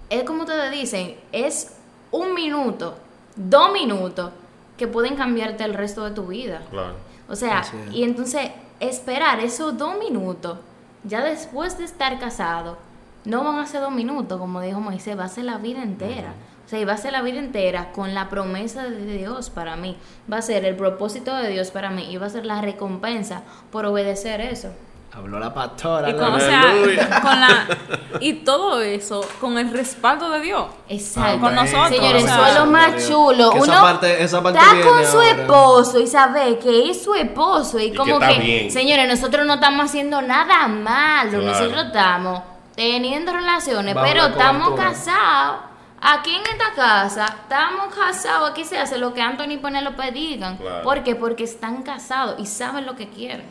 es 0.09 0.23
como 0.23 0.41
ustedes 0.43 0.71
dicen, 0.71 1.15
es 1.31 1.75
un 2.11 2.33
minuto, 2.33 2.97
dos 3.35 3.71
minutos 3.71 4.31
que 4.77 4.87
pueden 4.87 5.15
cambiarte 5.15 5.63
el 5.63 5.73
resto 5.73 6.03
de 6.05 6.11
tu 6.11 6.27
vida. 6.27 6.61
Claro. 6.69 6.95
O 7.29 7.35
sea, 7.35 7.63
y 7.91 8.03
entonces 8.03 8.51
esperar 8.83 9.39
esos 9.39 9.77
dos 9.77 9.97
minutos, 9.97 10.59
ya 11.03 11.23
después 11.23 11.77
de 11.77 11.85
estar 11.85 12.19
casado, 12.19 12.77
no 13.25 13.43
van 13.43 13.59
a 13.59 13.67
ser 13.67 13.81
dos 13.81 13.91
minutos, 13.91 14.39
como 14.39 14.61
dijo 14.61 14.79
Moisés, 14.79 15.17
va 15.17 15.25
a 15.25 15.29
ser 15.29 15.45
la 15.45 15.57
vida 15.57 15.81
entera. 15.81 16.33
O 16.65 16.69
sea, 16.69 16.79
y 16.79 16.85
va 16.85 16.93
a 16.93 16.97
ser 16.97 17.11
la 17.11 17.21
vida 17.21 17.39
entera 17.39 17.91
con 17.91 18.13
la 18.13 18.29
promesa 18.29 18.83
de 18.83 19.17
Dios 19.17 19.49
para 19.49 19.75
mí. 19.75 19.97
Va 20.31 20.37
a 20.37 20.41
ser 20.41 20.63
el 20.65 20.75
propósito 20.75 21.35
de 21.35 21.49
Dios 21.49 21.71
para 21.71 21.89
mí 21.89 22.09
y 22.09 22.17
va 22.17 22.27
a 22.27 22.29
ser 22.29 22.45
la 22.45 22.61
recompensa 22.61 23.43
por 23.71 23.85
obedecer 23.85 24.39
eso. 24.39 24.69
Habló 25.15 25.39
la 25.39 25.53
pastora. 25.53 26.09
Y 26.09 26.13
la- 26.13 26.17
con, 26.17 26.33
o 26.33 26.39
sea, 26.39 26.61
Aleluya. 26.61 27.21
con 27.21 27.39
la, 27.39 27.67
y 28.19 28.33
todo 28.33 28.81
eso 28.81 29.23
con 29.39 29.57
el 29.59 29.69
respaldo 29.71 30.29
de 30.31 30.39
Dios. 30.41 30.65
Exacto. 30.89 31.39
Con 31.41 31.53
nosotros, 31.53 31.89
Señores, 31.89 32.23
eso 32.25 32.45
es 32.47 32.55
lo 32.55 32.65
más 32.65 33.07
chulo. 33.07 33.51
Que 33.51 33.57
esa 33.59 33.71
Uno 33.71 33.81
parte- 33.81 34.23
esa 34.23 34.41
parte 34.41 34.59
está 34.59 34.89
con 34.89 35.05
su 35.05 35.17
ahora. 35.19 35.29
esposo 35.29 35.99
y 35.99 36.07
sabe 36.07 36.57
que 36.57 36.89
es 36.89 37.03
su 37.03 37.13
esposo 37.13 37.79
y, 37.79 37.93
como 37.93 38.17
que, 38.19 38.69
señores, 38.71 39.07
nosotros 39.07 39.45
no 39.45 39.53
estamos 39.55 39.85
haciendo 39.85 40.21
nada 40.23 40.67
malo, 40.67 41.39
Claro. 41.39 41.45
nosotros 41.45 41.83
estamos 41.85 42.41
teniendo 42.75 43.33
relaciones, 43.33 43.93
Bajo 43.93 44.07
pero 44.07 44.25
estamos 44.25 44.71
casados. 44.79 45.57
Aquí 46.05 46.35
en 46.35 46.41
esta 46.41 46.73
casa 46.75 47.25
estamos 47.43 47.95
casados, 47.95 48.51
aquí 48.51 48.65
se 48.65 48.77
hace 48.77 48.97
lo 48.97 49.13
que 49.13 49.21
Anthony 49.21 49.51
y 49.53 49.57
Penélope 49.57 50.11
digan. 50.11 50.57
Claro. 50.57 50.83
¿Por 50.83 51.01
qué? 51.03 51.15
Porque 51.15 51.45
están 51.45 51.81
casados 51.83 52.35
y 52.39 52.45
saben 52.45 52.85
lo 52.85 52.95
que 52.97 53.07
quieren. 53.09 53.45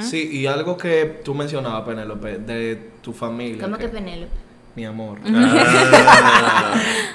Sí, 0.00 0.26
y 0.32 0.46
algo 0.46 0.78
que 0.78 1.20
tú 1.22 1.34
mencionabas, 1.34 1.82
Penélope, 1.82 2.38
de 2.38 2.76
tu 3.02 3.12
familia. 3.12 3.62
¿Cómo 3.62 3.76
que- 3.76 3.84
que 3.84 3.88
Penélope? 3.90 4.32
Mi 4.74 4.84
amor. 4.86 5.18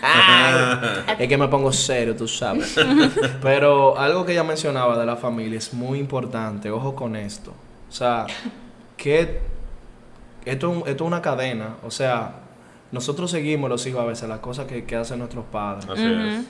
Ah. 0.06 0.82
Es 1.18 1.28
que 1.28 1.38
me 1.38 1.48
pongo 1.48 1.72
serio, 1.72 2.16
tú 2.16 2.28
sabes. 2.28 2.76
Pero 3.42 3.98
algo 3.98 4.26
que 4.26 4.34
ella 4.34 4.44
mencionaba 4.44 4.98
de 4.98 5.06
la 5.06 5.16
familia 5.16 5.58
es 5.58 5.74
muy 5.74 5.98
importante. 6.00 6.70
Ojo 6.70 6.94
con 6.94 7.16
esto. 7.16 7.52
O 7.90 7.92
sea, 7.92 8.26
que 8.98 9.42
esto, 10.46 10.84
esto 10.86 11.04
es 11.06 11.08
una 11.08 11.22
cadena. 11.22 11.76
O 11.84 11.90
sea, 11.92 12.34
nosotros 12.94 13.32
seguimos 13.32 13.72
los 13.72 13.86
hijos 13.88 14.02
a 14.02 14.06
veces 14.06 14.30
las 14.30 14.40
cosas 14.40 14.68
que, 14.68 14.86
que 14.86 14.96
hacen 14.96 15.18
nuestros 15.18 15.44
padres. 15.46 15.90
Así 15.90 16.06
es. 16.06 16.46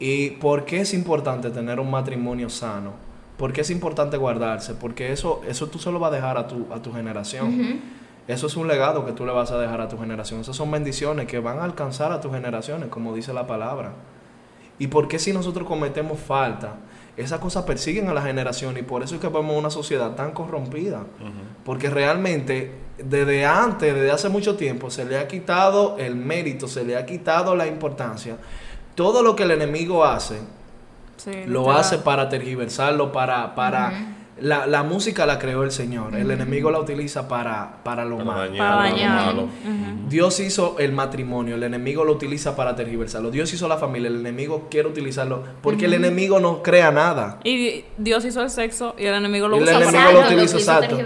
¿Y 0.00 0.30
por 0.30 0.64
qué 0.64 0.80
es 0.80 0.94
importante 0.94 1.50
tener 1.50 1.78
un 1.78 1.90
matrimonio 1.90 2.48
sano? 2.48 2.94
¿Por 3.36 3.52
qué 3.52 3.60
es 3.60 3.70
importante 3.70 4.16
guardarse? 4.16 4.74
Porque 4.74 5.12
eso, 5.12 5.42
eso 5.46 5.68
tú 5.68 5.78
se 5.78 5.92
lo 5.92 6.00
vas 6.00 6.10
a 6.10 6.14
dejar 6.16 6.38
a 6.38 6.48
tu, 6.48 6.66
a 6.72 6.80
tu 6.80 6.92
generación. 6.92 7.80
Eso 8.26 8.46
es 8.46 8.56
un 8.56 8.68
legado 8.68 9.04
que 9.04 9.12
tú 9.12 9.26
le 9.26 9.32
vas 9.32 9.50
a 9.50 9.58
dejar 9.58 9.82
a 9.82 9.88
tu 9.88 9.98
generación. 9.98 10.40
Esas 10.40 10.56
son 10.56 10.70
bendiciones 10.70 11.26
que 11.26 11.38
van 11.40 11.58
a 11.58 11.64
alcanzar 11.64 12.10
a 12.10 12.22
tus 12.22 12.32
generaciones, 12.32 12.88
como 12.88 13.14
dice 13.14 13.34
la 13.34 13.46
palabra. 13.46 13.92
¿Y 14.78 14.86
por 14.86 15.08
qué 15.08 15.18
si 15.18 15.32
nosotros 15.32 15.68
cometemos 15.68 16.18
falta? 16.18 16.76
Esas 17.16 17.40
cosas 17.40 17.64
persiguen 17.64 18.08
a 18.08 18.14
la 18.14 18.22
generación 18.22 18.76
y 18.78 18.82
por 18.82 19.02
eso 19.02 19.16
es 19.16 19.20
que 19.20 19.28
vemos 19.28 19.56
una 19.56 19.70
sociedad 19.70 20.14
tan 20.14 20.32
corrompida. 20.32 21.04
Porque 21.64 21.90
realmente 21.90 22.72
desde 22.98 23.44
antes, 23.44 23.94
desde 23.94 24.10
hace 24.10 24.28
mucho 24.28 24.56
tiempo, 24.56 24.90
se 24.90 25.04
le 25.04 25.18
ha 25.18 25.28
quitado 25.28 25.96
el 25.98 26.16
mérito, 26.16 26.68
se 26.68 26.84
le 26.84 26.96
ha 26.96 27.04
quitado 27.04 27.54
la 27.56 27.66
importancia. 27.66 28.36
Todo 28.94 29.22
lo 29.22 29.36
que 29.36 29.42
el 29.44 29.50
enemigo 29.50 30.04
hace, 30.04 30.40
Sí, 31.16 31.44
lo 31.46 31.70
hace 31.70 31.98
para 31.98 32.28
tergiversarlo, 32.28 33.12
para... 33.12 33.54
para 33.54 34.16
la, 34.42 34.66
la 34.66 34.82
música 34.82 35.24
la 35.24 35.38
creó 35.38 35.62
el 35.62 35.70
Señor, 35.72 36.14
el 36.14 36.30
enemigo 36.30 36.70
la 36.70 36.78
utiliza 36.80 37.28
para, 37.28 37.82
para 37.82 38.04
lo 38.04 38.18
malo. 38.18 38.52
Para 38.58 38.90
malo. 38.90 39.48
Dios 40.08 40.40
hizo 40.40 40.76
el 40.78 40.92
matrimonio, 40.92 41.54
el 41.54 41.62
enemigo 41.62 42.04
lo 42.04 42.12
utiliza 42.12 42.54
para 42.56 42.74
tergiversarlo. 42.76 43.30
Dios 43.30 43.52
hizo 43.54 43.68
la 43.68 43.78
familia, 43.78 44.08
el 44.08 44.16
enemigo 44.16 44.68
quiere 44.70 44.88
utilizarlo 44.88 45.42
porque 45.62 45.86
el 45.86 45.94
enemigo 45.94 46.40
no 46.40 46.62
crea 46.62 46.90
nada. 46.90 47.38
Y 47.44 47.56
di- 47.56 47.84
Dios 47.96 48.24
hizo 48.24 48.42
el 48.42 48.50
sexo 48.50 48.94
y 48.98 49.06
el 49.06 49.14
enemigo 49.14 49.48
lo 49.48 49.56
el 49.56 49.62
usa 49.62 49.76
enemigo 49.76 49.92
para... 49.92 50.12
Lo 50.12 50.20
utiliza 50.26 50.58
exacto. 50.58 50.98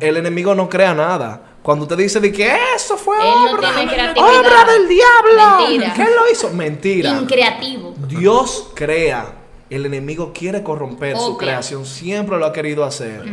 El 0.00 0.16
enemigo 0.16 0.54
no 0.54 0.68
crea 0.68 0.94
nada. 0.94 1.42
Cuando 1.62 1.82
usted 1.84 1.96
dice 1.96 2.20
de 2.20 2.30
que 2.30 2.48
eso 2.76 2.96
fue 2.96 3.18
no 3.18 3.50
obra, 3.50 3.70
obra 3.70 4.64
del 4.72 4.88
diablo, 4.88 5.58
Mentira. 5.68 5.92
¿quién 5.94 6.08
lo 6.14 6.30
hizo? 6.30 6.50
Mentira. 6.52 7.10
Increativo. 7.20 7.94
Dios 8.06 8.70
crea 8.74 9.26
el 9.70 9.86
enemigo 9.86 10.32
quiere 10.32 10.62
corromper 10.62 11.16
su 11.16 11.36
creación, 11.36 11.86
siempre 11.86 12.38
lo 12.38 12.46
ha 12.46 12.52
querido 12.52 12.84
hacer. 12.84 13.24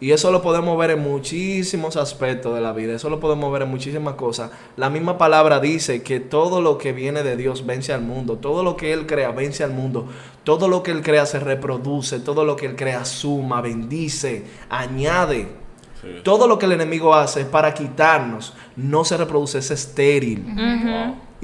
Y 0.00 0.12
eso 0.12 0.30
lo 0.30 0.42
podemos 0.42 0.76
ver 0.76 0.90
en 0.90 1.00
muchísimos 1.00 1.96
aspectos 1.96 2.54
de 2.54 2.60
la 2.60 2.72
vida, 2.72 2.94
eso 2.94 3.08
lo 3.08 3.20
podemos 3.20 3.50
ver 3.52 3.62
en 3.62 3.70
muchísimas 3.70 4.14
cosas. 4.14 4.50
La 4.76 4.90
misma 4.90 5.18
palabra 5.18 5.60
dice 5.60 6.02
que 6.02 6.20
todo 6.20 6.60
lo 6.60 6.78
que 6.78 6.92
viene 6.92 7.22
de 7.22 7.36
Dios 7.36 7.64
vence 7.64 7.92
al 7.92 8.02
mundo, 8.02 8.36
todo 8.36 8.62
lo 8.62 8.76
que 8.76 8.92
Él 8.92 9.06
crea 9.06 9.30
vence 9.30 9.64
al 9.64 9.70
mundo, 9.70 10.06
todo 10.42 10.68
lo 10.68 10.82
que 10.82 10.90
Él 10.90 11.02
crea 11.02 11.26
se 11.26 11.40
reproduce, 11.40 12.20
todo 12.20 12.44
lo 12.44 12.56
que 12.56 12.66
Él 12.66 12.76
crea 12.76 13.04
suma, 13.04 13.60
bendice, 13.60 14.44
añade. 14.68 15.48
Sí. 16.02 16.20
Todo 16.22 16.48
lo 16.48 16.58
que 16.58 16.66
el 16.66 16.72
enemigo 16.72 17.14
hace 17.14 17.40
es 17.40 17.46
para 17.46 17.72
quitarnos, 17.72 18.52
no 18.76 19.04
se 19.04 19.16
reproduce, 19.16 19.58
es 19.58 19.70
estéril. 19.70 20.44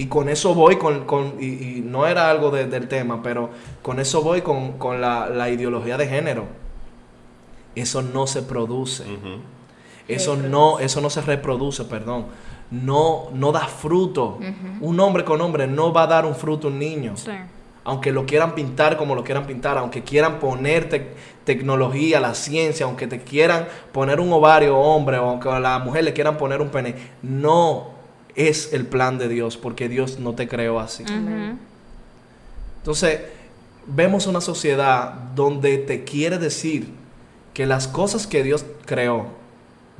Y 0.00 0.06
con 0.06 0.28
eso 0.30 0.54
voy, 0.54 0.76
con, 0.76 1.04
con- 1.04 1.34
y, 1.40 1.46
y 1.46 1.82
no 1.84 2.06
era 2.06 2.30
algo 2.30 2.50
de- 2.50 2.66
del 2.66 2.88
tema, 2.88 3.22
pero 3.22 3.50
con 3.82 4.00
eso 4.00 4.22
voy 4.22 4.40
con, 4.40 4.78
con 4.78 5.00
la, 5.00 5.28
la 5.28 5.50
ideología 5.50 5.96
de 5.98 6.06
género. 6.08 6.46
Eso 7.74 8.02
no 8.02 8.26
se 8.26 8.42
produce. 8.42 9.04
Eso 10.08 10.36
no, 10.36 10.78
eso 10.80 11.00
no 11.00 11.10
se 11.10 11.20
reproduce, 11.20 11.84
perdón. 11.84 12.26
No, 12.70 13.28
no 13.32 13.52
da 13.52 13.66
fruto. 13.66 14.38
Un 14.80 14.98
hombre 15.00 15.24
con 15.24 15.40
hombre 15.40 15.66
no 15.66 15.92
va 15.92 16.04
a 16.04 16.06
dar 16.06 16.24
un 16.26 16.34
fruto 16.34 16.68
a 16.68 16.70
un 16.70 16.78
niño. 16.78 17.16
Sí. 17.16 17.30
Aunque 17.84 18.12
lo 18.12 18.26
quieran 18.26 18.54
pintar 18.54 18.96
como 18.96 19.14
lo 19.14 19.22
quieran 19.24 19.46
pintar, 19.46 19.78
aunque 19.78 20.02
quieran 20.02 20.38
poner 20.38 20.88
tec- 20.88 21.08
tecnología, 21.44 22.20
la 22.20 22.34
ciencia, 22.34 22.86
aunque 22.86 23.06
te 23.06 23.20
quieran 23.22 23.66
poner 23.92 24.20
un 24.20 24.32
ovario 24.32 24.78
hombre, 24.78 25.18
o 25.18 25.28
aunque 25.30 25.48
a 25.50 25.60
la 25.60 25.78
mujer 25.78 26.04
le 26.04 26.12
quieran 26.12 26.36
poner 26.36 26.60
un 26.60 26.68
pene, 26.70 26.94
no 27.22 27.89
es 28.34 28.72
el 28.72 28.86
plan 28.86 29.18
de 29.18 29.28
Dios, 29.28 29.56
porque 29.56 29.88
Dios 29.88 30.18
no 30.18 30.34
te 30.34 30.48
creó 30.48 30.80
así. 30.80 31.04
Entonces, 32.78 33.20
vemos 33.86 34.26
una 34.26 34.40
sociedad 34.40 35.12
donde 35.34 35.78
te 35.78 36.04
quiere 36.04 36.38
decir 36.38 36.88
que 37.54 37.66
las 37.66 37.88
cosas 37.88 38.26
que 38.26 38.42
Dios 38.42 38.64
creó 38.86 39.39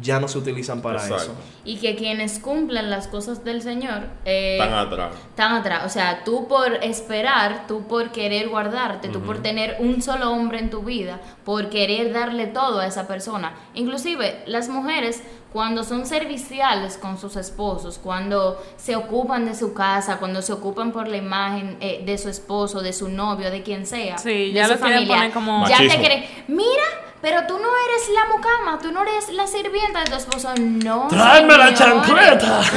ya 0.01 0.19
no 0.21 0.29
se 0.29 0.39
utilizan 0.39 0.81
para 0.83 0.97
Exacto. 1.03 1.23
eso. 1.25 1.35
Y 1.65 1.77
que 1.77 1.95
quienes 1.97 2.39
cumplan 2.39 2.89
las 2.91 3.07
cosas 3.09 3.45
del 3.45 3.61
Señor 3.63 4.05
eh, 4.25 4.59
Están 4.61 4.75
atrás. 4.75 5.15
están 5.31 5.53
atrás. 5.55 5.83
O 5.85 5.89
sea, 5.89 6.25
tú 6.25 6.49
por 6.49 6.75
esperar, 6.83 7.67
tú 7.67 7.87
por 7.87 8.11
querer 8.11 8.49
guardarte, 8.49 9.09
tú 9.09 9.21
por 9.21 9.43
tener 9.43 9.77
un 9.81 10.01
solo 10.03 10.31
hombre 10.31 10.59
en 10.59 10.71
tu 10.71 10.83
vida, 10.83 11.21
por 11.45 11.69
querer 11.71 12.13
darle 12.13 12.47
todo 12.47 12.81
a 12.81 12.87
esa 12.87 13.07
persona. 13.07 13.55
Inclusive 13.75 14.43
las 14.47 14.69
mujeres, 14.69 15.23
cuando 15.53 15.83
son 15.85 16.07
serviciales 16.07 16.97
con 16.97 17.19
sus 17.19 17.37
esposos, 17.37 17.99
cuando 17.99 18.63
se 18.77 18.95
ocupan 18.97 19.45
de 19.45 19.55
su 19.55 19.75
casa, 19.75 20.19
cuando 20.19 20.43
se 20.43 20.53
ocupan 20.53 20.93
por 20.93 21.09
la 21.09 21.17
imagen 21.17 21.77
eh, 21.81 22.03
de 22.07 22.17
su 22.19 22.29
esposo, 22.29 22.81
de 22.81 22.93
su 22.93 23.09
novio, 23.09 23.51
de 23.51 23.63
quien 23.63 23.85
sea, 23.85 24.17
Sí, 24.19 24.29
de 24.29 24.53
ya 24.53 24.67
su 24.67 24.75
lo 24.75 24.81
quieren 24.81 25.09
poner 25.09 25.33
como- 25.33 25.67
ya 25.69 25.77
te 25.79 25.83
Machismo. 25.85 26.01
quieren, 26.01 26.25
mira, 26.49 26.85
pero 27.23 27.47
tú 27.47 27.59
no 27.59 27.69
eres 27.69 28.09
la 28.15 28.35
mucama, 28.35 28.79
tú 28.81 28.93
no 28.93 29.03
eres 29.03 29.29
la 29.31 29.47
sirvienta 29.47 30.01
de 30.01 30.11
tu 30.11 30.17
esposo, 30.17 30.49
no. 30.57 31.09
¡Tráeme 31.09 31.57
la 31.57 31.75
chancleta! 31.75 32.63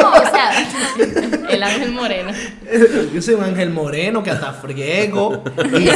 No, 0.00 0.12
o 0.12 0.30
sea, 0.30 0.50
el 1.50 1.62
ángel 1.62 1.92
moreno. 1.92 2.30
Yo 3.12 3.20
soy 3.20 3.34
un 3.34 3.44
ángel 3.44 3.70
moreno 3.70 4.22
que 4.22 4.30
hasta 4.30 4.52
friego. 4.52 5.42
Y 5.80 5.86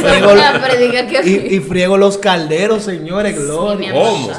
friego, 1.59 1.95
y, 1.95 1.95
y 1.95 1.97
los 1.97 2.17
calderos, 2.17 2.83
señores, 2.83 3.37
gloria. 3.37 3.91
¿Cómo? 3.93 4.31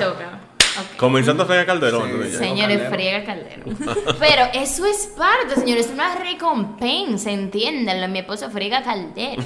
Comenzando 0.97 1.43
a 1.43 1.47
fregar 1.47 1.66
Calderón. 1.66 2.11
Sí. 2.11 2.16
¿no? 2.16 2.24
Ya. 2.24 2.39
Señores, 2.39 2.83
friega 2.91 3.24
caldero. 3.24 3.62
Pero 4.18 4.43
eso 4.55 4.87
es 4.87 5.09
parte, 5.16 5.55
señores, 5.55 5.87
es 5.87 5.93
una 5.93 6.16
recompensa, 6.16 7.31
entiéndanlo. 7.31 8.09
Mi 8.09 8.20
esposo 8.20 8.51
friega 8.51 8.83
caldero. 8.83 9.43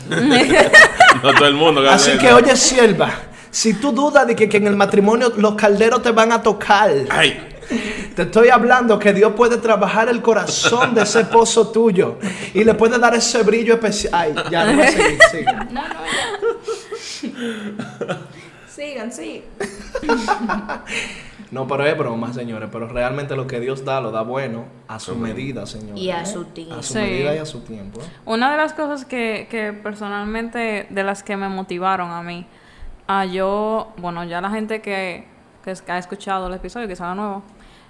No 1.22 1.34
todo 1.34 1.46
el 1.46 1.54
mundo. 1.54 1.88
Así 1.88 2.16
que, 2.18 2.32
oye, 2.32 2.54
sierva, 2.56 3.12
si 3.50 3.74
tú 3.74 3.92
dudas 3.92 4.26
de 4.26 4.34
que, 4.36 4.48
que 4.48 4.56
en 4.58 4.66
el 4.66 4.76
matrimonio 4.76 5.32
los 5.36 5.54
calderos 5.54 6.02
te 6.02 6.10
van 6.12 6.32
a 6.32 6.42
tocar, 6.42 6.90
Ay. 7.10 7.38
te 8.14 8.22
estoy 8.22 8.48
hablando 8.48 8.98
que 8.98 9.12
Dios 9.12 9.32
puede 9.36 9.56
trabajar 9.58 10.08
el 10.08 10.22
corazón 10.22 10.94
de 10.94 11.02
ese 11.02 11.24
pozo 11.24 11.68
tuyo 11.70 12.18
y 12.54 12.64
le 12.64 12.74
puede 12.74 12.98
dar 12.98 13.14
ese 13.14 13.42
brillo 13.42 13.74
especial. 13.74 14.12
Ay, 14.14 14.34
ya 14.50 14.64
no 14.66 14.76
voy 14.76 14.86
a 14.86 14.90
seguir, 14.90 15.18
sigan. 15.30 15.68
No, 15.72 15.82
no, 15.82 15.94
ya. 17.28 18.18
Sigan, 18.68 19.12
sí. 19.12 19.42
No, 21.50 21.66
pero 21.66 21.84
es 21.84 21.98
broma, 21.98 22.32
señores. 22.32 22.68
Pero 22.70 22.86
realmente 22.86 23.34
lo 23.34 23.48
que 23.48 23.58
Dios 23.58 23.84
da, 23.84 24.00
lo 24.00 24.12
da 24.12 24.22
bueno 24.22 24.66
a 24.86 25.00
su 25.00 25.16
medida, 25.16 25.66
señores. 25.66 26.00
Y 26.00 26.08
a 26.12 26.24
su 26.24 26.44
tiempo. 26.44 26.74
A 26.76 26.82
su 26.84 26.92
Sí. 26.92 27.00
medida 27.00 27.34
y 27.34 27.38
a 27.38 27.44
su 27.44 27.58
tiempo. 27.62 28.00
Una 28.24 28.52
de 28.52 28.56
las 28.56 28.72
cosas 28.72 29.04
que, 29.04 29.48
que 29.50 29.72
personalmente, 29.72 30.86
de 30.90 31.02
las 31.02 31.24
que 31.24 31.36
me 31.36 31.48
motivaron 31.48 32.12
a 32.12 32.22
mí, 32.22 32.46
a 33.12 33.24
yo, 33.24 33.88
bueno, 33.96 34.22
ya 34.22 34.40
la 34.40 34.50
gente 34.50 34.80
que, 34.80 35.26
que 35.64 35.92
ha 35.92 35.98
escuchado 35.98 36.46
el 36.46 36.54
episodio, 36.54 36.86
que 36.86 36.94
sabe 36.94 37.16
nuevo, 37.16 37.42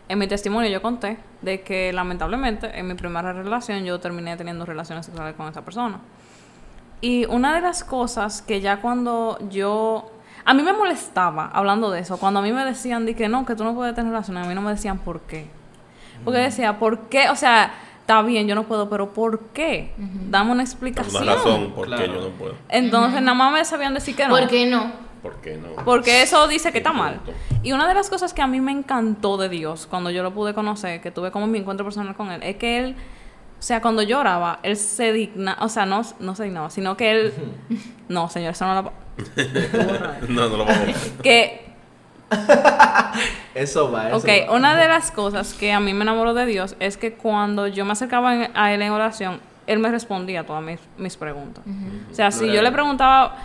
en 0.08 0.18
mi 0.18 0.26
testimonio 0.26 0.70
yo 0.70 0.80
conté 0.80 1.18
de 1.42 1.60
que 1.60 1.92
lamentablemente 1.92 2.70
en 2.78 2.88
mi 2.88 2.94
primera 2.94 3.30
relación 3.34 3.84
yo 3.84 4.00
terminé 4.00 4.36
teniendo 4.38 4.64
relaciones 4.64 5.04
sexuales 5.04 5.34
con 5.36 5.46
esa 5.48 5.62
persona. 5.62 5.98
Y 7.02 7.26
una 7.26 7.54
de 7.54 7.60
las 7.60 7.84
cosas 7.84 8.40
que 8.40 8.62
ya 8.62 8.80
cuando 8.80 9.38
yo... 9.50 10.10
A 10.46 10.54
mí 10.54 10.62
me 10.62 10.72
molestaba 10.72 11.50
hablando 11.52 11.90
de 11.90 12.00
eso, 12.00 12.16
cuando 12.18 12.40
a 12.40 12.42
mí 12.42 12.50
me 12.50 12.64
decían 12.64 13.04
de 13.04 13.14
que 13.14 13.28
no, 13.28 13.44
que 13.44 13.54
tú 13.54 13.62
no 13.64 13.74
puedes 13.74 13.94
tener 13.94 14.10
relaciones, 14.10 14.46
a 14.46 14.48
mí 14.48 14.54
no 14.54 14.62
me 14.62 14.70
decían 14.70 14.98
por 14.98 15.20
qué. 15.20 15.48
Porque 16.24 16.38
decía, 16.40 16.78
¿por 16.78 17.08
qué? 17.10 17.28
O 17.28 17.36
sea, 17.36 17.72
está 18.00 18.22
bien, 18.22 18.48
yo 18.48 18.54
no 18.54 18.62
puedo, 18.64 18.88
pero 18.88 19.12
¿por 19.12 19.38
qué? 19.52 19.92
Dame 20.30 20.46
una 20.50 20.62
Por 20.64 20.68
explicación. 20.70 21.22
una 21.22 21.34
razón 21.34 21.72
por 21.72 21.86
Claro. 21.86 22.02
qué 22.04 22.08
yo 22.10 22.20
no 22.22 22.28
puedo. 22.30 22.54
Entonces, 22.70 23.20
nada 23.20 23.34
más 23.34 23.52
me 23.52 23.64
sabían 23.66 23.92
decir 23.92 24.16
que 24.16 24.26
no. 24.26 24.30
¿Por 24.30 24.48
qué 24.48 24.64
no? 24.66 25.09
¿Por 25.22 25.34
qué 25.42 25.56
no? 25.56 25.84
Porque 25.84 26.22
eso 26.22 26.48
dice 26.48 26.72
que 26.72 26.78
está 26.78 26.92
mal. 26.92 27.20
Y 27.62 27.72
una 27.72 27.86
de 27.86 27.94
las 27.94 28.08
cosas 28.08 28.32
que 28.32 28.40
a 28.42 28.46
mí 28.46 28.60
me 28.60 28.72
encantó 28.72 29.36
de 29.36 29.48
Dios 29.48 29.86
cuando 29.86 30.10
yo 30.10 30.22
lo 30.22 30.32
pude 30.32 30.54
conocer, 30.54 31.00
que 31.00 31.10
tuve 31.10 31.30
como 31.30 31.46
mi 31.46 31.58
encuentro 31.58 31.84
personal 31.84 32.14
con 32.14 32.30
él, 32.30 32.42
es 32.42 32.56
que 32.56 32.78
él, 32.78 32.96
o 33.58 33.62
sea, 33.62 33.82
cuando 33.82 34.02
lloraba, 34.02 34.60
él 34.62 34.76
se 34.76 35.12
digna, 35.12 35.56
o 35.60 35.68
sea, 35.68 35.84
no, 35.86 36.00
no 36.20 36.34
se 36.34 36.44
dignaba, 36.44 36.70
sino 36.70 36.96
que 36.96 37.10
él, 37.10 37.34
no, 38.08 38.28
señor, 38.30 38.52
eso 38.52 38.64
no 38.66 38.82
lo... 38.82 38.92
No, 40.28 40.48
no 40.48 40.56
lo 40.56 40.64
vamos 40.64 40.96
Que, 41.22 41.66
Eso 43.54 43.90
va, 43.90 44.08
eso 44.08 44.16
ok, 44.18 44.28
va. 44.48 44.54
una 44.56 44.76
de 44.76 44.86
las 44.88 45.10
cosas 45.10 45.52
que 45.54 45.72
a 45.72 45.80
mí 45.80 45.92
me 45.92 46.02
enamoró 46.02 46.32
de 46.34 46.46
Dios 46.46 46.76
es 46.80 46.96
que 46.96 47.12
cuando 47.14 47.66
yo 47.66 47.84
me 47.84 47.92
acercaba 47.92 48.34
en- 48.44 48.56
a 48.56 48.72
él 48.72 48.80
en 48.82 48.92
oración, 48.92 49.40
él 49.66 49.78
me 49.80 49.90
respondía 49.90 50.40
a 50.40 50.44
todas 50.44 50.62
mis, 50.62 50.78
mis 50.96 51.16
preguntas. 51.16 51.64
O 52.10 52.14
sea, 52.14 52.30
si 52.30 52.50
yo 52.50 52.62
le 52.62 52.70
preguntaba, 52.72 53.36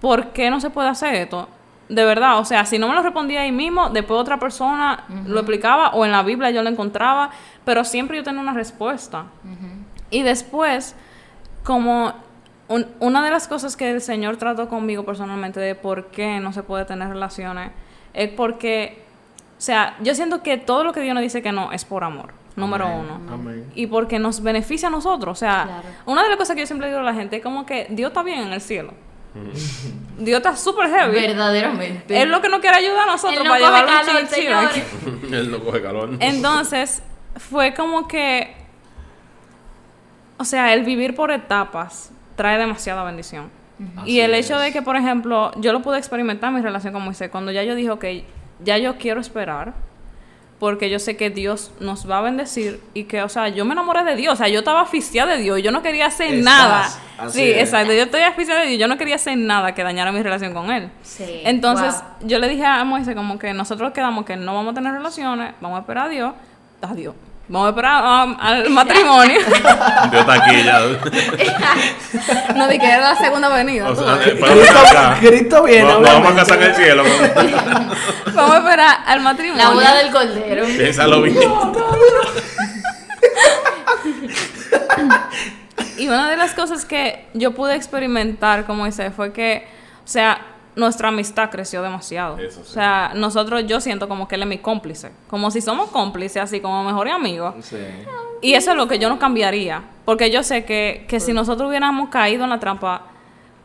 ¿por 0.00 0.28
qué 0.28 0.50
no 0.50 0.60
se 0.60 0.70
puede 0.70 0.88
hacer 0.88 1.14
esto? 1.14 1.48
De 1.88 2.04
verdad, 2.04 2.38
o 2.38 2.44
sea, 2.44 2.66
si 2.66 2.78
no 2.78 2.88
me 2.88 2.94
lo 2.94 3.02
respondía 3.02 3.42
ahí 3.42 3.52
mismo, 3.52 3.90
después 3.90 4.18
otra 4.20 4.38
persona 4.38 5.04
lo 5.26 5.38
explicaba 5.38 5.90
o 5.90 6.04
en 6.04 6.10
la 6.12 6.22
Biblia 6.24 6.50
yo 6.50 6.62
lo 6.62 6.68
encontraba, 6.68 7.30
pero 7.64 7.84
siempre 7.84 8.16
yo 8.16 8.24
tenía 8.24 8.40
una 8.40 8.52
respuesta. 8.54 9.26
Y 10.10 10.22
después, 10.22 10.96
como 11.64 12.12
un- 12.68 12.86
una 12.98 13.24
de 13.24 13.30
las 13.30 13.46
cosas 13.46 13.76
que 13.76 13.90
el 13.92 14.00
Señor 14.00 14.36
trató 14.36 14.68
conmigo 14.68 15.04
personalmente 15.04 15.60
de 15.60 15.74
por 15.76 16.06
qué 16.06 16.40
no 16.40 16.52
se 16.52 16.62
puede 16.64 16.84
tener 16.84 17.08
relaciones, 17.08 17.70
es 18.14 18.30
porque, 18.30 19.04
o 19.56 19.60
sea, 19.60 19.96
yo 20.02 20.14
siento 20.16 20.42
que 20.42 20.56
todo 20.58 20.82
lo 20.82 20.92
que 20.92 21.00
Dios 21.00 21.14
nos 21.14 21.22
dice 21.22 21.40
que 21.42 21.52
no 21.52 21.70
es 21.70 21.84
por 21.84 22.02
amor, 22.02 22.32
número 22.56 22.88
uno. 22.88 23.20
Amén. 23.32 23.70
Y 23.76 23.86
porque 23.86 24.18
nos 24.18 24.42
beneficia 24.42 24.88
a 24.88 24.90
nosotros. 24.90 25.30
O 25.36 25.38
sea, 25.38 25.64
Claro. 25.66 25.82
una 26.06 26.22
de 26.24 26.28
las 26.30 26.36
cosas 26.38 26.56
que 26.56 26.62
yo 26.62 26.66
siempre 26.66 26.88
digo 26.88 26.98
a 26.98 27.04
la 27.04 27.14
gente 27.14 27.36
es 27.36 27.42
como 27.44 27.64
que 27.64 27.86
Dios 27.90 28.08
está 28.08 28.24
bien 28.24 28.40
en 28.40 28.52
el 28.52 28.60
cielo. 28.60 28.92
Dios 30.18 30.38
está 30.38 30.56
súper 30.56 30.88
heavy. 30.90 31.20
Verdaderamente. 31.20 32.22
Él 32.22 32.30
lo 32.30 32.40
que 32.40 32.48
no 32.48 32.60
quiere 32.60 32.76
ayudar 32.76 33.08
a 33.08 33.12
nosotros 33.12 33.44
no 33.44 33.50
para 33.50 33.60
coge 33.60 33.72
llevar 33.72 33.84
un 33.84 34.06
calor, 34.06 34.28
chinchín 34.28 34.52
aquí. 34.52 34.80
señores. 34.80 35.32
Él 35.32 35.50
no 35.50 35.60
coge 35.60 35.82
calor. 35.82 36.10
Entonces, 36.20 37.02
fue 37.36 37.74
como 37.74 38.08
que, 38.08 38.56
o 40.38 40.44
sea, 40.44 40.72
el 40.74 40.84
vivir 40.84 41.14
por 41.14 41.30
etapas 41.30 42.10
trae 42.34 42.58
demasiada 42.58 43.04
bendición. 43.04 43.50
y 44.06 44.20
el 44.20 44.34
hecho 44.34 44.56
es. 44.56 44.62
de 44.62 44.72
que, 44.72 44.82
por 44.82 44.96
ejemplo, 44.96 45.52
yo 45.56 45.72
lo 45.72 45.82
pude 45.82 45.98
experimentar 45.98 46.48
en 46.48 46.56
mi 46.56 46.62
relación 46.62 46.92
con 46.92 47.02
Moisés, 47.02 47.30
cuando 47.30 47.52
ya 47.52 47.62
yo 47.62 47.74
dijo 47.74 47.98
que 47.98 48.24
ya 48.64 48.78
yo 48.78 48.96
quiero 48.96 49.20
esperar, 49.20 49.74
porque 50.58 50.88
yo 50.88 50.98
sé 50.98 51.16
que 51.16 51.30
Dios 51.30 51.70
nos 51.80 52.08
va 52.10 52.18
a 52.18 52.20
bendecir 52.22 52.80
y 52.94 53.04
que, 53.04 53.22
o 53.22 53.28
sea, 53.28 53.48
yo 53.48 53.64
me 53.64 53.72
enamoré 53.72 54.04
de 54.04 54.16
Dios, 54.16 54.34
o 54.34 54.36
sea, 54.36 54.48
yo 54.48 54.60
estaba 54.60 54.80
asfixiada 54.80 55.36
de 55.36 55.42
Dios, 55.42 55.62
yo 55.62 55.70
no 55.70 55.82
quería 55.82 56.06
hacer 56.06 56.34
Estás, 56.34 56.44
nada. 56.44 56.88
Sí, 57.30 57.42
es. 57.50 57.64
exacto, 57.64 57.92
yo 57.92 58.02
estoy 58.02 58.22
asfixiada 58.22 58.62
de 58.62 58.68
Dios, 58.68 58.80
yo 58.80 58.88
no 58.88 58.96
quería 58.96 59.16
hacer 59.16 59.36
nada 59.36 59.74
que 59.74 59.82
dañara 59.82 60.12
mi 60.12 60.22
relación 60.22 60.54
con 60.54 60.70
Él. 60.70 60.90
Sí, 61.02 61.42
Entonces, 61.44 61.94
wow. 62.20 62.28
yo 62.28 62.38
le 62.38 62.48
dije 62.48 62.64
a 62.64 62.84
Moisés 62.84 63.14
como 63.14 63.38
que 63.38 63.52
nosotros 63.52 63.92
quedamos 63.92 64.24
que 64.24 64.36
no 64.36 64.54
vamos 64.54 64.72
a 64.72 64.74
tener 64.74 64.92
relaciones, 64.92 65.54
vamos 65.60 65.78
a 65.78 65.80
esperar 65.80 66.06
a 66.06 66.08
Dios, 66.08 66.32
a 66.80 66.94
Dios. 66.94 67.14
Vamos 67.48 67.66
a 67.66 67.70
esperar 67.70 68.02
um, 68.26 68.36
al 68.40 68.70
matrimonio. 68.70 69.38
Dios 70.10 70.20
está 70.20 70.34
aquí 70.34 70.62
ya. 70.64 70.80
no, 72.56 72.66
di 72.66 72.76
que 72.78 72.86
era 72.86 73.10
la 73.12 73.16
segunda 73.16 73.48
venida. 73.50 73.88
O 73.88 73.94
sea, 73.94 74.14
eh, 74.26 74.36
Cristo- 74.40 74.78
acá. 74.78 75.16
Cristo 75.20 75.62
viene, 75.62 75.84
No, 75.84 76.00
no 76.00 76.08
vamos 76.08 76.32
a 76.32 76.36
casar 76.36 76.56
en 76.60 76.70
el 76.70 76.74
cielo. 76.74 77.04
vamos 78.34 78.50
a 78.52 78.58
esperar 78.58 78.98
al 79.06 79.20
matrimonio. 79.20 79.62
La 79.64 79.70
boda 79.70 79.94
del 79.94 80.10
cordero. 80.10 80.64
Piénsalo 80.66 81.22
bien. 81.22 81.38
Y 85.98 86.08
una 86.08 86.28
de 86.30 86.36
las 86.36 86.52
cosas 86.52 86.84
que 86.84 87.26
yo 87.32 87.52
pude 87.52 87.74
experimentar 87.74 88.64
como 88.66 88.86
hice 88.86 89.10
fue 89.10 89.32
que, 89.32 89.66
o 90.04 90.08
sea, 90.08 90.40
nuestra 90.76 91.08
amistad 91.08 91.50
creció 91.50 91.82
demasiado. 91.82 92.38
Eso 92.38 92.62
sí. 92.62 92.70
O 92.70 92.72
sea, 92.74 93.12
nosotros, 93.14 93.64
yo 93.66 93.80
siento 93.80 94.08
como 94.08 94.28
que 94.28 94.34
él 94.36 94.42
es 94.42 94.48
mi 94.48 94.58
cómplice. 94.58 95.10
Como 95.28 95.50
si 95.50 95.60
somos 95.60 95.90
cómplices, 95.90 96.42
así 96.42 96.60
como 96.60 96.84
mejores 96.84 97.12
amigos. 97.14 97.54
Sí. 97.64 97.76
Y 98.42 98.52
eso 98.54 98.70
es 98.72 98.76
lo 98.76 98.86
que 98.86 98.98
yo 98.98 99.08
no 99.08 99.18
cambiaría. 99.18 99.82
Porque 100.04 100.30
yo 100.30 100.42
sé 100.42 100.64
que, 100.64 101.04
que 101.08 101.18
si 101.18 101.32
nosotros 101.32 101.68
hubiéramos 101.68 102.10
caído 102.10 102.44
en 102.44 102.50
la 102.50 102.60
trampa, 102.60 103.02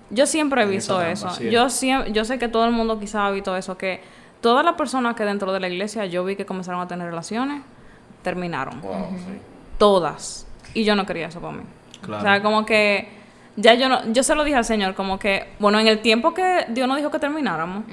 yo 0.10 0.26
siempre 0.26 0.64
he 0.64 0.66
visto 0.66 1.02
eso. 1.02 1.30
sí. 1.32 1.50
Yo, 1.52 1.66
siem- 1.66 2.12
yo 2.14 2.26
sé 2.26 2.40
que 2.40 2.48
todo 2.48 2.66
el 2.66 2.72
mundo 2.72 3.00
quizás 3.00 3.22
ha 3.28 3.32
visto 3.32 3.56
eso, 3.56 3.78
que 3.78 4.02
todas 4.42 4.64
las 4.66 4.74
personas 4.76 5.16
que 5.16 5.24
dentro 5.24 5.52
de 5.54 5.60
la 5.60 5.68
iglesia 5.68 6.06
yo 6.06 6.24
vi 6.26 6.36
que 6.36 6.46
comenzaron 6.46 6.82
a 6.82 6.88
tener 6.88 7.08
relaciones, 7.08 7.62
terminaron. 8.24 8.82
Wow, 8.82 9.08
sí. 9.18 9.40
Todas. 9.78 10.48
Y 10.74 10.84
yo 10.84 10.96
no 10.96 11.06
quería 11.06 11.28
eso 11.28 11.40
para 11.42 11.54
mí. 11.58 11.64
Claro. 12.02 12.22
O 12.22 12.26
sea, 12.26 12.42
como 12.42 12.66
que 12.66 13.21
ya 13.56 13.74
yo 13.74 13.90
no, 13.90 14.12
yo 14.12 14.24
se 14.24 14.36
lo 14.36 14.44
dije 14.44 14.58
al 14.58 14.66
Señor, 14.66 14.96
como 14.96 15.20
que, 15.20 15.48
bueno, 15.60 15.80
en 15.80 15.88
el 15.88 16.00
tiempo 16.00 16.34
que 16.34 16.66
Dios 16.70 16.88
nos 16.88 16.98
dijo 16.98 17.12
que 17.12 17.20
termináramos, 17.20 17.84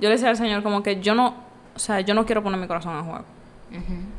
yo 0.00 0.08
le 0.08 0.10
decía 0.10 0.28
al 0.28 0.36
Señor 0.36 0.62
como 0.62 0.82
que 0.82 1.00
yo 1.00 1.14
no, 1.14 1.34
o 1.74 1.78
sea, 1.78 2.00
yo 2.00 2.14
no 2.14 2.26
quiero 2.26 2.42
poner 2.42 2.60
mi 2.60 2.66
corazón 2.66 2.96
en 2.96 3.04
juego. 3.04 3.24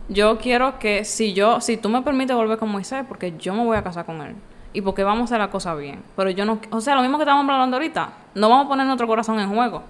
Yo 0.08 0.38
quiero 0.40 0.80
que 0.80 1.06
si 1.06 1.34
yo, 1.34 1.62
si 1.62 1.78
tú 1.78 1.90
me 1.90 2.02
permites 2.02 2.36
volver 2.36 2.58
con 2.58 2.70
Moisés, 2.70 3.06
porque 3.08 3.36
yo 3.38 3.54
me 3.54 3.64
voy 3.64 3.78
a 3.78 3.84
casar 3.84 4.06
con 4.06 4.22
él. 4.22 4.36
Y 4.72 4.82
porque 4.82 5.04
vamos 5.04 5.22
a 5.22 5.26
hacer 5.26 5.40
la 5.40 5.50
cosa 5.50 5.74
bien. 5.76 6.02
Pero 6.16 6.30
yo 6.30 6.46
no, 6.46 6.60
o 6.70 6.82
sea, 6.82 6.96
lo 6.96 7.02
mismo 7.02 7.18
que 7.18 7.24
estamos 7.24 7.42
hablando 7.50 7.78
ahorita, 7.78 8.14
no 8.36 8.50
vamos 8.50 8.66
a 8.66 8.70
poner 8.70 8.86
nuestro 8.86 9.08
corazón 9.08 9.40
en 9.40 9.50
juego. 9.50 9.84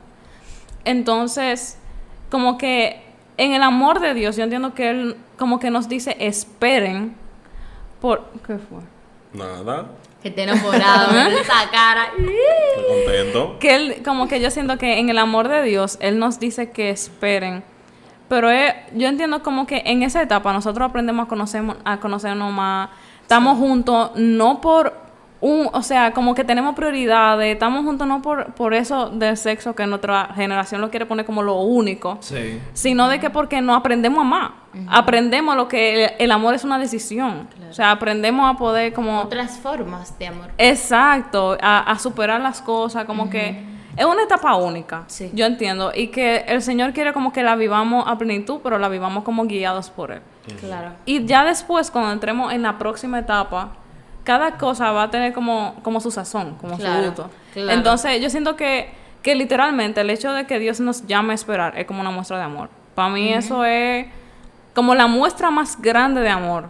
Entonces, 0.85 1.77
como 2.29 2.57
que 2.57 3.01
en 3.37 3.53
el 3.53 3.63
amor 3.63 3.99
de 3.99 4.13
Dios, 4.13 4.35
yo 4.35 4.43
entiendo 4.43 4.73
que 4.73 4.89
Él 4.89 5.17
como 5.37 5.59
que 5.59 5.69
nos 5.69 5.87
dice, 5.87 6.15
esperen 6.19 7.15
por... 8.01 8.29
¿Qué 8.45 8.57
fue? 8.57 8.79
Nada. 9.33 9.87
Que 10.21 10.29
te 10.31 10.43
enamorado, 10.43 11.15
¿Eh? 11.17 11.39
esa 11.41 11.69
cara. 11.71 12.09
Estoy 12.17 12.83
contento. 13.05 13.57
Que 13.59 13.75
Él, 13.75 14.01
como 14.03 14.27
que 14.27 14.41
yo 14.41 14.51
siento 14.51 14.77
que 14.77 14.99
en 14.99 15.09
el 15.09 15.17
amor 15.17 15.47
de 15.47 15.63
Dios, 15.63 15.97
Él 16.01 16.19
nos 16.19 16.39
dice 16.39 16.71
que 16.71 16.89
esperen. 16.89 17.63
Pero 18.27 18.49
es- 18.49 18.73
yo 18.93 19.07
entiendo 19.07 19.41
como 19.41 19.65
que 19.65 19.81
en 19.85 20.03
esa 20.03 20.21
etapa 20.21 20.51
nosotros 20.53 20.87
aprendemos 20.89 21.27
a, 21.27 21.91
a 21.93 21.99
conocernos 21.99 22.51
más. 22.51 22.89
Estamos 23.21 23.57
juntos 23.57 24.11
no 24.15 24.59
por 24.61 24.93
un, 25.41 25.69
o 25.71 25.81
sea, 25.81 26.11
como 26.11 26.35
que 26.35 26.43
tenemos 26.43 26.75
prioridades. 26.75 27.53
Estamos 27.53 27.85
juntos 27.85 28.05
no 28.07 28.21
por, 28.21 28.53
por 28.53 28.73
eso 28.73 29.09
del 29.09 29.37
sexo 29.37 29.73
que 29.73 29.85
nuestra 29.87 30.33
generación 30.35 30.81
lo 30.81 30.89
quiere 30.89 31.05
poner 31.05 31.25
como 31.25 31.41
lo 31.43 31.55
único. 31.61 32.17
Sí. 32.21 32.59
sino 32.73 33.07
de 33.07 33.19
que 33.19 33.29
porque 33.29 33.61
no 33.61 33.73
aprendemos 33.73 34.19
a 34.19 34.21
amar. 34.21 34.51
Aprendemos 34.87 35.55
lo 35.55 35.67
que 35.67 36.05
el, 36.05 36.11
el 36.19 36.31
amor 36.31 36.53
es 36.55 36.63
una 36.63 36.77
decisión. 36.77 37.47
O 37.69 37.73
sea, 37.73 37.91
aprendemos 37.91 38.53
a 38.53 38.57
poder 38.57 38.93
como... 38.93 39.21
Otras 39.21 39.57
formas 39.59 40.17
de 40.19 40.27
amor. 40.27 40.49
Exacto, 40.57 41.57
a, 41.61 41.79
a 41.91 41.99
superar 41.99 42.41
las 42.41 42.61
cosas, 42.61 43.05
como 43.05 43.29
que 43.29 43.63
es 43.97 44.05
una 44.05 44.23
etapa 44.23 44.55
única, 44.55 45.03
Sí. 45.07 45.29
yo 45.33 45.45
entiendo, 45.45 45.91
y 45.93 46.07
que 46.07 46.37
el 46.47 46.61
Señor 46.61 46.93
quiere 46.93 47.11
como 47.11 47.33
que 47.33 47.43
la 47.43 47.55
vivamos 47.55 48.05
a 48.07 48.17
plenitud, 48.17 48.59
pero 48.63 48.77
la 48.79 48.87
vivamos 48.87 49.23
como 49.23 49.45
guiados 49.45 49.89
por 49.89 50.11
Él. 50.11 50.21
Claro. 50.59 50.91
Y 51.05 51.25
ya 51.25 51.43
después, 51.43 51.91
cuando 51.91 52.11
entremos 52.11 52.53
en 52.53 52.61
la 52.61 52.77
próxima 52.77 53.19
etapa, 53.19 53.71
cada 54.29 54.57
cosa 54.59 54.91
va 54.91 55.01
a 55.01 55.09
tener 55.09 55.33
como, 55.33 55.73
como 55.81 55.99
su 55.99 56.11
sazón, 56.11 56.53
como 56.61 56.77
Claro, 56.77 56.99
su 57.01 57.05
gusto. 57.07 57.29
claro. 57.51 57.71
Entonces, 57.71 58.21
yo 58.21 58.29
siento 58.29 58.55
que, 58.55 58.91
que 59.23 59.33
literalmente 59.33 60.01
el 60.01 60.09
hecho 60.11 60.31
de 60.33 60.45
que 60.45 60.59
Dios 60.59 60.79
nos 60.79 61.07
llame 61.07 61.31
a 61.31 61.33
esperar 61.33 61.73
es 61.79 61.87
como 61.87 62.01
una 62.01 62.11
muestra 62.11 62.37
de 62.37 62.43
amor. 62.43 62.69
Para 62.93 63.09
mí 63.09 63.33
eso 63.33 63.65
es 63.65 64.05
como 64.75 64.93
la 64.93 65.07
muestra 65.07 65.49
más 65.49 65.81
grande 65.81 66.21
de 66.21 66.29
amor 66.29 66.65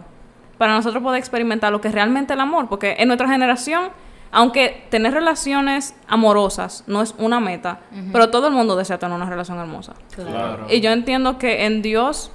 para 0.56 0.72
nosotros 0.72 1.02
poder 1.02 1.18
experimentar 1.18 1.70
lo 1.70 1.82
que 1.82 1.88
es 1.88 1.94
realmente 1.94 2.32
el 2.32 2.40
amor, 2.40 2.66
porque 2.70 2.96
en 2.98 3.08
nuestra 3.08 3.28
generación, 3.28 3.90
aunque 4.32 4.86
tener 4.90 5.12
relaciones 5.12 5.94
amorosas 6.08 6.84
no 6.86 7.02
es 7.02 7.14
una 7.18 7.40
meta, 7.40 7.80
pero 8.10 8.30
todo 8.30 8.46
el 8.48 8.54
mundo 8.54 8.74
desea 8.74 8.96
tener 8.98 9.14
una 9.14 9.28
relación 9.28 9.58
hermosa. 9.58 9.92
Claro. 10.14 10.66
Y 10.70 10.80
yo 10.80 10.92
entiendo 10.92 11.36
que 11.36 11.66
en 11.66 11.82
Dios, 11.82 12.30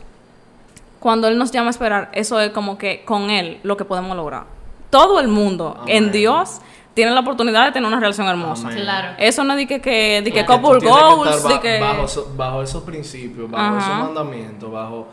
cuando 0.99 1.28
Él 1.28 1.39
nos 1.39 1.49
llama 1.49 1.69
a 1.69 1.71
esperar, 1.71 2.09
eso 2.13 2.39
es 2.39 2.51
como 2.51 2.78
que 2.78 3.03
con 3.05 3.32
Él 3.32 3.59
lo 3.63 3.76
que 3.76 3.86
podemos 3.86 4.15
lograr. 4.15 4.53
Todo 4.98 5.20
el 5.20 5.28
mundo 5.28 5.76
Amén. 5.82 5.96
en 6.06 6.12
Dios 6.12 6.62
tiene 6.93 7.12
la 7.12 7.20
oportunidad 7.20 7.66
de 7.66 7.72
tener 7.74 7.88
una 7.88 8.00
relación 8.00 8.28
hermosa. 8.28 8.68
Amén. 8.70 8.80
Claro. 8.84 9.08
Eso 9.18 9.43
no 9.43 9.52
es 9.54 9.58
de 9.58 9.68
que, 9.68 9.82
que, 9.82 10.22
de 10.24 10.32
que 10.32 10.46
couple 10.46 10.80
que 10.80 10.86
goals, 10.88 11.43
ba- 11.43 11.60
que... 11.60 11.80
bajo, 11.80 12.06
eso- 12.06 12.32
bajo 12.38 12.62
esos 12.64 12.84
principios, 12.84 13.52
bajo 13.52 13.76
Ajá. 13.76 13.86
esos 13.86 14.06
mandamientos, 14.06 14.72
bajo, 14.72 15.08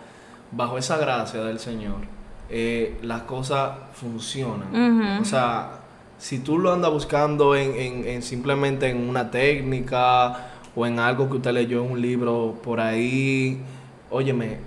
bajo 0.53 0.79
esa 0.79 0.97
gracia 0.99 1.43
del 1.43 1.59
Señor, 1.59 1.97
eh, 2.49 2.99
las 3.03 3.23
cosas 3.23 3.73
funcionan. 3.95 5.19
O 5.21 5.25
sea, 5.25 5.71
si 6.19 6.39
tú 6.39 6.59
lo 6.59 6.73
andas 6.73 6.93
buscando 6.93 7.57
en, 7.57 7.75
en- 7.75 8.07
en 8.07 8.23
simplemente 8.23 8.89
en 8.89 9.09
una 9.09 9.31
técnica 9.33 10.47
o 10.77 10.87
en 10.87 11.01
algo 11.01 11.29
que 11.29 11.37
usted 11.39 11.53
leyó 11.53 11.85
en 11.85 11.91
un 11.91 12.01
libro 12.01 12.55
por 12.63 12.79
ahí, 12.81 13.61
óyeme, 14.11 14.59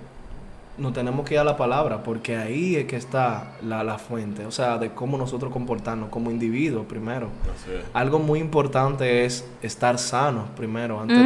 no 0.78 0.92
tenemos 0.92 1.26
que 1.26 1.34
ir 1.34 1.40
a 1.40 1.44
la 1.44 1.56
palabra 1.56 2.02
porque 2.02 2.36
ahí 2.36 2.76
es 2.76 2.84
que 2.84 2.96
está 2.96 3.52
la, 3.62 3.82
la 3.82 3.98
fuente, 3.98 4.44
o 4.44 4.50
sea, 4.50 4.76
de 4.78 4.90
cómo 4.92 5.16
nosotros 5.16 5.52
comportarnos 5.52 6.10
como 6.10 6.30
individuos 6.30 6.84
primero. 6.86 7.28
Algo 7.94 8.18
muy 8.18 8.38
importante 8.40 9.24
es 9.24 9.44
estar 9.62 9.98
sanos 9.98 10.44
primero, 10.56 11.00
antes 11.00 11.16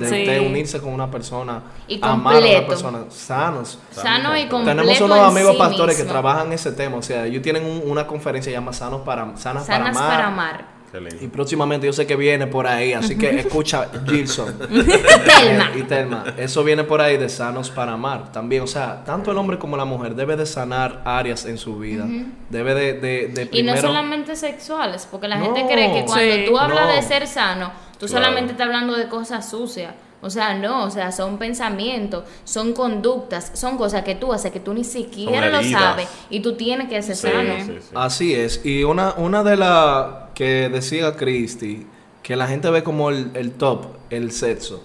de, 0.00 0.40
unirse 0.40 0.80
con 0.80 0.92
una 0.92 1.10
persona, 1.10 1.62
Y 1.86 1.98
amar 2.02 2.36
a 2.36 2.38
una 2.38 2.66
persona, 2.66 2.98
sanos. 3.10 3.78
Sano 3.90 4.36
y 4.36 4.46
completo. 4.46 4.80
Tenemos 4.80 5.00
unos 5.00 5.18
amigos 5.18 5.52
sí 5.52 5.58
pastores 5.58 5.96
que 5.96 6.04
trabajan 6.04 6.52
ese 6.52 6.72
tema, 6.72 6.96
o 6.96 7.02
sea, 7.02 7.26
ellos 7.26 7.42
tienen 7.42 7.64
un- 7.64 7.82
una 7.90 8.06
conferencia 8.06 8.50
llamada 8.52 8.72
Sanos 8.72 9.00
para, 9.02 9.36
Sanas, 9.36 9.66
para 9.66 9.88
Amar. 9.88 9.94
para 9.94 10.26
amar. 10.28 10.77
Qué 10.90 11.00
lindo. 11.00 11.16
Y 11.20 11.28
próximamente 11.28 11.86
yo 11.86 11.92
sé 11.92 12.06
que 12.06 12.16
viene 12.16 12.46
por 12.46 12.66
ahí, 12.66 12.92
así 12.92 13.16
que 13.16 13.30
escucha 13.40 13.88
Gilson. 14.06 14.58
Telma. 14.58 15.70
y 15.76 15.82
Telma. 15.82 16.24
Eso 16.36 16.64
viene 16.64 16.84
por 16.84 17.00
ahí 17.00 17.16
de 17.16 17.28
sanos 17.28 17.70
para 17.70 17.92
amar 17.92 18.32
también. 18.32 18.62
O 18.62 18.66
sea, 18.66 19.04
tanto 19.04 19.30
el 19.30 19.38
hombre 19.38 19.58
como 19.58 19.76
la 19.76 19.84
mujer 19.84 20.14
debe 20.14 20.36
de 20.36 20.46
sanar 20.46 21.02
áreas 21.04 21.44
en 21.46 21.58
su 21.58 21.78
vida. 21.78 22.06
Debe 22.48 22.74
de, 22.74 22.92
de, 22.94 23.28
de 23.28 23.48
Y 23.52 23.62
no 23.62 23.76
solamente 23.76 24.34
sexuales, 24.36 25.06
porque 25.10 25.28
la 25.28 25.36
No. 25.38 25.44
gente 25.54 25.72
cree 25.72 25.92
que 25.92 26.04
cuando 26.06 26.34
Sí. 26.34 26.44
tú 26.48 26.58
hablas 26.58 26.86
No. 26.88 26.92
de 26.94 27.02
ser 27.02 27.26
sano, 27.26 27.70
tú 27.98 28.06
Claro. 28.06 28.24
solamente 28.24 28.52
estás 28.52 28.66
hablando 28.66 28.94
de 28.96 29.08
cosas 29.08 29.48
sucias. 29.48 29.94
O 30.20 30.30
sea, 30.30 30.52
no, 30.54 30.82
o 30.82 30.90
sea, 30.90 31.12
son 31.12 31.38
pensamientos, 31.38 32.24
son 32.42 32.72
conductas, 32.72 33.52
son 33.54 33.76
cosas 33.78 34.02
que 34.02 34.16
tú 34.16 34.32
haces 34.32 34.50
que 34.50 34.58
tú 34.58 34.74
ni 34.74 34.82
siquiera 34.82 35.48
lo 35.48 35.62
sabes 35.62 36.08
y 36.28 36.40
tú 36.40 36.56
tienes 36.56 36.88
que 36.88 37.00
ser 37.02 37.14
Sí, 37.14 37.28
sano. 37.28 37.54
sí, 37.64 37.76
sí. 37.80 37.88
Así 37.94 38.34
es. 38.34 38.60
Y 38.64 38.82
una, 38.82 39.12
una 39.16 39.44
de 39.44 39.56
las 39.56 40.06
que 40.38 40.68
decía 40.68 41.16
Christy, 41.16 41.84
que 42.22 42.36
la 42.36 42.46
gente 42.46 42.70
ve 42.70 42.84
como 42.84 43.10
el, 43.10 43.32
el 43.34 43.50
top, 43.50 43.86
el 44.08 44.30
sexo. 44.30 44.84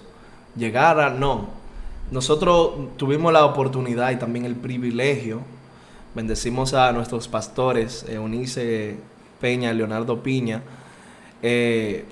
Llegar 0.56 0.98
a 0.98 1.10
no. 1.10 1.46
Nosotros 2.10 2.72
tuvimos 2.96 3.32
la 3.32 3.44
oportunidad 3.44 4.10
y 4.10 4.16
también 4.16 4.46
el 4.46 4.56
privilegio. 4.56 5.42
Bendecimos 6.12 6.74
a 6.74 6.90
nuestros 6.90 7.28
pastores, 7.28 8.04
Eunice 8.08 8.96
Peña, 9.40 9.72
Leonardo 9.72 10.24
Piña, 10.24 10.60
eh, 11.40 12.04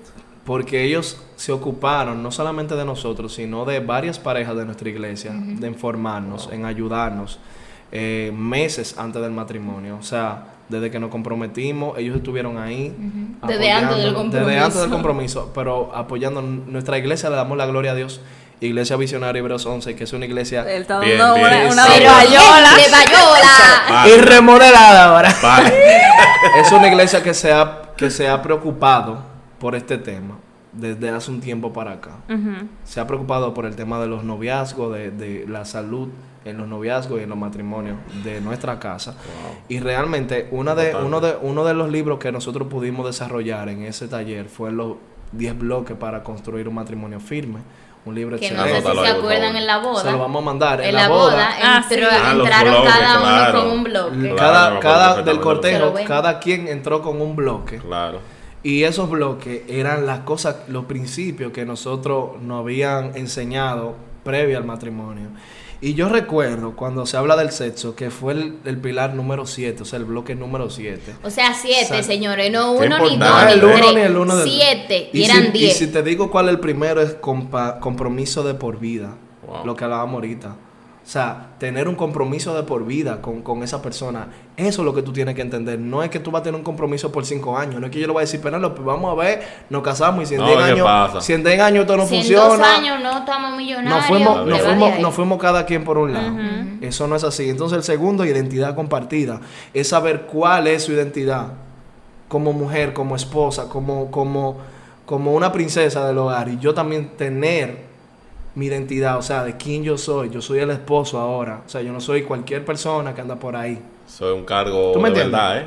porque 0.44 0.84
ellos 0.84 1.20
se 1.34 1.50
ocuparon 1.50 2.22
no 2.22 2.30
solamente 2.30 2.76
de 2.76 2.84
nosotros, 2.84 3.34
sino 3.34 3.64
de 3.64 3.80
varias 3.80 4.20
parejas 4.20 4.56
de 4.56 4.66
nuestra 4.66 4.88
iglesia, 4.88 5.32
de 5.34 5.66
informarnos, 5.66 6.48
en 6.52 6.64
ayudarnos 6.64 7.40
eh, 7.92 8.32
meses 8.34 8.96
antes 8.98 9.20
del 9.22 9.30
matrimonio. 9.32 9.96
O 10.00 10.02
sea, 10.02 10.44
desde 10.68 10.90
que 10.90 10.98
nos 10.98 11.10
comprometimos, 11.10 11.98
ellos 11.98 12.16
estuvieron 12.16 12.58
ahí. 12.58 12.94
Desde 13.46 13.70
antes 13.70 13.98
del 13.98 14.08
apoyándonos, 14.08 14.32
Desde 14.46 14.58
antes 14.58 14.80
del 14.80 14.90
compromiso. 14.90 15.52
pero 15.54 15.92
apoyando 15.94 16.40
nuestra 16.42 16.98
iglesia, 16.98 17.28
le 17.30 17.36
damos 17.36 17.56
la 17.58 17.66
gloria 17.66 17.92
a 17.92 17.94
Dios. 17.94 18.20
Iglesia 18.60 18.96
Visionaria 18.96 19.40
Hebreos 19.40 19.66
11, 19.66 19.96
que 19.96 20.04
es 20.04 20.12
una 20.12 20.24
iglesia 20.24 20.62
Él 20.62 20.82
está 20.82 21.00
Bien, 21.00 21.18
dando 21.18 21.34
bien. 21.34 21.48
una, 21.48 21.72
una 21.72 21.86
bayola. 21.86 22.70
de 22.76 22.90
Bayola. 22.92 23.82
Vale, 23.90 24.14
y 24.14 24.20
remodelada 24.20 25.04
ahora. 25.06 25.36
vale. 25.42 25.72
es 26.60 26.70
una 26.70 26.86
iglesia 26.86 27.22
que 27.24 27.34
se 27.34 27.52
ha, 27.52 27.82
que 27.96 28.08
se 28.08 28.28
ha 28.28 28.40
preocupado 28.40 29.18
por 29.58 29.74
este 29.74 29.98
tema 29.98 30.36
desde 30.72 31.10
hace 31.10 31.30
un 31.30 31.40
tiempo 31.40 31.72
para 31.72 31.92
acá. 31.92 32.12
Se 32.84 33.00
ha 33.00 33.06
preocupado 33.06 33.52
por 33.54 33.66
el 33.66 33.76
tema 33.76 34.00
de 34.00 34.06
los 34.06 34.24
noviazgos, 34.24 34.92
de, 34.94 35.10
de 35.10 35.44
la 35.48 35.64
salud 35.64 36.08
en 36.44 36.58
los 36.58 36.66
noviazgos 36.66 37.20
y 37.20 37.22
en 37.22 37.28
los 37.28 37.38
matrimonios 37.38 37.96
de 38.24 38.40
nuestra 38.40 38.78
casa. 38.80 39.14
Y 39.68 39.78
realmente 39.80 40.48
una 40.50 40.74
de, 40.74 40.94
uno, 40.96 41.20
de, 41.20 41.36
uno 41.40 41.64
de 41.64 41.74
los 41.74 41.88
libros 41.90 42.18
que 42.18 42.32
nosotros 42.32 42.68
pudimos 42.68 43.06
desarrollar 43.06 43.68
en 43.68 43.82
ese 43.84 44.08
taller 44.08 44.48
fue 44.48 44.72
los 44.72 44.96
10 45.32 45.58
bloques 45.58 45.96
para 45.96 46.22
construir 46.22 46.66
un 46.68 46.74
matrimonio 46.74 47.20
firme. 47.20 47.60
Un 48.04 48.16
libro 48.16 48.36
Que 48.36 48.50
no 48.50 48.64
excelente. 48.64 48.74
sé 48.74 48.82
si 48.82 48.88
Anótalo 48.88 49.06
se 49.06 49.18
acuerdan 49.20 49.54
en 49.56 49.64
la 49.66 49.74
Se 49.76 49.80
lo 49.82 49.88
boda. 49.92 50.16
vamos 50.16 50.42
a 50.42 50.44
mandar. 50.44 50.80
En 50.80 50.92
la 50.96 51.08
boda, 51.08 51.50
Ah, 51.62 51.84
entró- 51.88 52.08
sí. 52.10 52.16
Ah, 52.20 52.34
los 52.34 52.46
entraron 52.48 52.72
bloques, 52.74 52.92
cada 52.92 53.14
uno 53.20 53.22
claro. 53.28 53.60
con 53.60 53.70
un 53.70 53.84
bloque. 53.84 54.34
Cada, 54.36 54.80
cada 54.80 55.22
del 55.22 55.40
cortejo, 55.40 55.94
cada 56.08 56.40
quien 56.40 56.66
entró 56.66 57.00
con 57.00 57.20
un 57.20 57.36
bloque. 57.36 57.78
Claro. 57.78 58.18
Y 58.62 58.84
esos 58.84 59.10
bloques 59.10 59.62
eran 59.68 60.06
las 60.06 60.20
cosas, 60.20 60.56
los 60.68 60.84
principios 60.84 61.52
que 61.52 61.64
nosotros 61.64 62.40
nos 62.40 62.60
habían 62.60 63.16
enseñado 63.16 63.96
previa 64.24 64.58
al 64.58 64.64
matrimonio. 64.64 65.28
Y 65.80 65.94
yo 65.94 66.08
recuerdo 66.08 66.76
cuando 66.76 67.06
se 67.06 67.16
habla 67.16 67.34
del 67.34 67.50
sexo, 67.50 67.96
que 67.96 68.10
fue 68.12 68.34
el, 68.34 68.54
el 68.64 68.78
pilar 68.78 69.14
número 69.14 69.46
7, 69.46 69.82
o 69.82 69.84
sea, 69.84 69.98
el 69.98 70.04
bloque 70.04 70.36
número 70.36 70.70
7. 70.70 71.16
O 71.24 71.30
sea, 71.30 71.54
siete, 71.54 71.80
Exacto. 71.80 72.04
señores, 72.04 72.52
no 72.52 72.70
uno 72.74 72.98
ni 73.00 73.02
dos, 73.02 73.12
importante. 73.14 73.46
ni 73.46 73.52
el 73.58 73.64
uno 73.64 73.74
tres. 73.78 73.94
ni 73.96 74.00
el 74.02 74.16
uno 74.16 74.36
del 74.36 74.48
Siete, 74.48 75.10
y, 75.12 75.24
si- 75.24 75.30
eran 75.30 75.50
Y 75.56 75.70
si 75.72 75.86
te 75.88 76.04
digo 76.04 76.30
cuál 76.30 76.46
es 76.46 76.52
el 76.54 76.60
primero, 76.60 77.02
es 77.02 77.20
compa- 77.20 77.80
compromiso 77.80 78.44
de 78.44 78.54
por 78.54 78.78
vida. 78.78 79.16
Wow. 79.44 79.66
Lo 79.66 79.74
que 79.74 79.82
hablábamos 79.82 80.14
ahorita. 80.14 80.54
O 81.04 81.08
sea, 81.12 81.48
tener 81.58 81.88
un 81.88 81.96
compromiso 81.96 82.54
de 82.54 82.62
por 82.62 82.86
vida 82.86 83.20
con, 83.20 83.42
con 83.42 83.64
esa 83.64 83.82
persona. 83.82 84.28
Eso 84.56 84.82
es 84.82 84.86
lo 84.86 84.94
que 84.94 85.02
tú 85.02 85.12
tienes 85.12 85.34
que 85.34 85.42
entender. 85.42 85.76
No 85.76 86.02
es 86.04 86.10
que 86.10 86.20
tú 86.20 86.30
vas 86.30 86.40
a 86.40 86.42
tener 86.44 86.56
un 86.56 86.64
compromiso 86.64 87.10
por 87.10 87.26
cinco 87.26 87.58
años. 87.58 87.80
No 87.80 87.86
es 87.86 87.92
que 87.92 87.98
yo 87.98 88.06
le 88.06 88.12
voy 88.12 88.20
a 88.20 88.24
decir, 88.24 88.40
pero 88.40 88.60
vamos 88.84 89.12
a 89.12 89.20
ver, 89.20 89.42
nos 89.68 89.82
casamos 89.82 90.22
y 90.22 90.26
si 90.26 90.34
en 90.34 90.42
No, 90.42 90.46
10 90.46 90.58
¿qué 90.58 90.64
años, 90.64 91.24
si 91.24 91.32
en 91.32 91.42
10 91.42 91.60
años 91.60 91.80
esto 91.82 91.96
no 91.96 92.06
si 92.06 92.16
funciona. 92.16 92.54
en 92.54 92.58
dos 92.58 92.68
años 92.68 93.02
no 93.02 93.18
estamos 93.18 93.56
millonarios, 93.56 93.96
Nos 93.96 94.06
fuimos, 94.06 94.46
nos, 94.46 94.60
fuimos, 94.60 94.98
nos 95.00 95.14
fuimos 95.14 95.40
cada 95.40 95.66
quien 95.66 95.82
por 95.82 95.98
un 95.98 96.12
lado. 96.12 96.36
Eso 96.80 97.08
no 97.08 97.16
es 97.16 97.24
así. 97.24 97.50
Entonces 97.50 97.78
el 97.78 97.84
segundo, 97.84 98.24
identidad 98.24 98.76
compartida, 98.76 99.40
es 99.74 99.88
saber 99.88 100.22
cuál 100.22 100.68
es 100.68 100.84
su 100.84 100.92
identidad 100.92 101.48
como 102.28 102.52
mujer, 102.52 102.92
como 102.92 103.16
esposa, 103.16 103.68
como, 103.68 104.10
como, 104.12 104.58
como 105.04 105.34
una 105.34 105.50
princesa 105.50 106.06
del 106.06 106.18
hogar. 106.18 106.48
Y 106.48 106.58
yo 106.60 106.72
también 106.72 107.10
tener 107.16 107.91
mi 108.54 108.66
identidad, 108.66 109.18
o 109.18 109.22
sea, 109.22 109.44
de 109.44 109.56
quién 109.56 109.82
yo 109.82 109.96
soy. 109.98 110.30
Yo 110.30 110.42
soy 110.42 110.58
el 110.60 110.70
esposo 110.70 111.18
ahora. 111.18 111.62
O 111.66 111.68
sea, 111.68 111.82
yo 111.82 111.92
no 111.92 112.00
soy 112.00 112.22
cualquier 112.22 112.64
persona 112.64 113.14
que 113.14 113.20
anda 113.20 113.36
por 113.36 113.56
ahí. 113.56 113.80
Soy 114.06 114.32
un 114.32 114.44
cargo 114.44 114.92
¿Tú 114.92 115.00
me 115.00 115.10
de 115.10 115.20
entiendes? 115.22 115.32
verdad, 115.32 115.58
¿eh? 115.58 115.66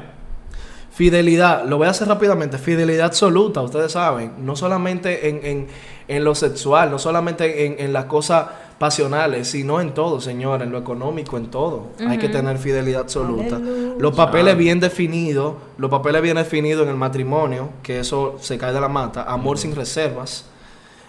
Fidelidad, 0.91 1.65
lo 1.65 1.77
voy 1.77 1.87
a 1.87 1.89
hacer 1.89 2.07
rápidamente, 2.07 2.57
fidelidad 2.57 3.07
absoluta, 3.07 3.61
ustedes 3.61 3.91
saben, 3.91 4.31
no 4.45 4.55
solamente 4.55 5.27
en, 5.27 5.45
en, 5.45 5.67
en 6.07 6.23
lo 6.23 6.33
sexual, 6.35 6.89
no 6.89 6.99
solamente 6.99 7.65
en, 7.65 7.75
en 7.79 7.91
las 7.91 8.05
cosas 8.05 8.45
pasionales, 8.79 9.49
sino 9.49 9.81
en 9.81 9.93
todo, 9.93 10.21
señor, 10.21 10.61
en 10.61 10.71
lo 10.71 10.77
económico, 10.77 11.35
en 11.35 11.47
todo. 11.47 11.87
Hay 12.07 12.17
que 12.17 12.29
tener 12.29 12.57
fidelidad 12.59 13.01
absoluta. 13.01 13.59
Los 13.99 14.15
papeles 14.15 14.55
bien 14.55 14.79
definidos, 14.79 15.55
los 15.77 15.89
papeles 15.89 16.21
bien 16.21 16.37
definidos 16.37 16.83
en 16.83 16.89
el 16.89 16.95
matrimonio, 16.97 17.71
que 17.83 17.99
eso 17.99 18.37
se 18.39 18.57
cae 18.57 18.71
de 18.71 18.79
la 18.79 18.87
mata, 18.87 19.23
amor 19.23 19.57
sin 19.57 19.75
reservas, 19.75 20.45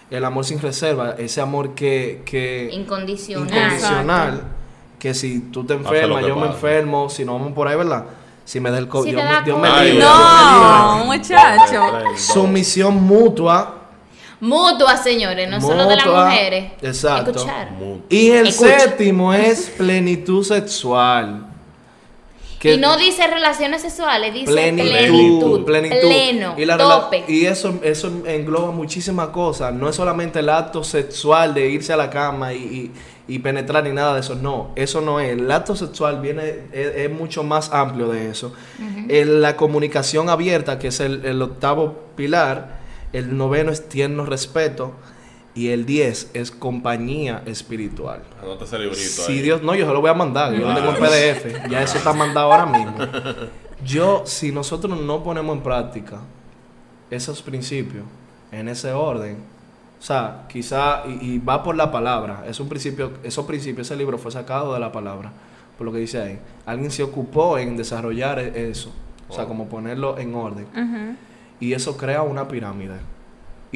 el 0.09 0.23
amor 0.25 0.45
sin 0.45 0.59
reserva, 0.61 1.15
ese 1.17 1.41
amor 1.41 1.75
que... 1.75 2.21
que 2.25 2.69
Incondicional. 2.71 3.47
incondicional, 3.47 4.43
que 4.99 5.13
si 5.13 5.39
tú 5.51 5.63
te 5.65 5.73
enfermas, 5.73 6.25
yo 6.25 6.35
me 6.35 6.47
enfermo, 6.47 7.09
si 7.09 7.25
no 7.25 7.33
vamos 7.33 7.53
por 7.53 7.67
ahí, 7.67 7.75
¿verdad? 7.75 8.05
Si 8.45 8.59
me 8.61 8.71
da 8.71 8.77
el 8.77 8.87
COVID, 8.87 9.09
Si 9.09 9.15
Dios, 9.15 9.23
me- 9.25 9.29
da 9.31 9.41
Dios 9.41 9.59
me 9.59 9.83
libre. 9.83 9.99
No, 10.05 11.03
muchacho. 11.05 11.81
Sumisión 12.15 12.95
mutua. 13.03 13.73
Mutua, 14.39 14.95
señores, 14.95 15.49
no 15.49 15.59
solo 15.59 15.87
de 15.87 15.95
las 15.97 16.05
mujeres. 16.05 16.71
exacto. 16.81 17.31
Escuchar. 17.31 17.69
Y 18.07 18.29
el 18.29 18.47
Escucha. 18.47 18.79
séptimo 18.79 19.33
es 19.33 19.71
plenitud 19.77 20.43
sexual. 20.45 21.47
Que- 22.59 22.73
Y 22.73 22.77
no 22.77 22.97
dice 22.97 23.27
relaciones 23.27 23.83
sexuales, 23.83 24.33
dice 24.33 24.51
plenitud, 24.51 24.89
plenitud, 24.89 25.65
plenitud. 25.65 25.99
pleno, 25.99 26.55
y, 26.57 26.65
la 26.65 26.77
tope. 26.77 27.23
y 27.27 27.45
eso, 27.45 27.79
eso 27.83 28.11
engloba 28.25 28.71
muchísimas 28.71 29.27
cosas. 29.29 29.73
No 29.73 29.87
es 29.89 29.95
solamente 29.95 30.39
el 30.39 30.49
acto 30.49 30.83
sexual 30.83 31.53
de 31.53 31.69
irse 31.69 31.93
a 31.93 31.97
la 31.97 32.09
cama 32.09 32.53
y, 32.53 32.57
y- 32.57 32.91
y 33.35 33.39
penetrar 33.39 33.83
ni 33.83 33.91
nada 33.91 34.13
de 34.15 34.21
eso. 34.21 34.35
No, 34.35 34.71
eso 34.75 35.01
no 35.01 35.19
es. 35.19 35.31
El 35.37 35.51
acto 35.51 35.75
sexual 35.75 36.19
viene, 36.21 36.61
es, 36.71 36.95
es 36.95 37.11
mucho 37.11 37.43
más 37.43 37.71
amplio 37.73 38.07
de 38.07 38.29
eso. 38.31 38.53
El- 39.09 39.41
la 39.41 39.55
comunicación 39.55 40.29
abierta, 40.29 40.79
que 40.79 40.87
es 40.87 40.99
el, 40.99 41.25
el 41.25 41.41
octavo 41.41 42.05
pilar. 42.15 42.77
El 43.13 43.37
noveno 43.37 43.71
es 43.71 43.87
tierno 43.87 44.25
respeto. 44.25 44.93
Y 45.57 45.69
el 45.69 45.87
diez 45.87 46.29
es 46.35 46.51
compañía 46.51 47.41
espiritual. 47.47 48.21
Anota 48.39 48.65
ese 48.65 48.77
librito 48.77 49.01
Si 49.01 49.31
ahí. 49.31 49.41
Dios, 49.41 49.63
no, 49.63 49.73
yo 49.73 49.87
se 49.87 49.91
lo 49.91 50.01
voy 50.01 50.11
a 50.11 50.13
mandar, 50.13 50.53
yo 50.53 50.67
lo 50.67 50.75
tengo 50.75 50.91
en 50.91 50.97
PDF, 50.97 51.69
ya 51.69 51.81
eso 51.81 51.97
está 51.97 52.13
mandado 52.13 52.53
ahora 52.53 52.65
mismo. 52.67 52.95
Yo, 53.85 54.23
si 54.25 54.51
nosotros 54.51 54.99
no 54.99 55.23
ponemos 55.23 55.55
en 55.55 55.61
práctica 55.61 56.19
esos 57.11 57.41
principios 57.43 58.03
en 58.51 58.69
ese 58.69 58.91
orden, 58.91 59.37
o 59.99 60.03
sea, 60.03 60.45
quizá, 60.49 61.03
y, 61.07 61.33
y 61.33 61.37
va 61.39 61.63
por 61.63 61.75
la 61.75 61.91
palabra, 61.91 62.43
es 62.47 62.59
un 62.59 62.69
principio, 62.69 63.13
esos 63.23 63.45
principios, 63.45 63.87
ese 63.87 63.95
libro 63.95 64.17
fue 64.17 64.31
sacado 64.31 64.73
de 64.73 64.79
la 64.79 64.91
palabra, 64.91 65.31
por 65.77 65.85
lo 65.85 65.93
que 65.93 65.99
dice 65.99 66.19
ahí. 66.21 66.39
Alguien 66.65 66.89
se 66.91 67.03
ocupó 67.03 67.57
en 67.59 67.77
desarrollar 67.77 68.39
e- 68.39 68.69
eso, 68.69 68.91
o 69.29 69.33
sea, 69.33 69.45
como 69.45 69.67
ponerlo 69.69 70.17
en 70.17 70.33
orden. 70.35 70.67
Y 71.59 71.73
eso 71.73 71.97
crea 71.97 72.21
una 72.23 72.47
pirámide. 72.47 72.95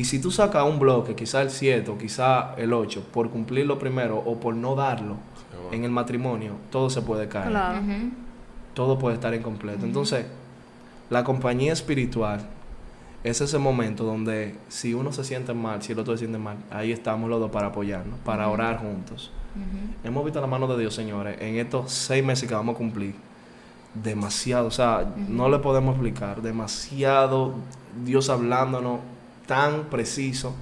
Y 0.02 0.06
si 0.06 0.18
tú 0.18 0.32
sacas 0.32 0.66
un 0.66 0.80
bloque, 0.80 1.14
quizá 1.14 1.43
el 1.43 1.52
7 1.52 1.91
o 1.91 1.95
quizá 1.95 2.56
el 2.58 2.74
8, 2.74 3.10
por 3.14 3.30
cumplirlo 3.30 3.78
primero 3.78 4.18
o 4.18 4.39
por 4.39 4.56
no 4.56 4.74
darlo 4.74 5.18
bueno. 5.52 5.74
en 5.74 5.84
el 5.84 5.91
matrimonio, 5.91 6.54
todo 6.72 6.89
se 6.89 7.04
puede 7.04 7.28
caer. 7.28 7.49
Claro. 7.49 7.82
Todo 8.74 8.97
puede 8.97 9.14
estar 9.14 9.32
incompleto. 9.36 9.86
Entonces, 9.86 10.26
la 11.12 11.24
compañía 11.24 11.72
espiritual 11.72 12.39
es 13.24 13.41
ese 13.41 13.60
momento 13.60 14.04
donde 14.04 14.56
si 14.70 14.95
uno 14.95 15.14
se 15.14 15.24
siente 15.24 15.54
mal, 15.54 15.84
si 15.84 15.91
el 15.91 15.99
otro 15.99 16.14
se 16.14 16.22
siente 16.22 16.39
mal, 16.39 16.58
ahí 16.72 16.91
estamos 16.91 17.30
los 17.30 17.39
dos 17.39 17.52
para 17.52 17.68
apoyarnos, 17.68 18.18
para 18.22 18.49
orar 18.49 18.80
juntos. 18.80 19.30
Hemos 20.04 20.26
visto 20.26 20.41
la 20.41 20.47
mano 20.47 20.66
de 20.66 20.80
Dios, 20.80 20.95
señores, 20.95 21.39
en 21.39 21.60
estos 21.60 21.91
seis 21.91 22.26
meses 22.26 22.49
que 22.49 22.56
vamos 22.56 22.74
a 22.74 22.78
cumplir. 22.80 23.14
Demasiado, 23.93 24.66
o 24.66 24.72
sea, 24.72 25.14
no 25.30 25.47
le 25.47 25.60
podemos 25.60 25.93
explicar. 25.93 26.41
Demasiado 26.41 27.54
Dios 28.04 28.32
hablándonos 28.32 29.02
tan 29.52 29.89
preciso 29.89 30.56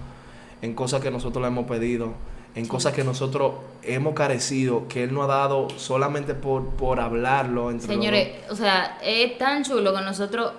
en 0.63 0.73
cosas 0.73 0.99
que 0.99 1.11
nosotros 1.11 1.43
le 1.43 1.49
hemos 1.49 1.67
pedido, 1.67 2.13
en 2.55 2.65
cosas 2.67 2.91
que 2.91 3.03
nosotros 3.03 3.53
hemos 3.83 4.15
carecido, 4.15 4.87
que 4.87 5.03
Él 5.03 5.13
nos 5.13 5.25
ha 5.25 5.27
dado 5.27 5.67
solamente 5.77 6.33
por, 6.33 6.69
por 6.69 6.99
hablarlo 6.99 7.69
entre 7.69 7.87
los 7.87 7.95
Señores, 7.95 8.29
o 8.49 8.55
sea, 8.55 8.97
es 9.03 9.37
tan 9.37 9.63
chulo 9.63 9.93
que 9.93 10.01
nosotros 10.01 10.53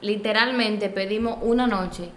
literalmente 0.00 0.88
pedimos 0.88 1.38
una 1.40 1.68
noche 1.68 2.08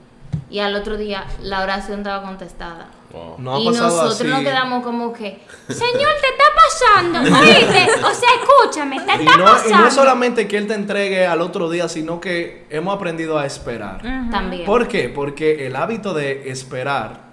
y 0.49 0.57
al 0.57 0.73
otro 0.73 0.97
día 0.97 1.27
la 1.43 1.61
oración 1.61 1.99
estaba 1.99 2.25
contestada. 2.25 2.87
Wow. 3.11 3.29
dos. 3.31 3.39
No 3.39 3.55
ha 3.55 3.59
y 3.59 3.65
nosotros 3.67 4.23
nos 4.23 4.33
así. 4.35 4.43
quedamos 4.45 4.83
como 4.83 5.11
que, 5.13 5.39
Señor, 5.67 6.09
te 6.21 6.27
está 6.27 6.43
pasando, 6.55 7.19
oíste, 7.39 7.91
o 8.05 8.13
sea, 8.13 8.29
escúchame, 8.41 8.99
te 9.01 9.23
Y 9.23 9.25
está 9.27 9.37
no, 9.37 9.43
y 9.43 9.45
pasando. 9.47 9.77
no 9.77 9.87
es 9.87 9.93
solamente 9.93 10.47
que 10.47 10.57
Él 10.57 10.67
te 10.67 10.73
entregue 10.75 11.25
al 11.27 11.41
otro 11.41 11.69
día, 11.69 11.87
sino 11.89 12.19
que 12.21 12.65
hemos 12.69 12.95
aprendido 12.95 13.37
a 13.37 13.45
esperar. 13.45 14.01
También. 14.31 14.65
¿Por 14.65 14.87
qué? 14.87 15.09
Porque 15.09 15.65
el 15.67 15.75
hábito 15.75 16.13
de 16.13 16.49
esperar 16.49 17.31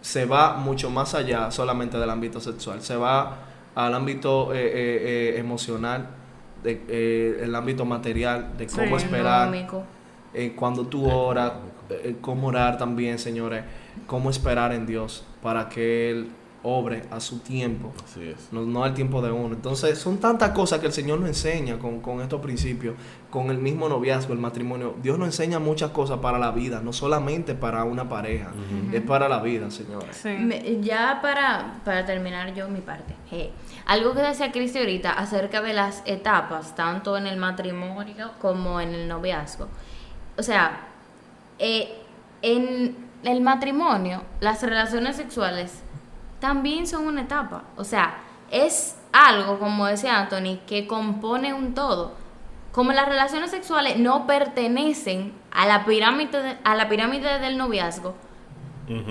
se 0.00 0.26
va 0.26 0.54
mucho 0.56 0.90
más 0.90 1.14
allá 1.14 1.50
solamente 1.50 1.98
del 1.98 2.10
ámbito 2.10 2.40
sexual. 2.40 2.82
Se 2.82 2.96
va 2.96 3.38
al 3.74 3.94
ámbito 3.94 4.52
eh, 4.54 4.58
eh, 4.58 5.32
eh, 5.36 5.38
emocional, 5.38 6.06
de, 6.62 6.82
eh, 6.88 7.40
el 7.42 7.54
ámbito 7.54 7.84
material, 7.84 8.56
de 8.56 8.66
cómo 8.66 8.98
Sí. 8.98 9.04
esperar, 9.04 9.48
Económico. 9.48 9.82
eh, 10.32 10.52
cuando 10.56 10.86
tú 10.86 11.10
oras, 11.10 11.52
eh, 11.90 12.16
cómo 12.20 12.48
orar 12.48 12.78
también, 12.78 13.18
señores, 13.18 13.64
cómo 14.06 14.30
esperar 14.30 14.72
en 14.72 14.86
Dios 14.86 15.24
para 15.42 15.68
que 15.68 16.10
Él 16.10 16.30
obre 16.66 17.02
a 17.10 17.20
su 17.20 17.40
tiempo 17.40 17.92
Así 18.02 18.22
es. 18.26 18.48
no, 18.50 18.62
no 18.62 18.84
al 18.84 18.94
tiempo 18.94 19.20
de 19.20 19.30
uno. 19.30 19.54
Entonces, 19.54 19.98
son 19.98 20.16
tantas 20.16 20.52
cosas 20.52 20.80
que 20.80 20.86
el 20.86 20.94
Señor 20.94 21.18
nos 21.20 21.28
enseña 21.28 21.78
con, 21.78 22.00
con 22.00 22.22
estos 22.22 22.40
principios, 22.40 22.94
con 23.28 23.50
el 23.50 23.58
mismo 23.58 23.86
noviazgo, 23.86 24.32
el 24.32 24.38
matrimonio. 24.38 24.94
Dios 25.02 25.18
nos 25.18 25.26
enseña 25.28 25.58
muchas 25.58 25.90
cosas 25.90 26.20
para 26.20 26.38
la 26.38 26.52
vida, 26.52 26.80
no 26.82 26.94
solamente 26.94 27.54
para 27.54 27.84
una 27.84 28.08
pareja, 28.08 28.50
es 28.94 29.02
para 29.02 29.28
la 29.28 29.40
vida, 29.40 29.70
señores. 29.70 30.16
Sí. 30.16 30.30
Me- 30.30 30.80
Ya 30.80 31.18
para, 31.20 31.82
para 31.84 32.06
terminar 32.06 32.54
yo 32.54 32.66
mi 32.70 32.80
parte, 32.80 33.14
algo 33.84 34.14
que 34.14 34.20
decía 34.22 34.50
Cristi 34.50 34.78
ahorita 34.78 35.12
acerca 35.12 35.60
de 35.60 35.74
las 35.74 36.02
etapas, 36.06 36.74
tanto 36.74 37.18
en 37.18 37.26
el 37.26 37.36
matrimonio 37.36 38.30
como 38.40 38.80
en 38.80 38.94
el 38.94 39.06
noviazgo. 39.06 39.68
O 40.38 40.42
sea, 40.42 40.80
eh, 41.58 41.92
en 42.40 43.03
el 43.24 43.40
matrimonio, 43.40 44.22
las 44.40 44.62
relaciones 44.62 45.16
sexuales 45.16 45.82
también 46.40 46.86
son 46.86 47.06
una 47.06 47.22
etapa. 47.22 47.64
O 47.76 47.84
sea, 47.84 48.18
es 48.50 48.96
algo, 49.12 49.58
como 49.58 49.86
decía 49.86 50.18
Anthony, 50.20 50.58
que 50.66 50.86
compone 50.86 51.54
un 51.54 51.74
todo. 51.74 52.12
Como 52.72 52.92
las 52.92 53.08
relaciones 53.08 53.50
sexuales 53.50 53.98
no 53.98 54.26
pertenecen 54.26 55.32
a 55.52 55.66
la 55.66 55.84
pirámide, 55.84 56.42
de- 56.42 56.56
a 56.64 56.74
la 56.74 56.88
pirámide 56.88 57.38
del 57.38 57.56
noviazgo, 57.56 58.14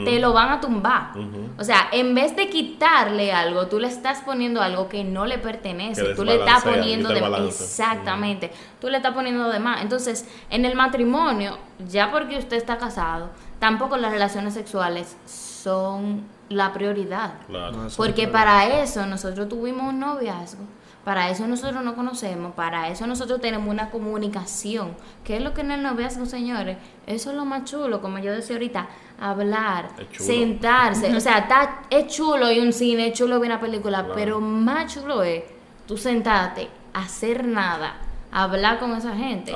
te 0.05 0.19
lo 0.19 0.33
van 0.33 0.49
a 0.51 0.61
tumbar. 0.61 1.13
O 1.57 1.63
sea, 1.63 1.87
en 1.91 2.13
vez 2.13 2.35
de 2.35 2.47
quitarle 2.49 3.33
algo, 3.33 3.65
tú 3.67 3.79
le 3.79 3.87
estás 3.87 4.19
poniendo 4.21 4.61
algo 4.61 4.87
que 4.87 5.03
no 5.03 5.25
le 5.25 5.39
pertenece. 5.39 6.13
Tú 6.13 6.23
le 6.25 6.35
estás 6.35 6.63
poniendo 6.75 7.09
de 7.09 7.21
balance. 7.21 7.63
Exactamente. 7.63 8.51
Tú 8.79 8.89
le 8.89 8.97
estás 8.97 9.13
poniendo 9.13 9.49
de 9.49 9.57
más. 9.59 9.81
Entonces, 9.81 10.29
en 10.51 10.65
el 10.65 10.75
matrimonio, 10.75 11.57
ya 11.87 12.11
porque 12.11 12.37
usted 12.37 12.57
está 12.57 12.77
casado, 12.77 13.29
tampoco 13.63 13.95
las 13.95 14.11
relaciones 14.11 14.53
sexuales 14.55 15.15
son 15.25 16.25
la 16.49 16.73
prioridad. 16.73 17.35
Claro. 17.47 17.77
No, 17.83 17.87
Porque 17.95 18.25
no 18.25 18.33
para 18.33 18.81
eso 18.83 19.05
nosotros 19.05 19.47
tuvimos 19.47 19.87
un 19.93 20.01
noviazgo, 20.01 20.63
Para 21.05 21.29
eso 21.29 21.47
nosotros 21.47 21.81
nos 21.81 21.93
conocemos, 21.93 22.53
para 22.55 22.89
eso 22.89 23.07
nosotros 23.07 23.39
tenemos 23.39 23.69
una 23.69 23.89
comunicación. 23.89 24.95
¿Qué 25.23 25.37
es 25.37 25.41
lo 25.41 25.53
que 25.53 25.61
en 25.61 25.71
el 25.71 25.81
noviazgo, 25.81 26.25
señores? 26.25 26.75
Eso 27.07 27.29
es 27.29 27.37
lo 27.37 27.45
más 27.45 27.63
chulo, 27.63 28.01
como 28.01 28.19
yo 28.19 28.33
decía 28.33 28.57
ahorita, 28.57 28.87
hablar, 29.17 29.87
sentarse. 30.17 31.15
O 31.15 31.21
sea, 31.21 31.37
está, 31.39 31.83
es 31.89 32.07
chulo 32.07 32.51
y 32.51 32.59
un 32.59 32.73
cine, 32.73 33.07
es 33.07 33.13
chulo 33.17 33.41
y 33.41 33.47
una 33.47 33.61
película, 33.61 33.99
Claro. 33.99 34.13
pero 34.15 34.41
más 34.41 34.93
chulo 34.93 35.23
es 35.23 35.41
tú 35.87 35.95
sentarte, 35.97 36.67
hacer 36.93 37.45
nada, 37.45 37.95
hablar 38.33 38.79
con 38.79 38.95
esa 38.95 39.15
gente. 39.15 39.51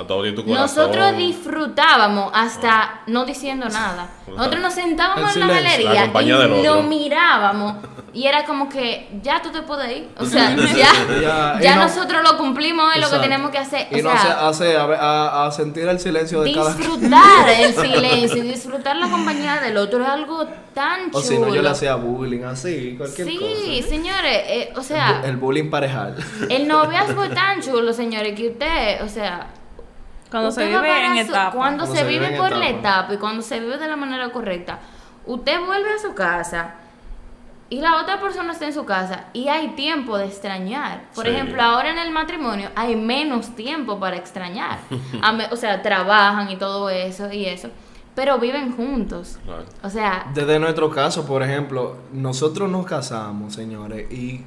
Nosotros 0.46 1.18
disfrutábamos 1.18 2.32
hasta 2.34 3.02
no 3.08 3.26
diciendo 3.26 3.68
nada. 3.70 4.10
Nosotros 4.28 4.62
nos 4.62 4.74
sentábamos 4.74 5.36
en 5.36 5.40
la 5.42 5.48
galería 5.48 6.10
La 6.14 6.22
y 6.22 6.64
nos 6.64 6.84
mirábamos 6.86 7.76
y 8.14 8.26
era 8.26 8.46
como 8.46 8.68
que 8.68 9.10
ya 9.22 9.42
tú 9.42 9.50
te 9.52 9.62
puedes 9.62 9.96
ir. 9.98 10.10
O 10.20 10.26
sea, 10.26 10.56
ya, 10.56 10.66
Ya, 11.22 11.60
ya, 11.62 11.72
y 11.74 11.76
no- 11.76 11.84
nosotros 11.84 12.22
lo 12.24 12.38
cumplimos 12.38 12.96
es 12.96 13.02
lo 13.02 13.10
que 13.10 13.20
tenemos 13.20 13.52
que 13.52 13.58
hacer. 13.60 13.88
Y 13.92 14.00
o 14.00 14.04
no 14.04 14.10
hace, 14.12 14.28
sea, 14.28 14.48
hace 14.48 14.78
a, 14.78 14.86
ver- 14.86 15.00
a- 15.00 15.46
a 15.46 15.52
sentir 15.52 15.88
el 15.88 16.00
silencio 16.00 16.42
de 16.42 16.54
cada 16.54 16.74
disfrutar 16.74 17.50
el 17.50 17.74
silencio, 17.76 18.44
y 18.44 18.48
disfrutar 18.48 18.96
la 18.98 19.08
compañía 19.10 19.60
del 19.62 19.78
otro 19.78 20.02
es 20.04 20.10
algo 20.10 20.46
tan 20.74 21.06
chulo. 21.12 21.18
O 21.18 21.22
si 21.22 21.38
no, 21.38 21.54
yo 21.54 21.62
le 21.62 21.70
hacía 21.70 21.96
bullying, 21.96 22.44
así, 22.44 22.96
cualquier 22.98 23.28
Sí, 23.28 23.38
cosa. 23.38 23.90
señores, 23.90 24.42
eh, 24.48 24.74
o 24.76 24.82
sea, 24.82 25.22
El 25.24 25.38
bullying 25.38 25.70
parejal. 25.70 26.16
el 26.50 26.68
noviazgo 26.68 27.24
es 27.24 27.34
tan 27.34 27.62
chulo, 27.62 27.94
señores, 27.94 28.34
que 28.36 28.50
usted, 28.50 28.67
o 29.04 29.08
sea, 29.10 29.48
Cuando 30.32 30.52
se 30.52 30.66
vive 30.68 31.06
en 31.06 31.26
su- 31.26 31.32
etapa. 31.32 31.52
Cuando, 31.52 31.86
Cuando 31.86 31.86
se, 31.88 32.02
se 32.02 32.08
vive 32.08 32.32
por 32.38 32.52
la 32.52 32.70
etapa. 32.70 32.80
etapa 32.80 33.14
y 33.14 33.18
cuando 33.18 33.42
se 33.42 33.60
vive 33.60 33.78
de 33.78 33.88
la 33.88 33.96
manera 33.96 34.30
correcta, 34.32 34.80
usted 35.26 35.60
vuelve 35.66 35.94
a 35.94 36.00
su 36.00 36.14
casa 36.14 36.76
y 37.70 37.82
la 37.82 37.98
otra 38.02 38.20
persona 38.22 38.54
está 38.54 38.66
en 38.66 38.74
su 38.74 38.86
casa 38.86 39.26
y 39.34 39.48
hay 39.50 39.70
tiempo 39.70 40.18
de 40.18 40.26
extrañar. 40.26 41.02
Por 41.14 41.26
Sí. 41.26 41.32
ejemplo, 41.32 41.62
ahora 41.62 41.92
en 41.92 41.98
el 42.00 42.12
matrimonio 42.12 42.70
hay 42.76 42.96
menos 42.96 43.56
tiempo 43.56 44.00
para 44.00 44.16
extrañar. 44.16 44.80
A 45.22 45.32
me- 45.34 45.48
o 45.48 45.56
sea, 45.56 45.82
trabajan 45.82 46.50
y 46.50 46.56
todo 46.58 46.90
eso 46.90 47.32
y 47.32 47.46
eso, 47.46 47.70
pero 48.16 48.38
viven 48.40 48.76
juntos. 48.76 49.38
Claro. 49.46 49.66
O 49.84 49.90
sea, 49.90 50.28
Desde 50.34 50.60
nuestro 50.60 50.90
caso, 50.90 51.26
por 51.26 51.44
ejemplo, 51.44 51.98
nosotros 52.14 52.70
nos 52.70 52.86
casamos, 52.86 53.54
señores, 53.54 54.10
y 54.12 54.44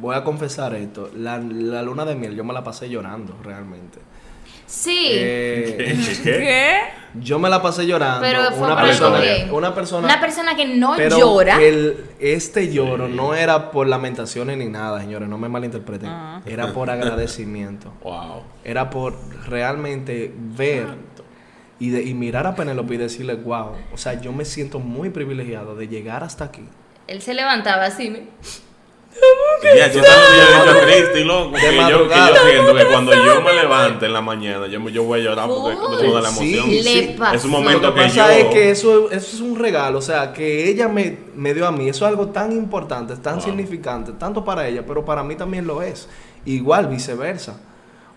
voy 0.00 0.14
a 0.16 0.24
confesar 0.24 0.74
esto, 0.74 1.10
la, 1.16 1.38
la 1.38 1.82
luna 1.82 2.04
de 2.04 2.14
miel 2.14 2.34
yo 2.36 2.44
me 2.44 2.52
la 2.52 2.62
pasé 2.64 2.88
llorando 2.88 3.36
realmente. 3.42 3.98
sí. 4.66 5.08
Eh, 5.10 5.96
¿Qué? 6.22 6.78
Yo 7.20 7.38
me 7.38 7.50
la 7.50 7.60
pasé 7.60 7.86
llorando. 7.86 8.20
Pero 8.22 8.50
fue 8.52 8.66
una 8.66 8.80
persona, 8.82 9.20
bien. 9.20 9.52
una 9.52 9.74
persona, 9.74 10.06
Una 10.06 10.18
persona 10.20 10.56
que 10.56 10.64
no 10.66 10.94
pero 10.96 11.18
llora. 11.18 11.60
el- 11.60 12.06
este 12.20 12.72
lloro 12.72 13.06
no 13.06 13.34
era 13.34 13.70
por 13.70 13.86
lamentaciones 13.86 14.56
ni 14.56 14.66
nada, 14.66 14.98
señores, 15.00 15.28
no 15.28 15.36
me 15.36 15.48
malinterpreten. 15.50 16.08
Ah. 16.08 16.40
Era 16.46 16.72
por 16.72 16.88
agradecimiento. 16.90 17.92
Wow. 18.02 18.42
Era 18.64 18.88
por 18.88 19.14
realmente 19.46 20.32
ver 20.36 20.86
y, 21.78 21.90
de, 21.90 22.02
y 22.04 22.14
mirar 22.14 22.46
a 22.46 22.54
Penélope 22.54 22.94
y 22.94 22.96
decirle, 22.96 23.34
wow, 23.34 23.72
o 23.92 23.96
sea, 23.98 24.20
yo 24.20 24.32
me 24.32 24.44
siento 24.46 24.78
muy 24.78 25.10
privilegiado 25.10 25.74
de 25.76 25.88
llegar 25.88 26.22
hasta 26.24 26.44
aquí. 26.44 26.64
Él 27.08 27.20
se 27.20 27.34
levantaba 27.34 27.84
así. 27.86 28.28
Ya, 29.76 29.86
yo 29.92 30.00
le 30.00 30.08
he 30.08 30.96
dicho 31.00 31.10
Cristi, 31.10 31.24
loco. 31.24 31.52
Que 31.52 31.76
yo, 31.90 32.08
que 32.08 32.14
yo 32.14 32.50
siento 32.50 32.74
que 32.74 32.86
cuando 32.86 33.14
yo 33.14 33.40
me 33.42 33.52
levante 33.52 34.06
en 34.06 34.12
la 34.12 34.20
mañana, 34.20 34.66
yo, 34.66 34.88
yo 34.88 35.04
voy 35.04 35.20
a 35.20 35.22
llorar 35.24 35.48
porque 35.48 35.76
toda 35.76 36.20
la 36.20 36.28
emoción. 36.30 36.66
Sí, 36.68 36.82
Le 36.82 37.02
pasó. 37.16 37.36
Es 37.36 37.44
un 37.44 37.52
Lo 37.52 37.58
momento 37.58 37.94
que 37.94 38.00
que, 38.00 38.06
pasa 38.06 38.26
yo. 38.32 38.38
es 38.38 38.44
que 38.54 38.70
eso, 38.70 39.10
eso 39.10 39.36
es 39.36 39.40
un 39.40 39.56
regalo, 39.58 39.98
o 39.98 40.02
sea, 40.02 40.32
que 40.32 40.68
ella 40.68 40.88
me, 40.88 41.18
me 41.36 41.54
dio 41.54 41.66
a 41.66 41.72
mí, 41.72 41.88
eso 41.88 42.04
es 42.04 42.10
algo 42.10 42.28
tan 42.28 42.50
importante, 42.52 43.14
tan 43.16 43.34
Wow. 43.36 43.44
significante, 43.44 44.12
tanto 44.12 44.44
para 44.44 44.66
ella, 44.66 44.84
pero 44.86 45.04
para 45.04 45.22
mí 45.22 45.36
también 45.36 45.66
lo 45.66 45.80
es. 45.82 46.08
Igual, 46.44 46.88
viceversa. 46.88 47.60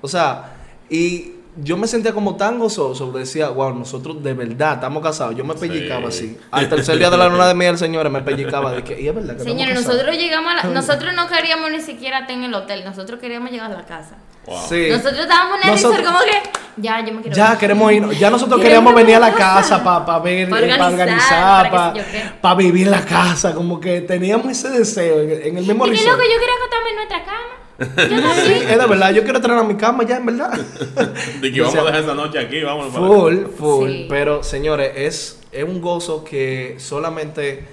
O 0.01 0.07
sea, 0.07 0.55
y 0.89 1.34
yo 1.57 1.77
me 1.77 1.87
sentía 1.87 2.13
como 2.13 2.35
tan 2.35 2.59
gozoso, 2.59 3.11
decía, 3.11 3.49
wow, 3.49 3.73
nosotros 3.73 4.21
de 4.23 4.33
verdad 4.33 4.73
estamos 4.75 5.01
casados. 5.01 5.35
Yo 5.35 5.43
me 5.45 5.53
pellizcaba 5.53 6.11
Sí. 6.11 6.35
así. 6.35 6.37
Al 6.51 6.67
tercer 6.69 6.97
día 6.97 7.09
de 7.09 7.17
la 7.17 7.27
luna 7.29 7.47
de 7.47 7.53
miel, 7.53 7.77
señores, 7.77 8.11
me 8.11 8.21
pellizcaba 8.21 8.71
de 8.73 8.83
que, 8.83 8.99
y 9.01 9.07
es 9.07 9.15
verdad 9.15 9.37
que 9.37 9.43
Señores, 9.43 9.75
casados". 9.75 9.95
nosotros 9.95 10.17
llegamos 10.17 10.51
a 10.51 10.55
la, 10.55 10.63
nosotros 10.73 11.13
no 11.15 11.27
queríamos 11.27 11.71
ni 11.71 11.81
siquiera 11.81 12.19
estar 12.19 12.35
en 12.35 12.43
el 12.43 12.53
hotel, 12.53 12.83
nosotros 12.83 13.19
queríamos 13.19 13.51
llegar 13.51 13.71
a 13.71 13.75
la 13.75 13.85
casa. 13.85 14.17
Wow. 14.45 14.57
Sí. 14.69 14.87
Nosotros 14.91 15.19
estábamos 15.21 15.57
en 15.61 15.69
el 15.69 15.75
Nosotros- 15.75 15.97
resort 16.01 16.17
como 16.17 16.25
que 16.31 16.49
ya, 16.81 16.99
yo 17.05 17.13
me 17.13 17.21
quiero 17.21 17.35
Ya 17.35 17.53
ir. 17.53 17.57
queremos 17.57 17.91
ir, 17.93 18.09
ya 18.11 18.29
nosotros 18.29 18.61
queríamos 18.61 18.93
venir 18.93 19.15
a 19.15 19.19
la 19.19 19.33
casa 19.33 19.83
para 19.83 20.19
ver, 20.19 20.49
Pa' 20.49 20.55
para 20.57 20.61
organizar, 20.65 20.91
organizar, 20.93 21.71
para 21.71 21.93
para 21.93 22.05
sé 22.05 22.11
yo 22.21 22.49
qué. 22.49 22.55
vivir 22.63 22.85
en 22.87 22.91
la 22.91 23.05
casa, 23.05 23.55
como 23.55 23.79
que 23.79 24.01
teníamos 24.01 24.47
ese 24.51 24.69
deseo 24.69 25.21
en, 25.21 25.31
en 25.31 25.57
el 25.57 25.65
mismo 25.65 25.87
Y 25.87 25.91
que 25.91 25.95
resort. 25.97 26.11
loco, 26.17 26.23
yo 26.31 26.39
quería 26.39 26.55
acostarme 26.57 26.89
en 26.89 26.95
nuestra 26.97 27.23
cama. 27.23 27.39
Sí, 27.77 28.53
es 28.69 28.77
de 28.77 28.87
verdad, 28.87 29.11
yo 29.11 29.23
quiero 29.23 29.41
traer 29.41 29.59
a 29.59 29.63
mi 29.63 29.75
cama 29.75 30.03
ya, 30.03 30.17
en 30.17 30.25
verdad. 30.25 30.51
De 31.41 31.51
que 31.51 31.61
vamos 31.61 31.75
a 31.75 31.83
dejar 31.83 32.01
esa 32.01 32.13
noche 32.13 32.39
aquí, 32.39 32.61
vamos 32.61 32.93
para 32.93 33.05
Full, 33.05 33.45
full. 33.57 33.89
Sí. 33.89 34.05
Pero, 34.09 34.43
señores, 34.43 34.93
es, 34.95 35.41
es 35.51 35.63
un 35.63 35.81
gozo 35.81 36.23
que 36.23 36.75
solamente 36.77 37.65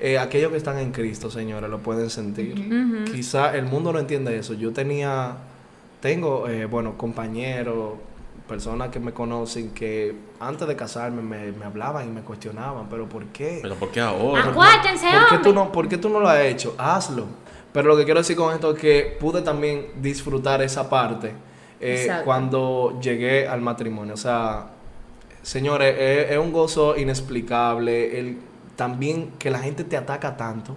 eh, 0.00 0.18
aquellos 0.18 0.50
que 0.50 0.56
están 0.56 0.78
en 0.78 0.92
Cristo, 0.92 1.30
señores, 1.30 1.68
lo 1.68 1.80
pueden 1.80 2.08
sentir. 2.08 3.04
Quizá 3.12 3.54
el 3.54 3.66
mundo 3.66 3.92
no 3.92 3.98
entiende 3.98 4.36
eso. 4.38 4.54
Yo 4.54 4.72
tenía, 4.72 5.36
tengo, 6.00 6.48
eh, 6.48 6.64
bueno, 6.64 6.96
compañeros, 6.96 7.98
personas 8.48 8.88
que 8.88 8.98
me 8.98 9.12
conocen 9.12 9.70
que 9.70 10.14
antes 10.40 10.66
de 10.66 10.74
casarme 10.74 11.22
me, 11.22 11.52
me 11.52 11.66
hablaban 11.66 12.08
y 12.08 12.10
me 12.10 12.22
cuestionaban, 12.22 12.88
pero 12.88 13.08
¿por 13.08 13.26
qué? 13.26 13.58
Pero 13.60 13.74
¿por 13.74 13.90
qué 13.90 14.00
ahora? 14.00 14.42
Acuérdense, 14.42 15.06
¿Por 15.12 15.28
qué, 15.28 15.44
tú 15.44 15.52
no, 15.52 15.70
¿Por 15.70 15.86
qué 15.86 15.98
tú 15.98 16.08
no 16.08 16.18
lo 16.18 16.28
has 16.28 16.40
hecho? 16.40 16.74
Hazlo. 16.78 17.26
Pero 17.72 17.88
lo 17.88 17.96
que 17.96 18.04
quiero 18.04 18.20
decir 18.20 18.36
con 18.36 18.52
esto 18.52 18.72
es 18.74 18.78
que 18.80 19.16
pude 19.20 19.42
también 19.42 19.86
disfrutar 20.00 20.60
esa 20.62 20.90
parte 20.90 21.32
eh, 21.80 22.08
cuando 22.24 22.98
llegué 23.00 23.46
al 23.46 23.60
matrimonio. 23.60 24.14
O 24.14 24.16
sea, 24.16 24.66
señores, 25.42 25.94
es, 25.98 26.32
es 26.32 26.38
un 26.38 26.52
gozo 26.52 26.96
inexplicable. 26.96 28.18
El, 28.18 28.38
también 28.76 29.32
que 29.38 29.50
la 29.50 29.58
gente 29.60 29.84
te 29.84 29.96
ataca 29.96 30.36
tanto. 30.36 30.74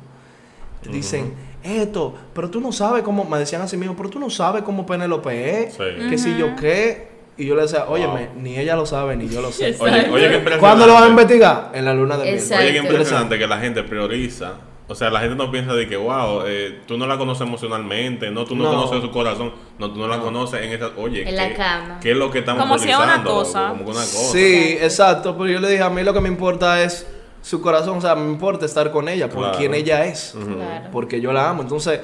Te 0.82 0.90
dicen, 0.90 1.34
esto, 1.64 2.14
pero 2.34 2.50
tú 2.50 2.60
no 2.60 2.74
sabes 2.74 3.04
cómo, 3.04 3.24
me 3.24 3.40
decían 3.40 3.62
así 3.62 3.78
mismo, 3.78 3.96
pero 3.96 4.10
tú 4.10 4.20
no 4.20 4.30
sabes 4.30 4.64
cómo 4.64 4.86
Penélope 4.86 5.64
es, 5.68 5.74
Sí. 5.76 5.84
que 6.10 6.18
si 6.18 6.38
yo 6.38 6.56
qué. 6.58 7.14
Y 7.38 7.46
yo 7.48 7.56
le 7.56 7.62
decía, 7.64 7.86
óyeme, 7.88 8.28
Wow. 8.28 8.42
ni 8.44 8.60
ella 8.60 8.76
lo 8.76 8.86
sabe, 8.86 9.16
ni 9.16 9.28
yo 9.30 9.42
lo 9.42 9.52
sé. 9.52 9.76
Oye, 9.80 10.10
oye, 10.12 10.28
qué 10.30 10.36
impresionante. 10.36 10.60
¿Cuándo 10.60 10.86
lo 10.86 10.94
vas 10.94 11.04
a 11.04 11.08
investigar? 11.08 11.72
En 11.74 11.86
la 11.86 11.94
luna 11.94 12.18
de 12.18 12.26
miel. 12.34 12.44
Oye, 12.60 12.72
qué 12.74 12.78
impresionante 12.78 13.40
que 13.40 13.48
la 13.48 13.58
gente 13.60 13.82
prioriza. 13.84 14.56
O 14.88 14.96
sea, 14.96 15.10
la 15.10 15.22
gente 15.22 15.36
no 15.36 15.50
piensa 15.50 15.74
de 15.74 15.88
que, 15.88 15.96
wow, 15.96 16.42
eh, 16.46 16.82
tú 16.86 16.98
no 16.98 17.08
la 17.08 17.18
conoces 17.18 17.48
emocionalmente, 17.48 18.30
no, 18.32 18.44
tú 18.44 18.54
no, 18.56 18.66
No. 18.66 18.72
conoces 18.72 19.02
su 19.02 19.12
corazón, 19.12 19.54
no, 19.80 19.90
tú 19.92 20.00
no 20.00 20.08
la 20.08 20.20
conoces 20.20 20.62
en 20.62 20.72
esa. 20.74 20.92
Oye, 20.98 21.28
En 21.28 21.36
la 21.38 21.48
¿qué, 21.50 21.54
cama. 21.56 22.00
¿qué 22.02 22.12
es 22.12 22.18
lo 22.18 22.30
que 22.30 22.40
estamos 22.40 22.62
Como 22.62 22.78
si 22.78 22.90
una 22.90 23.24
cosa. 23.24 23.70
Como 23.70 23.86
que 23.86 23.92
una 23.92 24.02
cosa. 24.02 24.32
Sí, 24.34 24.78
exacto, 24.82 25.36
pero 25.38 25.50
yo 25.50 25.60
le 25.62 25.70
dije, 25.70 25.84
a 25.84 25.90
mí 25.90 26.04
lo 26.04 26.14
que 26.14 26.20
me 26.20 26.28
importa 26.28 26.84
es 26.84 27.08
su 27.42 27.62
corazón, 27.62 27.98
o 27.98 28.02
sea, 28.02 28.16
me 28.16 28.30
importa 28.30 28.66
estar 28.66 28.92
con 28.92 29.08
ella, 29.08 29.30
por 29.30 29.40
Claro. 29.44 29.58
quien 29.58 29.74
ella 29.74 30.06
es, 30.06 30.34
Claro. 30.36 30.90
porque 30.92 31.22
yo 31.22 31.32
la 31.32 31.50
amo. 31.50 31.62
Entonces, 31.62 32.02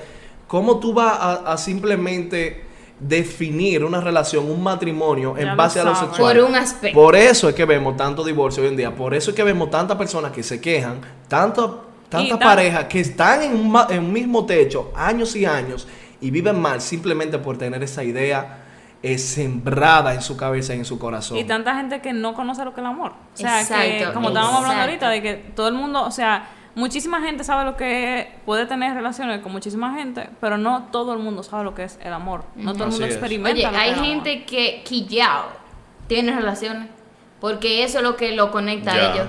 ¿cómo 0.48 0.80
tú 0.80 0.94
vas 0.94 1.18
a, 1.20 1.34
a 1.52 1.58
simplemente 1.58 2.64
definir 3.00 3.84
una 3.84 4.00
relación, 4.02 4.50
un 4.50 4.62
matrimonio 4.64 5.36
en 5.38 5.56
base 5.58 5.80
a 5.82 5.84
lo 5.84 5.96
sexual? 5.96 6.38
Por 6.38 6.50
un 6.50 6.56
aspecto. 6.56 6.98
Por 7.00 7.16
eso 7.16 7.50
es 7.50 7.56
que 7.56 7.66
vemos 7.66 7.98
tanto 7.98 8.24
divorcio 8.24 8.64
hoy 8.64 8.70
en 8.70 8.78
día, 8.78 8.96
por 8.96 9.14
eso 9.14 9.32
es 9.32 9.36
que 9.36 9.44
vemos 9.44 9.70
tantas 9.70 9.98
personas 9.98 10.32
que 10.32 10.44
se 10.44 10.60
quejan, 10.62 11.00
tanto, 11.28 11.86
tantas 12.10 12.40
tan- 12.40 12.48
parejas 12.48 12.86
que 12.86 13.00
están 13.00 13.42
en 13.44 13.54
un, 13.54 13.72
ma- 13.72 13.88
en 13.90 14.00
un 14.06 14.12
mismo 14.14 14.46
techo 14.46 14.92
años 14.96 15.36
y 15.36 15.46
años 15.46 15.88
y 16.22 16.32
viven 16.32 16.60
mal 16.60 16.82
simplemente 16.82 17.38
por 17.40 17.58
tener 17.58 17.82
esa 17.84 18.04
idea 18.04 18.64
eh, 19.02 19.18
sembrada 19.18 20.14
en 20.14 20.22
su 20.22 20.36
cabeza 20.36 20.76
y 20.76 20.80
en 20.80 20.86
su 20.86 21.00
corazón. 21.00 21.38
Y 21.38 21.44
tanta 21.46 21.76
gente 21.76 22.02
que 22.02 22.12
no 22.12 22.34
conoce 22.34 22.66
lo 22.66 22.74
que 22.74 22.82
es 22.82 22.86
el 22.86 22.92
amor. 22.92 23.12
O 23.34 23.38
sea, 23.38 23.58
que 23.66 23.98
Exacto, 24.00 24.14
como 24.14 24.28
estábamos 24.30 24.58
hablando 24.62 24.82
ahorita, 24.84 25.10
de 25.10 25.22
que 25.22 25.34
todo 25.56 25.70
el 25.70 25.76
mundo, 25.76 26.04
o 26.04 26.12
sea, 26.12 26.50
muchísima 26.76 27.22
gente 27.22 27.44
sabe 27.46 27.64
lo 27.64 27.78
que 27.78 28.20
es- 28.20 28.28
puede 28.46 28.66
tener 28.66 28.94
relaciones 28.94 29.40
con 29.40 29.54
muchísima 29.54 29.94
gente, 29.96 30.30
pero 30.42 30.58
no 30.58 30.88
todo 30.92 31.14
el 31.14 31.20
mundo 31.20 31.44
sabe 31.44 31.64
lo 31.64 31.74
que 31.74 31.84
es 31.86 31.98
el 32.04 32.12
amor. 32.12 32.44
No 32.56 32.74
todo 32.74 32.86
el 32.86 32.90
mundo 32.92 33.06
experimenta. 33.06 33.52
Oye, 33.58 33.64
lo 33.68 33.72
que 33.72 33.78
hay 33.78 33.90
es 33.92 33.98
el 33.98 34.00
amor. 34.04 34.10
gente 34.14 34.44
que 34.46 34.82
quillao 34.84 35.46
tiene 36.08 36.36
relaciones 36.36 36.90
porque 37.40 37.84
eso 37.86 38.00
es 38.00 38.04
lo 38.04 38.18
que 38.18 38.34
lo 38.34 38.52
conecta 38.52 38.92
a 38.92 39.14
ellos. 39.14 39.28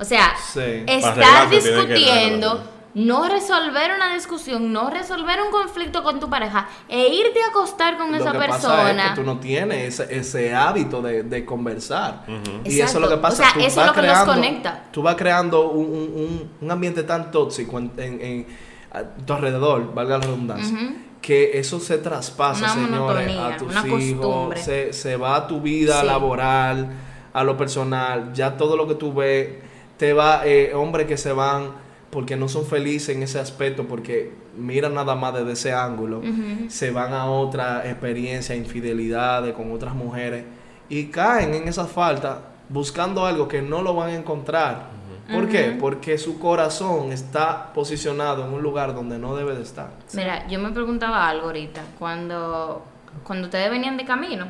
O 0.00 0.04
sea, 0.04 0.32
Sí. 0.52 0.82
Estar 0.86 1.50
discutiendo, 1.50 2.62
no 2.94 3.28
resolver 3.28 3.92
una 3.94 4.12
discusión, 4.14 4.72
no 4.72 4.90
resolver 4.90 5.38
un 5.42 5.50
conflicto 5.50 6.02
con 6.02 6.18
tu 6.18 6.28
pareja 6.28 6.68
e 6.88 7.06
irte 7.08 7.40
a 7.42 7.50
acostar 7.50 7.96
con 7.98 8.10
Lo 8.10 8.16
esa 8.18 8.32
que 8.32 8.38
pasa 8.38 8.50
persona. 8.50 9.04
es 9.04 9.10
que 9.10 9.14
tú 9.16 9.22
no 9.24 9.38
tienes 9.38 10.00
ese, 10.00 10.18
ese 10.18 10.54
hábito 10.54 11.00
de, 11.02 11.22
de 11.22 11.44
conversar. 11.44 12.24
Y 12.26 12.32
Exacto. 12.32 12.68
eso 12.70 12.84
es 12.84 12.94
lo 13.02 13.08
que 13.08 13.16
pasa. 13.18 13.42
O 13.42 13.44
sea, 13.46 13.52
tú 13.54 13.60
eso 13.60 13.80
es 13.80 13.86
lo 13.86 13.92
que 13.92 14.00
creando- 14.00 14.32
conecta. 14.32 14.84
Tú 14.90 15.02
vas 15.02 15.14
creando 15.16 15.68
un, 15.70 15.84
un- 15.86 16.12
un- 16.16 16.50
un 16.60 16.70
ambiente 16.70 17.02
tan 17.04 17.30
tóxico 17.30 17.78
en, 17.78 17.92
en- 17.98 18.20
en- 18.20 18.46
a 18.92 19.04
tu 19.04 19.32
alrededor, 19.34 19.94
valga 19.94 20.18
la 20.18 20.24
redundancia, 20.24 20.76
que 21.22 21.58
eso 21.60 21.78
se 21.78 21.98
traspasa, 21.98 22.72
Una 22.74 22.86
señores, 22.86 23.38
a 23.38 23.56
tus 23.56 23.68
una 23.70 23.86
hijos, 23.86 24.00
costumbre. 24.18 24.60
se, 24.62 24.92
se 24.92 25.16
va 25.16 25.36
a 25.36 25.46
tu 25.46 25.60
vida 25.60 26.00
Sí. 26.00 26.06
laboral, 26.06 26.88
a 27.32 27.44
lo 27.44 27.56
personal, 27.56 28.32
ya 28.32 28.56
todo 28.56 28.76
lo 28.76 28.88
que 28.88 28.96
tú 28.96 29.14
ves, 29.14 29.69
te 30.00 30.14
va, 30.14 30.46
eh, 30.46 30.72
hombres 30.72 31.06
que 31.06 31.18
se 31.18 31.30
van 31.30 31.72
porque 32.08 32.34
no 32.34 32.48
son 32.48 32.64
felices 32.64 33.14
en 33.14 33.22
ese 33.22 33.38
aspecto, 33.38 33.86
porque 33.86 34.32
miran 34.56 34.94
nada 34.94 35.14
más 35.14 35.34
desde 35.34 35.52
ese 35.52 35.74
ángulo, 35.74 36.22
se 36.68 36.90
van 36.90 37.12
a 37.12 37.26
otra 37.26 37.86
experiencia, 37.86 38.56
infidelidades 38.56 39.52
con 39.52 39.70
otras 39.70 39.94
mujeres 39.94 40.44
y 40.88 41.08
caen 41.08 41.52
en 41.52 41.68
esa 41.68 41.84
falta 41.84 42.40
buscando 42.70 43.26
algo 43.26 43.46
que 43.46 43.60
no 43.60 43.82
lo 43.82 43.94
van 43.94 44.08
a 44.08 44.14
encontrar. 44.14 44.86
¿Por 45.30 45.48
qué? 45.48 45.76
Porque 45.78 46.16
su 46.16 46.38
corazón 46.38 47.12
está 47.12 47.70
posicionado 47.74 48.46
en 48.46 48.54
un 48.54 48.62
lugar 48.62 48.94
donde 48.94 49.18
no 49.18 49.36
debe 49.36 49.54
de 49.54 49.62
estar. 49.62 49.90
Mira, 50.14 50.48
yo 50.48 50.58
me 50.60 50.70
preguntaba 50.70 51.28
algo 51.28 51.48
ahorita, 51.48 51.82
cuando, 51.98 52.82
cuando 53.22 53.48
ustedes 53.48 53.70
venían 53.70 53.98
de 53.98 54.06
camino, 54.06 54.46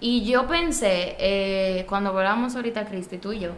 y 0.00 0.26
yo 0.26 0.46
pensé, 0.46 1.16
eh, 1.18 1.86
cuando 1.88 2.10
hablábamos 2.10 2.54
ahorita, 2.54 2.84
Cristi, 2.84 3.16
tú 3.16 3.32
y 3.32 3.40
yo, 3.40 3.52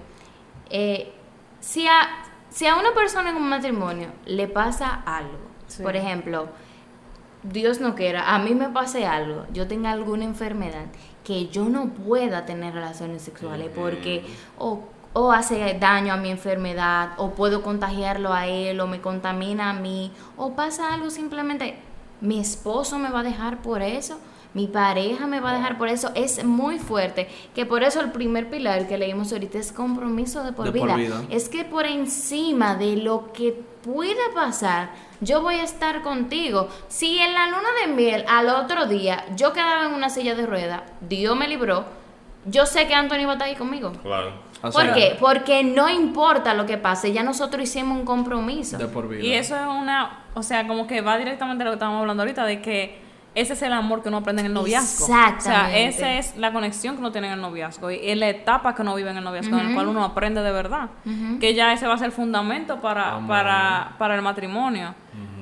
eh, 0.71 1.12
si, 1.61 1.87
a, 1.87 2.09
si 2.51 2.66
a 2.66 2.77
una 2.77 2.93
persona 2.95 3.31
en 3.31 3.37
un 3.37 3.49
matrimonio 3.49 4.09
le 4.27 4.49
pasa 4.49 5.03
algo, 5.07 5.49
Sí. 5.66 5.83
por 5.83 5.97
ejemplo, 5.97 6.49
Dios 7.43 7.81
no 7.81 7.95
quiera, 7.95 8.35
a 8.35 8.39
mí 8.39 8.55
me 8.55 8.69
pase 8.69 9.07
algo, 9.07 9.45
yo 9.53 9.66
tenga 9.69 9.91
alguna 9.93 10.25
enfermedad 10.25 10.87
que 11.25 11.49
yo 11.49 11.66
no 11.66 11.89
pueda 11.91 12.47
tener 12.47 12.73
relaciones 12.75 13.23
sexuales 13.23 13.71
porque 13.75 14.25
o, 14.59 14.81
o 15.12 15.31
hace 15.31 15.77
daño 15.79 16.14
a 16.14 16.16
mi 16.16 16.31
enfermedad, 16.31 17.11
o 17.19 17.31
puedo 17.31 17.62
contagiarlo 17.62 18.33
a 18.33 18.47
él, 18.47 18.81
o 18.81 18.87
me 18.87 19.01
contamina 19.01 19.71
a 19.71 19.73
mí, 19.75 20.11
o 20.37 20.55
pasa 20.55 20.95
algo 20.95 21.11
simplemente, 21.11 21.77
mi 22.21 22.41
esposo 22.41 22.99
me 22.99 23.11
va 23.11 23.21
a 23.21 23.25
dejar 23.25 23.59
por 23.62 23.83
eso, 23.83 24.19
mi 24.59 24.67
pareja 24.67 25.29
me 25.29 25.39
va 25.39 25.53
a 25.53 25.55
dejar 25.55 25.79
por 25.79 25.87
eso, 25.87 26.11
es 26.17 26.45
muy 26.45 26.81
fuerte, 26.81 27.29
que 27.55 27.65
por 27.65 27.85
eso 27.85 28.01
el 28.01 28.11
primer 28.11 28.51
pilar 28.51 28.89
que 28.89 28.99
leímos 28.99 29.33
ahorita 29.33 29.57
es 29.57 29.71
compromiso 29.71 30.43
de 30.43 30.53
por, 30.53 30.73
De 30.73 30.81
por 30.81 30.97
vida. 30.97 30.97
vida. 30.97 31.23
Es 31.31 31.49
que 31.49 31.65
por 31.65 31.87
encima 31.87 32.75
de 32.75 32.97
lo 32.97 33.33
que 33.33 33.53
pueda 33.85 34.35
pasar, 34.35 34.91
yo 35.21 35.43
voy 35.43 35.55
a 35.55 35.63
estar 35.63 36.03
contigo. 36.03 36.69
Si 36.89 37.21
en 37.21 37.35
la 37.35 37.47
luna 37.47 37.69
de 37.81 37.93
miel 37.93 38.25
al 38.27 38.49
otro 38.49 38.87
día 38.87 39.25
yo 39.37 39.53
quedaba 39.53 39.87
en 39.87 39.95
una 39.95 40.11
silla 40.11 40.35
de 40.35 40.45
ruedas, 40.45 40.83
Dios 41.09 41.37
me 41.37 41.47
libró, 41.47 41.85
yo 42.45 42.67
sé 42.67 42.89
que 42.89 42.95
Anthony 42.95 43.27
va 43.27 43.31
a 43.31 43.33
estar 43.35 43.49
ahí 43.49 43.55
conmigo. 43.55 43.93
Claro. 44.03 44.33
Así 44.61 44.77
¿Por 44.77 44.93
qué? 44.93 45.17
Porque 45.21 45.63
no 45.63 45.89
importa 45.89 46.53
lo 46.55 46.67
que 46.67 46.79
pase, 46.79 47.13
ya 47.13 47.23
nosotros 47.23 47.63
hicimos 47.63 47.97
un 47.97 48.05
compromiso. 48.05 48.77
De 48.77 48.89
por 48.89 49.07
vida. 49.07 49.23
Y 49.23 49.35
eso 49.35 49.55
es 49.55 49.67
una, 49.69 50.25
o 50.35 50.43
sea, 50.43 50.67
como 50.67 50.89
que 50.89 51.01
va 51.01 51.17
directamente 51.17 51.63
a 51.63 51.67
lo 51.67 51.71
que 51.71 51.75
estábamos 51.77 52.01
hablando 52.01 52.25
ahorita, 52.25 52.45
de 52.45 52.61
que 52.61 53.07
ese 53.41 53.53
es 53.55 53.62
el 53.62 53.72
amor 53.72 54.03
que 54.03 54.09
uno 54.09 54.18
aprende 54.18 54.41
en 54.41 54.47
el 54.47 54.55
noviazgo. 54.55 55.05
O 55.05 55.07
sea, 55.07 55.28
Exactamente. 55.28 55.89
esa 55.89 56.12
es 56.14 56.36
la 56.36 56.53
conexión 56.53 56.95
que 56.95 57.01
uno 57.01 57.12
tiene 57.12 57.28
en 57.28 57.34
el 57.34 57.41
noviazgo 57.41 57.91
y 57.91 57.99
es 58.03 58.16
la 58.16 58.28
etapa 58.28 58.74
que 58.74 58.82
uno 58.82 58.95
vive 58.95 59.11
en 59.11 59.16
el 59.18 59.24
noviazgo, 59.24 59.59
en 59.59 59.68
el 59.68 59.74
cual 59.74 59.89
uno 59.89 60.05
aprende 60.05 60.43
de 60.43 60.53
verdad. 60.53 60.89
Que 61.41 61.55
ya 61.55 61.72
ese 61.72 61.86
va 61.86 61.95
a 61.95 61.99
ser 61.99 62.07
el 62.07 62.12
fundamento 62.12 62.80
para, 62.80 63.18
para, 63.26 63.95
para 63.99 64.14
el 64.14 64.22
matrimonio. 64.22 64.95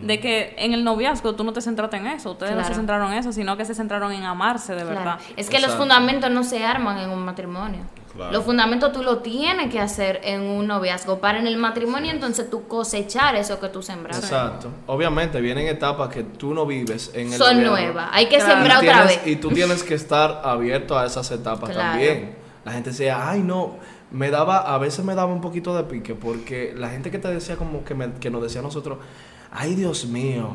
De 0.03 0.21
que 0.21 0.55
en 0.59 0.75
el 0.75 0.85
noviazgo 0.85 1.35
tú 1.35 1.43
no 1.43 1.53
te 1.55 1.61
centraste 1.63 1.97
en 1.97 2.07
eso, 2.07 2.33
ustedes 2.33 2.55
no 2.55 2.63
se 2.65 2.75
centraron 2.75 3.13
en 3.13 3.19
eso, 3.19 3.33
sino 3.33 3.57
que 3.57 3.65
se 3.65 3.75
centraron 3.75 4.13
en 4.13 4.25
amarse 4.25 4.75
de 4.75 4.83
Claro. 4.83 4.97
verdad. 4.99 5.19
Es 5.37 5.49
que 5.49 5.59
los 5.59 5.75
fundamentos 5.75 6.31
no 6.31 6.45
se 6.45 6.65
arman 6.65 6.99
en 6.99 7.11
un 7.11 7.25
matrimonio. 7.25 7.81
Claro. 8.17 8.33
Los 8.33 8.45
fundamentos 8.45 8.93
tú 8.93 9.03
lo 9.03 9.19
tienes 9.19 9.71
que 9.71 9.79
hacer 9.79 10.21
en 10.25 10.41
un 10.43 10.67
noviazgo 10.67 11.19
para 11.19 11.39
en 11.39 11.47
el 11.47 11.57
matrimonio 11.59 12.11
entonces 12.11 12.49
tú 12.51 12.67
cosechar 12.67 13.37
eso 13.37 13.61
que 13.61 13.69
tú 13.69 13.83
sembraste. 13.83 14.25
Exacto. 14.27 14.71
Obviamente 14.87 15.41
vienen 15.41 15.67
etapas 15.69 16.09
que 16.09 16.23
tú 16.23 16.55
no 16.55 16.65
vives 16.67 17.11
en 17.15 17.33
el 17.33 17.39
Son 17.39 17.63
nuevas. 17.63 18.09
Hay 18.13 18.27
que 18.29 18.37
Claro. 18.39 18.53
sembrar 18.55 18.79
otra 18.79 19.05
vez. 19.05 19.21
Y 19.27 19.37
tú 19.37 19.51
tienes 19.51 19.83
que 19.83 19.95
estar 19.95 20.41
abierto 20.45 20.99
a 20.99 21.05
esas 21.07 21.31
etapas 21.31 21.71
Claro. 21.71 21.91
también. 21.91 22.37
La 22.65 22.73
gente 22.73 22.91
decía, 22.91 23.29
ay 23.31 23.43
no, 23.43 23.77
me 24.11 24.31
daba, 24.31 24.59
a 24.75 24.79
veces 24.79 25.05
me 25.05 25.15
daba 25.15 25.33
un 25.33 25.41
poquito 25.41 25.77
de 25.77 25.85
pique 25.85 26.15
porque 26.15 26.73
la 26.77 26.89
gente 26.89 27.11
que 27.11 27.19
te 27.19 27.29
decía 27.29 27.57
como 27.57 27.85
que, 27.85 27.95
me- 27.95 28.15
que 28.15 28.31
nos 28.31 28.43
decía 28.43 28.61
a 28.61 28.65
nosotros, 28.65 28.99
ay 29.53 29.75
Dios 29.75 30.07
mío, 30.07 30.51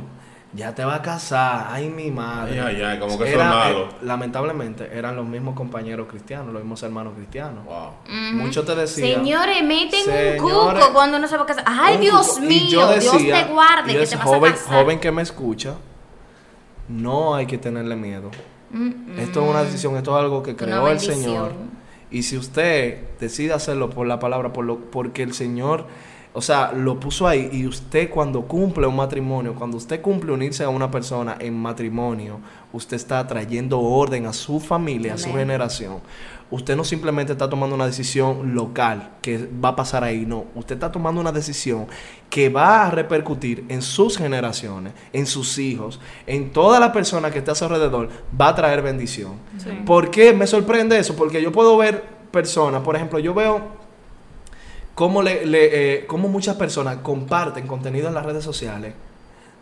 ya 0.54 0.76
te 0.76 0.84
va 0.84 0.96
a 0.96 1.02
casar, 1.02 1.68
ay 1.70 1.90
mi 1.90 2.12
madre. 2.12 2.60
Ay, 2.60 2.76
ay, 2.78 2.82
ay, 2.82 3.00
como 3.00 3.18
que 3.18 3.24
eso 3.26 3.36
Era, 3.36 3.46
es 3.46 3.56
malo. 3.74 3.86
eh, 3.86 3.96
lamentablemente 4.02 4.90
eran 4.94 5.16
los 5.16 5.26
mismos 5.26 5.56
compañeros 5.56 6.08
cristianos, 6.10 6.48
los 6.54 6.62
mismos 6.62 6.84
hermanos 6.84 7.14
cristianos. 7.16 7.64
Wow. 7.66 7.92
Muchos 8.34 8.66
te 8.66 8.76
decían. 8.76 9.20
Señores, 9.24 9.64
meten 9.64 10.04
Señores, 10.04 10.42
un 10.42 10.50
cuco 10.50 10.94
cuando 10.94 11.18
uno 11.18 11.28
se 11.28 11.38
va 11.38 11.44
a 11.44 11.46
casar. 11.46 11.64
Ay, 11.68 11.98
Dios 12.00 12.40
mío, 12.42 12.68
yo 12.70 12.88
decía, 12.90 13.12
Dios 13.18 13.46
te 13.48 13.54
guarde 13.54 13.92
y 13.94 13.96
que 13.96 14.04
ese 14.04 14.12
te 14.18 14.18
vas 14.18 14.26
joven, 14.26 14.52
a 14.52 14.56
casar. 14.56 14.74
joven 14.84 15.00
que 15.00 15.12
me 15.12 15.22
escucha, 15.22 15.76
no 16.88 17.36
hay 17.36 17.46
que 17.46 17.58
tenerle 17.58 17.96
miedo. 17.96 18.32
Esto 19.18 19.44
es 19.44 19.50
una 19.50 19.64
decisión, 19.64 19.96
esto 19.98 20.18
es 20.18 20.24
algo 20.24 20.44
que 20.44 20.56
creó 20.56 20.88
el. 20.88 21.00
Señor. 21.00 21.54
Y 22.10 22.24
si 22.24 22.38
usted 22.38 23.04
decide 23.20 23.54
hacerlo 23.54 23.90
por 23.90 24.06
la 24.06 24.20
palabra, 24.20 24.52
por 24.52 24.66
lo, 24.66 24.80
porque 24.80 25.24
el 25.24 25.34
Señor, 25.34 25.86
o 26.34 26.42
sea, 26.42 26.72
lo 26.72 27.00
puso 27.00 27.28
ahí, 27.28 27.50
y 27.52 27.68
usted 27.68 28.10
cuando 28.10 28.44
cumple 28.44 28.88
un 28.88 28.96
matrimonio, 28.96 29.54
cuando 29.54 29.78
usted 29.78 30.02
cumple 30.02 30.32
unirse 30.32 30.64
a 30.64 30.70
una 30.70 30.90
persona 30.90 31.36
en 31.40 31.58
matrimonio, 31.58 32.40
usted 32.72 32.96
está 32.96 33.26
trayendo 33.28 33.80
orden 33.82 34.26
a 34.26 34.34
su 34.34 34.60
familia, 34.60 35.16
a 35.16 35.18
su 35.18 35.34
generación. 35.34 36.00
Usted 36.50 36.76
no 36.76 36.84
simplemente 36.84 37.32
está 37.32 37.50
tomando 37.50 37.76
una 37.76 37.86
decisión 37.86 38.54
local 38.56 39.12
que 39.22 39.48
va 39.64 39.70
a 39.70 39.76
pasar 39.76 40.04
ahí, 40.04 40.26
no. 40.26 40.46
Usted 40.56 40.76
está 40.76 40.92
tomando 40.92 41.20
una 41.22 41.32
decisión 41.32 41.88
que 42.30 42.50
va 42.50 42.86
a 42.86 42.92
repercutir 42.92 43.66
en 43.70 43.82
sus 43.82 44.18
generaciones, 44.18 44.94
en 45.14 45.26
sus 45.26 45.58
hijos, 45.58 46.00
en 46.28 46.52
toda 46.52 46.80
la 46.80 46.92
persona 46.92 47.32
que 47.32 47.40
está 47.40 47.54
a 47.54 47.56
su 47.56 47.66
alrededor, 47.66 48.10
va 48.40 48.50
a 48.50 48.56
traer 48.56 48.82
bendición. 48.82 49.34
Sí. 49.58 49.70
¿Por 49.86 50.12
qué 50.12 50.34
me 50.34 50.48
sorprende 50.48 50.98
eso? 50.98 51.16
Porque 51.16 51.42
yo 51.42 51.52
puedo 51.54 51.78
ver 51.78 52.04
personas, 52.32 52.82
por 52.82 52.96
ejemplo, 52.96 53.20
yo 53.20 53.34
veo 53.34 53.81
cómo, 55.02 55.24
le, 55.24 55.48
le, 55.48 55.96
eh, 55.96 56.06
cómo 56.06 56.28
muchas 56.28 56.58
personas 56.58 56.98
comparten 56.98 57.66
contenido 57.66 58.08
en 58.08 58.14
las 58.14 58.24
redes 58.24 58.44
sociales 58.44 58.94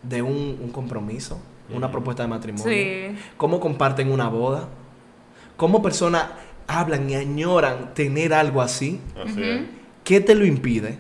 de 0.04 0.22
un, 0.22 0.60
un 0.62 0.70
compromiso, 0.70 1.40
una 1.74 1.90
propuesta 1.90 2.24
de 2.24 2.28
matrimonio, 2.28 2.66
Sí. 2.70 3.16
cómo 3.38 3.62
comparten 3.62 4.12
una 4.12 4.28
boda, 4.28 4.68
cómo 5.56 5.82
personas 5.82 6.26
hablan 6.68 7.10
y 7.10 7.16
añoran 7.16 7.94
tener 7.94 8.34
algo 8.34 8.62
así. 8.62 9.00
Así 9.16 9.42
es. 9.42 9.62
¿Qué 10.04 10.20
te 10.20 10.36
lo 10.36 10.46
impide? 10.46 11.00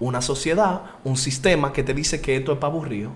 Una 0.00 0.22
sociedad, 0.22 0.80
un 1.04 1.18
sistema 1.18 1.70
que 1.74 1.82
te 1.82 1.92
dice 1.92 2.22
que 2.22 2.36
esto 2.36 2.52
es 2.52 2.58
para 2.58 2.72
aburrido. 2.72 3.10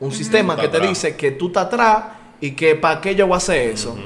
Un 0.00 0.10
sistema 0.10 0.56
que 0.56 0.62
te 0.66 0.78
atrás. 0.78 0.88
dice 0.88 1.14
que 1.14 1.30
tú 1.30 1.46
estás 1.46 1.66
atrás 1.66 2.04
y 2.40 2.50
que 2.50 2.74
para 2.74 3.00
qué 3.00 3.14
yo 3.14 3.28
voy 3.28 3.34
a 3.34 3.38
hacer 3.38 3.70
eso. 3.70 3.96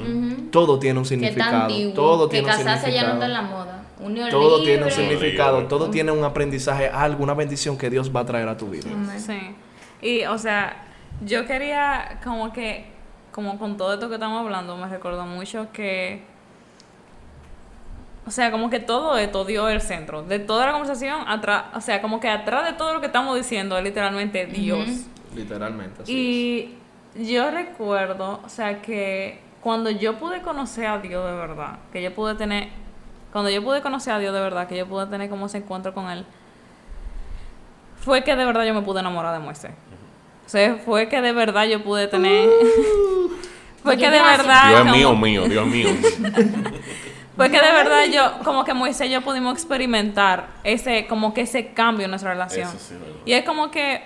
Todo 0.51 0.77
tiene 0.77 0.99
un 0.99 1.05
significado. 1.05 1.63
antiguo, 1.63 1.93
todo 1.95 2.29
que 2.29 2.37
tiene 2.41 2.51
un 2.53 2.57
casarse 2.63 2.93
ya 2.93 3.07
no 3.07 3.13
está 3.13 3.25
en 3.25 3.33
la 3.33 3.39
significado. 3.39 3.65
moda. 3.65 3.78
Unión 3.99 4.29
Todo 4.29 4.63
tiene 4.63 4.85
un 4.85 4.91
significado. 4.91 5.57
Libre. 5.57 5.69
Todo 5.69 5.89
tiene 5.89 6.11
un 6.11 6.23
aprendizaje, 6.23 6.87
algo, 6.87 7.23
una 7.23 7.33
bendición 7.33 7.77
que 7.77 7.89
Dios 7.89 8.15
va 8.15 8.21
a 8.21 8.25
traer 8.25 8.47
a 8.47 8.57
tu 8.57 8.69
vida. 8.69 8.89
Sí. 9.17 9.55
Y, 10.01 10.23
o 10.25 10.37
sea, 10.37 10.85
yo 11.25 11.45
quería 11.45 12.19
como 12.23 12.53
que, 12.53 12.85
como 13.31 13.59
con 13.59 13.77
todo 13.77 13.93
esto 13.93 14.07
que 14.07 14.15
estamos 14.15 14.41
hablando, 14.41 14.77
me 14.77 14.87
recordó 14.87 15.25
mucho 15.25 15.67
que, 15.73 16.23
o 18.25 18.31
sea, 18.31 18.51
como 18.51 18.69
que 18.69 18.79
todo 18.79 19.17
esto 19.17 19.43
dio 19.43 19.67
el 19.69 19.81
centro. 19.81 20.23
De 20.23 20.39
toda 20.39 20.65
la 20.67 20.71
conversación, 20.71 21.21
atrás, 21.27 21.65
o 21.73 21.81
sea, 21.81 22.01
como 22.01 22.19
que 22.19 22.29
atrás 22.29 22.65
de 22.65 22.73
todo 22.73 22.93
lo 22.93 23.01
que 23.01 23.07
estamos 23.07 23.35
diciendo 23.35 23.77
es 23.77 23.83
literalmente 23.83 24.45
Dios. 24.45 24.87
Literalmente. 25.35 26.03
así 26.03 26.79
Y 27.15 27.25
yo 27.31 27.51
recuerdo, 27.51 28.39
o 28.45 28.49
sea, 28.49 28.81
que 28.81 29.39
cuando 29.61 29.89
yo 29.89 30.17
pude 30.17 30.41
conocer 30.41 30.85
a 30.85 30.99
Dios 30.99 31.25
de 31.25 31.37
verdad, 31.37 31.79
que 31.91 32.01
yo 32.01 32.13
pude 32.13 32.35
tener, 32.35 32.69
cuando 33.31 33.49
yo 33.49 33.63
pude 33.63 33.81
conocer 33.81 34.13
a 34.13 34.19
Dios 34.19 34.33
de 34.33 34.39
verdad, 34.39 34.67
que 34.67 34.77
yo 34.77 34.87
pude 34.87 35.05
tener 35.07 35.29
como 35.29 35.45
ese 35.45 35.57
encuentro 35.57 35.93
con 35.93 36.09
Él, 36.09 36.25
fue 37.99 38.23
que 38.23 38.35
de 38.35 38.45
verdad 38.45 38.65
yo 38.65 38.73
me 38.73 38.81
pude 38.81 38.99
enamorar 39.01 39.33
de 39.33 39.39
Moisés. 39.39 39.71
O 40.45 40.49
sea, 40.49 40.77
fue 40.83 41.07
que 41.09 41.21
de 41.21 41.31
verdad 41.31 41.65
yo 41.65 41.83
pude 41.83 42.07
tener... 42.07 42.49
fue 43.83 43.97
que 43.97 44.09
de 44.09 44.21
verdad... 44.21 44.67
Dios 44.69 44.79
es 44.79 44.79
como- 44.79 44.95
mío, 44.95 45.15
mío, 45.15 45.43
Dios 45.47 45.67
mío. 45.67 45.89
fue 47.35 47.51
que 47.51 47.61
de 47.61 47.71
verdad 47.71 48.05
yo, 48.05 48.43
como 48.43 48.63
que 48.63 48.73
Moisés 48.73 49.07
y 49.07 49.11
yo 49.11 49.21
pudimos 49.21 49.53
experimentar 49.53 50.47
ese, 50.63 51.05
como 51.07 51.33
que 51.33 51.41
ese 51.41 51.67
cambio 51.73 52.05
en 52.05 52.11
nuestra 52.11 52.31
relación. 52.31 52.67
Eso 52.67 52.79
sí, 52.79 52.95
verdad. 52.95 53.19
Y 53.25 53.33
es 53.33 53.45
como 53.45 53.69
que 53.69 54.01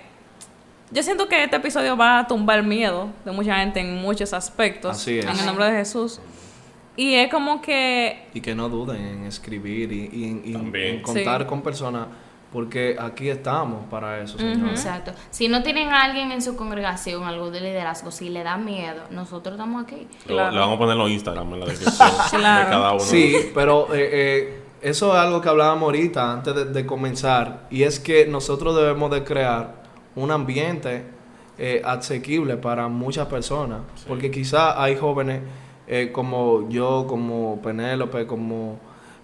yo 0.92 1.02
siento 1.02 1.28
que 1.28 1.44
este 1.44 1.56
episodio 1.56 1.96
va 1.96 2.20
a 2.20 2.28
tumbar 2.28 2.60
el 2.60 2.66
miedo 2.66 3.10
de 3.26 3.32
mucha 3.32 3.56
gente 3.56 3.80
en 3.80 3.96
muchos 4.02 4.34
aspectos. 4.34 4.98
Así 4.98 5.20
es. 5.20 5.26
En 5.26 5.40
el 5.40 5.46
nombre 5.46 5.66
de 5.66 5.72
Jesús. 5.78 6.20
Y 6.96 7.16
es 7.16 7.32
como 7.32 7.62
que 7.62 8.28
Y 8.34 8.42
que 8.42 8.54
no 8.56 8.70
duden 8.70 9.02
en 9.04 9.24
escribir 9.26 9.92
y, 9.92 10.10
y 10.14 10.24
en- 10.30 10.42
y 10.46 11.02
contar 11.02 11.42
Sí. 11.42 11.48
con 11.48 11.62
personas, 11.64 12.08
porque 12.52 12.96
aquí 13.00 13.30
estamos 13.30 13.86
para 13.90 14.20
eso, 14.22 14.38
señores. 14.38 14.80
Exacto. 14.80 15.12
Si 15.32 15.48
no 15.48 15.64
tienen 15.64 15.90
a 15.90 16.04
alguien 16.04 16.32
en 16.32 16.42
su 16.44 16.56
congregación, 16.56 17.24
algo 17.24 17.50
de 17.50 17.62
liderazgo, 17.62 18.12
si 18.12 18.30
le 18.30 18.44
da 18.44 18.58
miedo, 18.58 19.02
nosotros 19.10 19.56
estamos 19.56 19.84
aquí. 19.84 20.08
Lo- 20.28 20.34
Claro. 20.36 20.52
Le 20.52 20.60
vamos 20.60 20.76
a 20.76 20.78
poner 20.80 20.96
los 20.96 21.10
Instagram 21.10 21.54
en 21.56 21.60
la 21.62 21.66
descripción 21.66 22.10
Claro. 22.30 22.66
de 22.66 22.72
cada 22.72 22.92
uno. 22.92 23.00
Sí, 23.00 23.36
pero 23.56 23.88
eh, 23.96 24.10
eh, 24.14 24.60
eso 24.84 25.14
es 25.14 25.20
algo 25.20 25.42
que 25.42 25.50
hablábamos 25.50 25.84
ahorita 25.84 26.32
antes 26.32 26.54
de, 26.54 26.66
de 26.66 26.86
comenzar 26.86 27.66
y 27.72 27.82
es 27.84 28.00
que 28.00 28.28
nosotros 28.28 28.76
debemos 28.76 29.10
de 29.10 29.24
crear 29.24 29.82
un 30.16 30.30
ambiente 30.30 31.06
eh, 31.58 31.82
asequible 31.84 32.58
para 32.58 32.88
muchas 32.88 33.26
personas, 33.28 33.80
porque 34.08 34.30
quizá 34.30 34.80
hay 34.82 34.96
jóvenes 34.96 35.42
eh, 35.88 36.12
como 36.12 36.70
yo, 36.70 37.06
como 37.08 37.62
Penélope, 37.62 38.26
como 38.26 38.80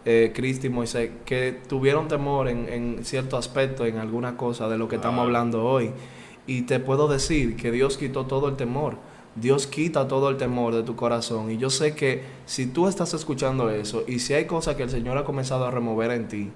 eh, 0.05 0.31
Cristi 0.33 0.67
y 0.67 0.69
Moisés, 0.69 1.11
que 1.25 1.59
tuvieron 1.67 2.07
temor 2.07 2.47
en, 2.47 2.67
en 2.69 3.05
cierto 3.05 3.37
aspecto, 3.37 3.85
en 3.85 3.97
alguna 3.97 4.37
cosa 4.37 4.67
de 4.69 4.77
lo 4.77 4.87
que 4.87 4.97
estamos 4.97 5.23
hablando 5.23 5.65
hoy. 5.65 5.91
Y 6.47 6.63
te 6.63 6.79
puedo 6.79 7.07
decir 7.07 7.55
que 7.55 7.71
Dios 7.71 7.97
quitó 7.97 8.25
todo 8.25 8.49
el 8.49 8.55
temor. 8.55 8.97
Dios 9.35 9.67
quita 9.67 10.07
todo 10.07 10.29
el 10.29 10.37
temor 10.37 10.73
de 10.73 10.83
tu 10.83 10.95
corazón. 10.95 11.51
Y 11.51 11.57
yo 11.57 11.69
sé 11.69 11.95
que 11.95 12.23
si 12.45 12.65
tú 12.65 12.87
estás 12.87 13.13
escuchando 13.13 13.69
eso 13.69 14.03
y 14.07 14.19
si 14.19 14.33
hay 14.33 14.45
cosas 14.45 14.75
que 14.75 14.83
el 14.83 14.89
Señor 14.89 15.17
ha 15.17 15.23
comenzado 15.23 15.65
a 15.65 15.71
remover 15.71 16.11
en 16.11 16.27
ti, 16.27 16.51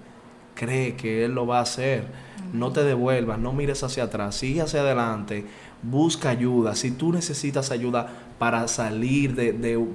cree 0.56 0.96
que 0.96 1.26
Él 1.26 1.34
lo 1.34 1.46
va 1.46 1.60
a 1.60 1.64
hacer. 1.64 2.08
No 2.52 2.72
te 2.72 2.84
devuelvas, 2.84 3.40
no 3.40 3.54
mires 3.54 3.84
hacia 3.84 4.04
atrás, 4.04 4.36
sigue 4.36 4.62
hacia 4.62 4.82
adelante, 4.82 5.46
busca 5.84 6.30
ayuda. 6.30 6.76
Si 6.76 6.92
tú 6.92 7.12
necesitas 7.12 7.72
ayuda 7.72 8.08
para 8.40 8.68
salir 8.68 9.36
de, 9.36 9.54
de, 9.54 9.86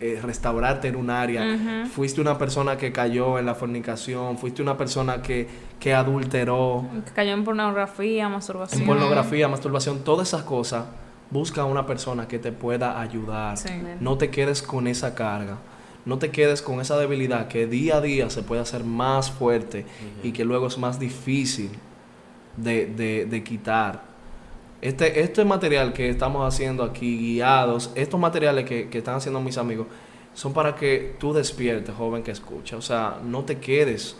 eh, 0.00 0.20
restaurarte 0.22 0.88
en 0.88 0.96
un 0.96 1.10
área, 1.10 1.86
fuiste 1.90 2.20
una 2.20 2.36
persona 2.36 2.76
que 2.76 2.92
cayó 2.92 3.38
en 3.38 3.46
la 3.46 3.54
fornicación, 3.54 4.38
fuiste 4.38 4.62
una 4.62 4.76
persona 4.76 5.22
que, 5.22 5.48
que 5.80 5.94
adulteró. 5.94 6.84
Que 7.06 7.12
cayó 7.12 7.32
en 7.32 7.44
pornografía, 7.44 8.28
masturbación. 8.28 8.80
En 8.82 8.86
pornografía, 8.86 9.48
masturbación, 9.48 10.00
todas 10.00 10.28
esas 10.28 10.42
cosas. 10.42 10.84
Busca 11.28 11.64
una 11.64 11.86
persona 11.86 12.28
que 12.28 12.38
te 12.38 12.52
pueda 12.52 13.00
ayudar. 13.00 13.56
Sí. 13.56 13.70
No 14.00 14.16
te 14.16 14.30
quedes 14.30 14.62
con 14.62 14.86
esa 14.86 15.14
carga. 15.14 15.58
No 16.04 16.18
te 16.18 16.30
quedes 16.30 16.62
con 16.62 16.80
esa 16.80 16.96
debilidad 16.98 17.48
que 17.48 17.66
día 17.66 17.96
a 17.96 18.00
día 18.00 18.30
se 18.30 18.42
puede 18.42 18.62
hacer 18.62 18.84
más 18.84 19.32
fuerte 19.32 19.84
y 20.22 20.30
que 20.30 20.44
luego 20.44 20.68
es 20.68 20.78
más 20.78 21.00
difícil 21.00 21.70
de, 22.56 22.86
de, 22.86 23.26
de 23.26 23.42
quitar. 23.42 24.15
Este, 24.82 25.20
este 25.20 25.44
material 25.44 25.92
que 25.92 26.08
estamos 26.10 26.46
haciendo 26.46 26.82
aquí, 26.84 27.16
guiados, 27.18 27.90
estos 27.94 28.20
materiales 28.20 28.64
que, 28.66 28.88
que 28.88 28.98
están 28.98 29.16
haciendo 29.16 29.40
mis 29.40 29.56
amigos, 29.58 29.86
son 30.34 30.52
para 30.52 30.74
que 30.74 31.16
tú 31.18 31.32
despiertes, 31.32 31.94
joven 31.94 32.22
que 32.22 32.30
escucha. 32.30 32.76
O 32.76 32.82
sea, 32.82 33.18
no 33.24 33.44
te 33.44 33.58
quedes 33.58 34.16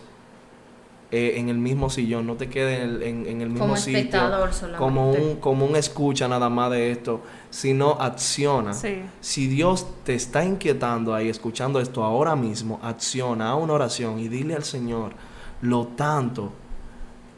eh, 1.11 1.35
en 1.37 1.47
el 1.47 1.57
mismo 1.57 1.89
sillón, 1.89 2.27
no 2.27 2.33
te 2.35 2.49
quedes 2.49 2.79
en 2.81 2.89
el, 2.89 3.03
en- 3.03 3.25
en 3.27 3.41
el 3.41 3.49
mismo 3.49 3.65
Como 3.65 3.77
sitio 3.77 3.97
espectador 3.99 4.51
solamente. 4.53 4.77
como 4.83 5.11
un, 5.11 5.35
como 5.37 5.65
un 5.65 5.75
escucha 5.77 6.27
nada 6.27 6.49
más 6.49 6.71
de 6.71 6.91
esto, 6.91 7.21
sino 7.49 7.91
acciona. 7.91 8.73
Sí. 8.73 8.97
Si 9.21 9.47
Dios 9.47 9.87
te 10.03 10.15
está 10.15 10.43
inquietando 10.43 11.13
ahí, 11.15 11.29
escuchando 11.29 11.79
esto 11.79 12.03
ahora 12.03 12.35
mismo, 12.35 12.79
acciona, 12.83 13.53
haz 13.53 13.59
una 13.63 13.73
oración 13.73 14.19
y 14.19 14.27
dile 14.27 14.55
al 14.55 14.63
Señor 14.65 15.13
lo 15.61 15.87
tanto 15.87 16.51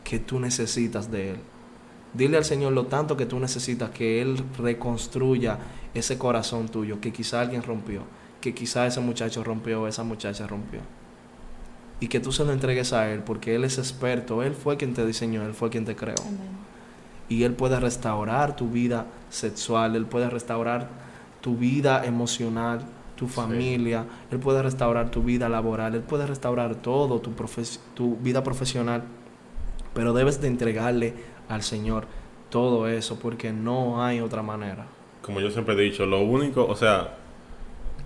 que 0.03 0.17
tú 0.19 0.39
necesitas 0.39 1.11
de 1.11 1.31
Él. 1.31 1.39
Dile 2.13 2.37
al 2.37 2.45
Señor 2.45 2.73
lo 2.73 2.87
tanto 2.87 3.15
que 3.15 3.25
tú 3.25 3.39
necesitas 3.39 3.91
que 3.91 4.21
Él 4.21 4.41
reconstruya 4.57 5.57
ese 5.93 6.17
corazón 6.17 6.67
tuyo, 6.69 6.99
que 6.99 7.11
quizá 7.13 7.41
alguien 7.41 7.61
rompió, 7.63 8.01
que 8.41 8.53
quizá 8.53 8.87
ese 8.87 8.99
muchacho 8.99 9.43
rompió, 9.43 9.87
esa 9.87 10.03
muchacha 10.03 10.47
rompió. 10.47 10.79
Y 11.99 12.07
que 12.07 12.19
tú 12.19 12.31
se 12.31 12.45
lo 12.45 12.51
entregues 12.53 12.93
a 12.93 13.11
Él, 13.11 13.19
porque 13.19 13.55
Él 13.55 13.63
es 13.63 13.77
experto, 13.77 14.41
Él 14.41 14.53
fue 14.53 14.77
quien 14.77 14.93
te 14.93 15.05
diseñó, 15.05 15.43
Él 15.45 15.53
fue 15.53 15.69
quien 15.69 15.85
te 15.85 15.95
creó. 15.95 16.15
Y 17.27 17.43
Él 17.43 17.53
puede 17.53 17.79
restaurar 17.79 18.55
tu 18.55 18.69
vida 18.69 19.05
sexual, 19.29 19.95
Él 19.95 20.05
puede 20.05 20.29
restaurar 20.29 20.87
tu 21.41 21.57
vida 21.57 22.03
emocional, 22.05 22.81
tu 23.15 23.27
familia, 23.27 24.05
Él 24.31 24.39
puede 24.39 24.63
restaurar 24.63 25.11
tu 25.11 25.21
vida 25.21 25.47
laboral, 25.49 25.93
Él 25.93 26.01
puede 26.01 26.25
restaurar 26.25 26.75
todo, 26.75 27.19
tu, 27.19 27.35
profes- 27.35 27.79
tu 27.93 28.15
vida 28.17 28.43
profesional. 28.43 29.03
Pero 29.93 30.13
debes 30.13 30.39
de 30.41 30.47
entregarle 30.47 31.13
al 31.49 31.61
Señor 31.63 32.05
todo 32.49 32.87
eso, 32.87 33.19
porque 33.19 33.51
no 33.51 34.03
hay 34.03 34.21
otra 34.21 34.41
manera. 34.41 34.85
Como 35.21 35.39
yo 35.41 35.51
siempre 35.51 35.75
he 35.75 35.77
dicho, 35.77 36.05
lo 36.05 36.21
único, 36.21 36.65
o 36.65 36.75
sea, 36.75 37.15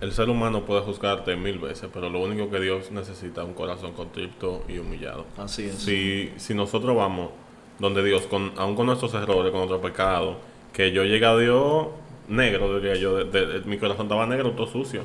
el 0.00 0.12
ser 0.12 0.28
humano 0.28 0.64
puede 0.66 0.82
juzgarte 0.82 1.36
mil 1.36 1.58
veces, 1.58 1.88
pero 1.92 2.10
lo 2.10 2.20
único 2.20 2.50
que 2.50 2.60
Dios 2.60 2.90
necesita 2.90 3.42
es 3.42 3.46
un 3.48 3.54
corazón 3.54 3.92
contrito 3.92 4.64
y 4.68 4.78
humillado. 4.78 5.24
Así 5.38 5.64
es. 5.66 5.76
Si, 5.76 6.32
si 6.36 6.52
nosotros 6.54 6.94
vamos 6.96 7.30
donde 7.78 8.04
Dios, 8.04 8.22
con, 8.26 8.52
aún 8.56 8.74
con 8.76 8.86
nuestros 8.86 9.14
errores, 9.14 9.50
con 9.50 9.60
nuestros 9.66 9.80
pecados, 9.80 10.36
que 10.72 10.92
yo 10.92 11.04
llegué 11.04 11.24
a 11.26 11.36
Dios 11.36 11.86
negro, 12.28 12.78
diría 12.80 12.96
yo, 12.96 13.16
de- 13.16 13.24
de- 13.24 13.46
de- 13.60 13.60
mi 13.66 13.78
corazón 13.78 14.06
estaba 14.06 14.26
negro, 14.26 14.50
todo 14.52 14.66
sucio, 14.66 15.02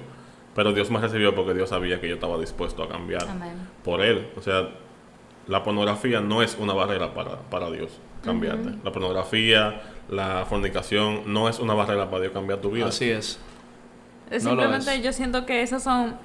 pero 0.56 0.74
Dios 0.74 0.90
me 0.92 1.00
recibió 1.00 1.34
porque 1.36 1.54
Dios 1.54 1.70
sabía 1.70 2.02
que 2.02 2.10
yo 2.10 2.16
estaba 2.16 2.38
dispuesto 2.38 2.84
a 2.84 2.90
cambiar 2.90 3.24
Amén. 3.30 3.54
por 3.84 4.02
Él. 4.02 4.28
O 4.36 4.42
sea, 4.42 4.70
la 5.48 5.64
pornografía 5.64 6.20
no 6.22 6.42
es 6.42 6.58
una 6.60 6.74
barrera 6.74 7.14
para, 7.14 7.38
para 7.50 7.70
Dios 7.72 7.92
cambiarte. 8.24 8.72
La 8.84 8.92
pornografía, 8.92 9.82
la 10.10 10.46
fornicación, 10.48 11.32
no 11.32 11.50
es 11.50 11.60
una 11.60 11.74
barrera 11.74 12.10
para 12.10 12.22
Dios 12.22 12.34
cambiar 12.34 12.60
tu 12.60 12.72
vida. 12.72 12.88
Así 12.88 13.10
es. 13.10 13.40
Es 14.30 14.44
No 14.44 14.56
lo 14.56 14.62
Simplemente 14.62 14.96
es. 14.96 15.04
yo 15.04 15.14
siento 15.14 15.46
que 15.46 15.62
esos 15.62 15.84
son 15.84 16.16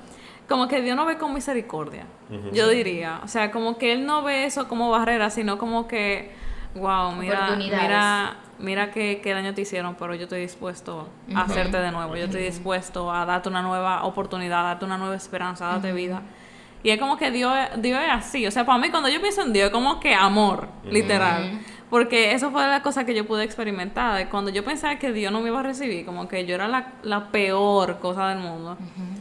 como 0.49 0.69
que 0.69 0.83
Dios 0.83 0.97
no 0.97 1.07
ve 1.07 1.17
con 1.17 1.33
misericordia. 1.33 2.07
Yo 2.53 2.69
diría, 2.69 3.21
o 3.23 3.29
sea, 3.29 3.51
como 3.51 3.79
que 3.79 3.93
él 3.93 4.05
no 4.05 4.23
ve 4.23 4.45
eso 4.45 4.69
como 4.69 4.91
barrera, 4.91 5.31
sino 5.31 5.57
como 5.59 5.89
que 5.89 6.33
wow, 6.75 7.13
mira, 7.13 7.57
mira, 7.57 8.37
mira 8.59 8.91
qué, 8.91 9.21
qué 9.23 9.33
daño 9.33 9.55
te 9.55 9.63
hicieron, 9.63 9.95
pero 9.95 10.15
yo 10.15 10.25
estoy 10.25 10.41
dispuesto 10.41 11.09
a 11.35 11.43
hacerte 11.43 11.79
de 11.79 11.91
nuevo. 11.91 12.17
Yo 12.17 12.25
estoy 12.25 12.43
dispuesto 12.43 13.13
a 13.13 13.25
darte 13.25 13.49
una 13.49 13.63
nueva 13.63 14.05
oportunidad, 14.05 14.61
a 14.61 14.63
darte 14.65 14.85
una 14.85 14.99
nueva 14.99 15.17
esperanza, 15.17 15.69
a 15.69 15.73
darte 15.75 15.93
vida. 15.93 16.23
Y 16.83 16.91
es 16.91 16.99
como 16.99 17.17
que 17.17 17.31
Dios, 17.31 17.53
Dios 17.79 18.01
es 18.03 18.11
así. 18.11 18.47
O 18.47 18.51
sea, 18.51 18.67
para 18.67 18.79
mí 18.79 18.91
cuando 18.91 19.09
yo 19.09 19.21
pienso 19.21 19.43
en 19.43 19.53
Dios, 19.53 19.67
es 19.67 19.73
como 19.73 20.01
que 20.01 20.15
amor, 20.15 20.69
literal. 20.85 21.61
Porque 21.95 22.33
eso 22.33 22.51
fue 22.51 22.67
la 22.67 22.83
cosa 22.83 23.05
que 23.07 23.15
yo 23.15 23.25
pude 23.25 23.45
experimentar. 23.45 24.17
de 24.19 24.29
Cuando 24.29 24.51
yo 24.51 24.65
pensaba 24.65 24.99
que 24.99 25.13
Dios 25.13 25.33
no 25.33 25.41
me 25.41 25.49
iba 25.51 25.61
a 25.61 25.63
recibir, 25.63 26.05
como 26.05 26.27
que 26.27 26.45
yo 26.45 26.57
era 26.57 26.67
la, 26.67 26.95
la 27.05 27.29
peor 27.31 28.01
cosa 28.01 28.31
del 28.31 28.39
mundo. 28.39 28.77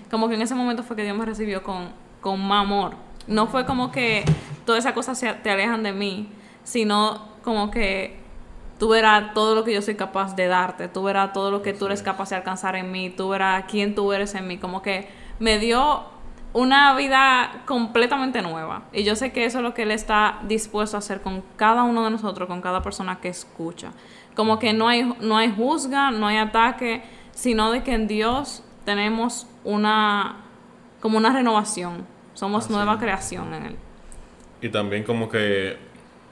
Como 0.09 0.27
que 0.27 0.33
en 0.33 0.41
ese 0.41 0.55
momento 0.55 0.81
fue 0.81 0.95
que 0.95 1.03
Dios 1.03 1.15
me 1.15 1.23
recibió 1.23 1.61
con, 1.61 1.89
con 2.19 2.39
más 2.43 2.63
amor. 2.65 2.95
No 3.27 3.45
fue 3.45 3.67
como 3.67 3.91
que 3.91 4.25
todas 4.65 4.79
esas 4.83 4.93
cosas 4.93 5.19
se- 5.19 5.33
te 5.33 5.51
alejan 5.51 5.83
de 5.83 5.91
mí, 5.93 6.29
sino 6.63 7.27
como 7.43 7.69
que 7.69 8.17
tú 8.79 8.89
verás 8.89 9.33
todo 9.35 9.53
lo 9.53 9.63
que 9.63 9.71
yo 9.71 9.83
soy 9.83 9.93
capaz 9.93 10.35
de 10.35 10.47
darte, 10.47 10.87
tú 10.87 11.03
verás 11.03 11.31
todo 11.31 11.51
lo 11.51 11.61
que 11.61 11.73
tú 11.73 11.85
eres 11.85 12.01
capaz 12.01 12.31
de 12.31 12.37
alcanzar 12.37 12.75
en 12.75 12.91
mí, 12.91 13.11
tú 13.11 13.29
verás 13.29 13.65
quién 13.69 13.93
tú 13.93 14.11
eres 14.13 14.33
en 14.33 14.47
mí. 14.47 14.57
Como 14.57 14.81
que 14.81 15.07
me 15.37 15.59
dio 15.59 16.05
una 16.53 16.95
vida 16.95 17.63
completamente 17.65 18.41
nueva. 18.41 18.83
Y 18.93 19.03
yo 19.03 19.15
sé 19.15 19.31
que 19.33 19.45
eso 19.45 19.57
es 19.57 19.63
lo 19.63 19.73
que 19.73 19.83
Él 19.83 19.91
está 19.91 20.39
dispuesto 20.47 20.95
a 20.95 20.99
hacer 20.99 21.21
con 21.21 21.43
cada 21.57 21.83
uno 21.83 22.03
de 22.05 22.11
nosotros, 22.11 22.47
con 22.47 22.61
cada 22.61 22.81
persona 22.81 23.19
que 23.19 23.29
escucha. 23.29 23.91
Como 24.35 24.59
que 24.59 24.73
no 24.73 24.87
hay, 24.87 25.03
no 25.19 25.37
hay 25.37 25.51
juzga, 25.51 26.11
no 26.11 26.27
hay 26.27 26.37
ataque, 26.37 27.03
sino 27.31 27.71
de 27.71 27.83
que 27.83 27.93
en 27.93 28.07
Dios 28.07 28.63
tenemos 28.85 29.47
una, 29.63 30.37
como 31.01 31.17
una 31.17 31.33
renovación. 31.33 32.05
Somos 32.33 32.69
nueva 32.69 32.99
creación 32.99 33.53
en 33.53 33.65
Él. 33.65 33.75
Y 34.61 34.69
también 34.69 35.03
como 35.03 35.29
que 35.29 35.77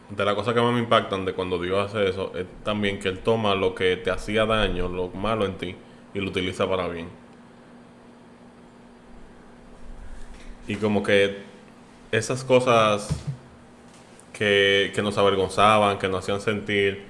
de 0.10 0.26
las 0.26 0.36
cosas 0.36 0.54
que 0.54 0.62
más 0.62 0.74
me 0.74 0.80
impactan 0.80 1.26
de 1.26 1.34
cuando 1.34 1.58
Dios 1.58 1.90
hace 1.90 2.10
eso 2.10 2.34
es 2.36 2.46
también 2.64 3.00
que 3.00 3.08
Él 3.10 3.20
toma 3.20 3.56
lo 3.56 3.74
que 3.76 3.98
te 3.98 4.12
hacía 4.12 4.46
daño, 4.46 4.88
lo 4.88 5.10
malo 5.10 5.46
en 5.46 5.58
ti, 5.58 5.76
y 6.14 6.20
lo 6.20 6.30
utiliza 6.30 6.70
para 6.70 6.88
bien. 6.88 7.21
Y 10.72 10.78
como 10.78 11.04
que 11.04 11.36
esas 12.14 12.46
cosas 12.46 13.10
que, 14.32 14.94
que 14.96 15.02
nos 15.02 15.18
avergonzaban, 15.18 16.00
que 16.00 16.08
nos 16.08 16.20
hacían 16.20 16.40
sentir 16.40 17.02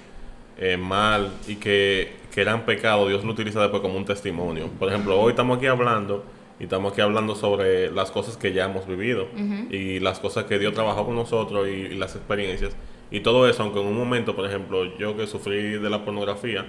eh, 0.57 0.77
mal 0.77 1.31
y 1.47 1.57
que, 1.57 2.11
que 2.33 2.41
eran 2.41 2.65
pecado, 2.65 3.07
Dios 3.07 3.23
lo 3.23 3.33
utiliza 3.33 3.61
después 3.61 3.83
como 3.83 3.97
un 3.97 4.05
testimonio. 4.05 4.67
Por 4.79 4.89
ejemplo, 4.89 5.19
hoy 5.21 5.33
estamos 5.33 5.59
aquí 5.59 5.67
hablando 5.67 6.25
y 6.59 6.63
estamos 6.63 6.93
aquí 6.93 7.01
hablando 7.01 7.35
sobre 7.35 7.91
las 7.91 8.09
cosas 8.09 8.35
que 8.35 8.51
ya 8.51 8.65
hemos 8.65 8.87
vivido 8.87 9.27
y 9.69 9.99
las 9.99 10.19
cosas 10.19 10.45
que 10.45 10.57
Dios 10.57 10.73
trabajó 10.73 11.05
con 11.05 11.13
nosotros 11.13 11.67
y, 11.67 11.71
y 11.71 11.95
las 11.95 12.15
experiencias. 12.15 12.75
Y 13.11 13.19
todo 13.19 13.47
eso, 13.47 13.61
aunque 13.61 13.79
en 13.79 13.85
un 13.85 13.97
momento, 13.97 14.35
por 14.35 14.47
ejemplo, 14.47 14.97
yo 14.97 15.15
que 15.15 15.27
sufrí 15.27 15.73
de 15.73 15.89
la 15.91 16.03
pornografía, 16.03 16.65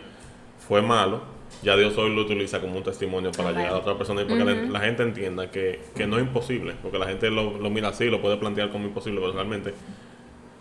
fue 0.69 0.83
malo, 0.83 1.23
ya 1.63 1.77
Dios 1.77 1.97
hoy 1.97 2.15
lo 2.15 2.23
utiliza 2.23 2.61
como 2.61 2.77
un 2.77 2.83
testimonio 2.83 3.31
para 3.33 3.51
Amén. 3.51 3.63
llegar 3.63 3.75
a 3.75 3.79
otra 3.79 3.97
persona 3.97 4.23
y 4.23 4.25
para 4.25 4.39
que 4.39 4.45
la, 4.45 4.55
la 4.55 4.81
gente 4.81 5.03
entienda 5.03 5.51
que, 5.51 5.81
que 5.95 6.07
no 6.07 6.17
es 6.17 6.25
imposible, 6.25 6.75
porque 6.83 6.99
la 6.99 7.07
gente 7.07 7.31
lo, 7.31 7.59
lo 7.59 7.71
mira 7.71 7.89
así, 7.89 8.07
lo 8.07 8.21
puede 8.21 8.37
plantear 8.37 8.71
como 8.71 8.87
imposible, 8.87 9.21
pero 9.21 9.33
realmente 9.33 9.75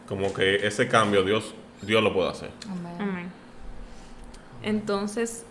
como 0.07 0.33
que 0.33 0.67
ese 0.67 0.87
cambio 0.87 1.23
Dios, 1.23 1.53
Dios 1.81 2.03
lo 2.03 2.13
puede 2.13 2.29
hacer. 2.29 2.51
Amén. 2.69 2.95
Amén. 2.99 3.31
Entonces, 4.63 5.45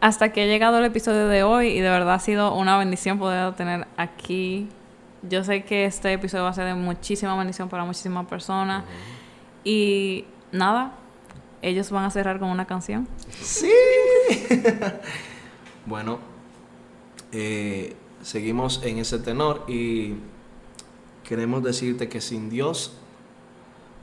hasta 0.00 0.32
que 0.32 0.42
ha 0.42 0.46
llegado 0.46 0.78
el 0.78 0.84
episodio 0.84 1.28
de 1.28 1.42
hoy 1.42 1.68
y 1.68 1.80
de 1.80 1.88
verdad 1.88 2.14
ha 2.14 2.18
sido 2.18 2.54
una 2.54 2.76
bendición 2.78 3.18
poder 3.18 3.54
tener 3.54 3.86
aquí. 3.96 4.68
Yo 5.22 5.42
sé 5.44 5.64
que 5.64 5.86
este 5.86 6.12
episodio 6.12 6.44
va 6.44 6.50
a 6.50 6.52
ser 6.52 6.66
de 6.66 6.74
muchísima 6.74 7.36
bendición 7.38 7.70
para 7.70 7.84
muchísimas 7.84 8.26
personas. 8.26 8.84
Y 9.64 10.26
nada, 10.52 10.92
ellos 11.64 11.90
van 11.90 12.04
a 12.04 12.10
cerrar 12.10 12.38
con 12.38 12.50
una 12.50 12.66
canción. 12.66 13.08
Sí. 13.40 13.72
bueno, 15.86 16.18
eh, 17.32 17.96
seguimos 18.22 18.82
en 18.84 18.98
ese 18.98 19.18
tenor 19.18 19.64
y 19.66 20.14
queremos 21.24 21.62
decirte 21.62 22.08
que 22.08 22.20
sin 22.20 22.50
Dios, 22.50 22.96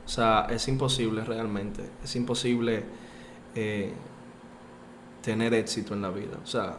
o 0.04 0.08
sea, 0.08 0.46
es 0.50 0.66
imposible 0.68 1.24
realmente, 1.24 1.88
es 2.02 2.16
imposible 2.16 2.84
eh, 3.54 3.92
tener 5.22 5.54
éxito 5.54 5.94
en 5.94 6.02
la 6.02 6.10
vida. 6.10 6.38
O 6.42 6.46
sea, 6.46 6.78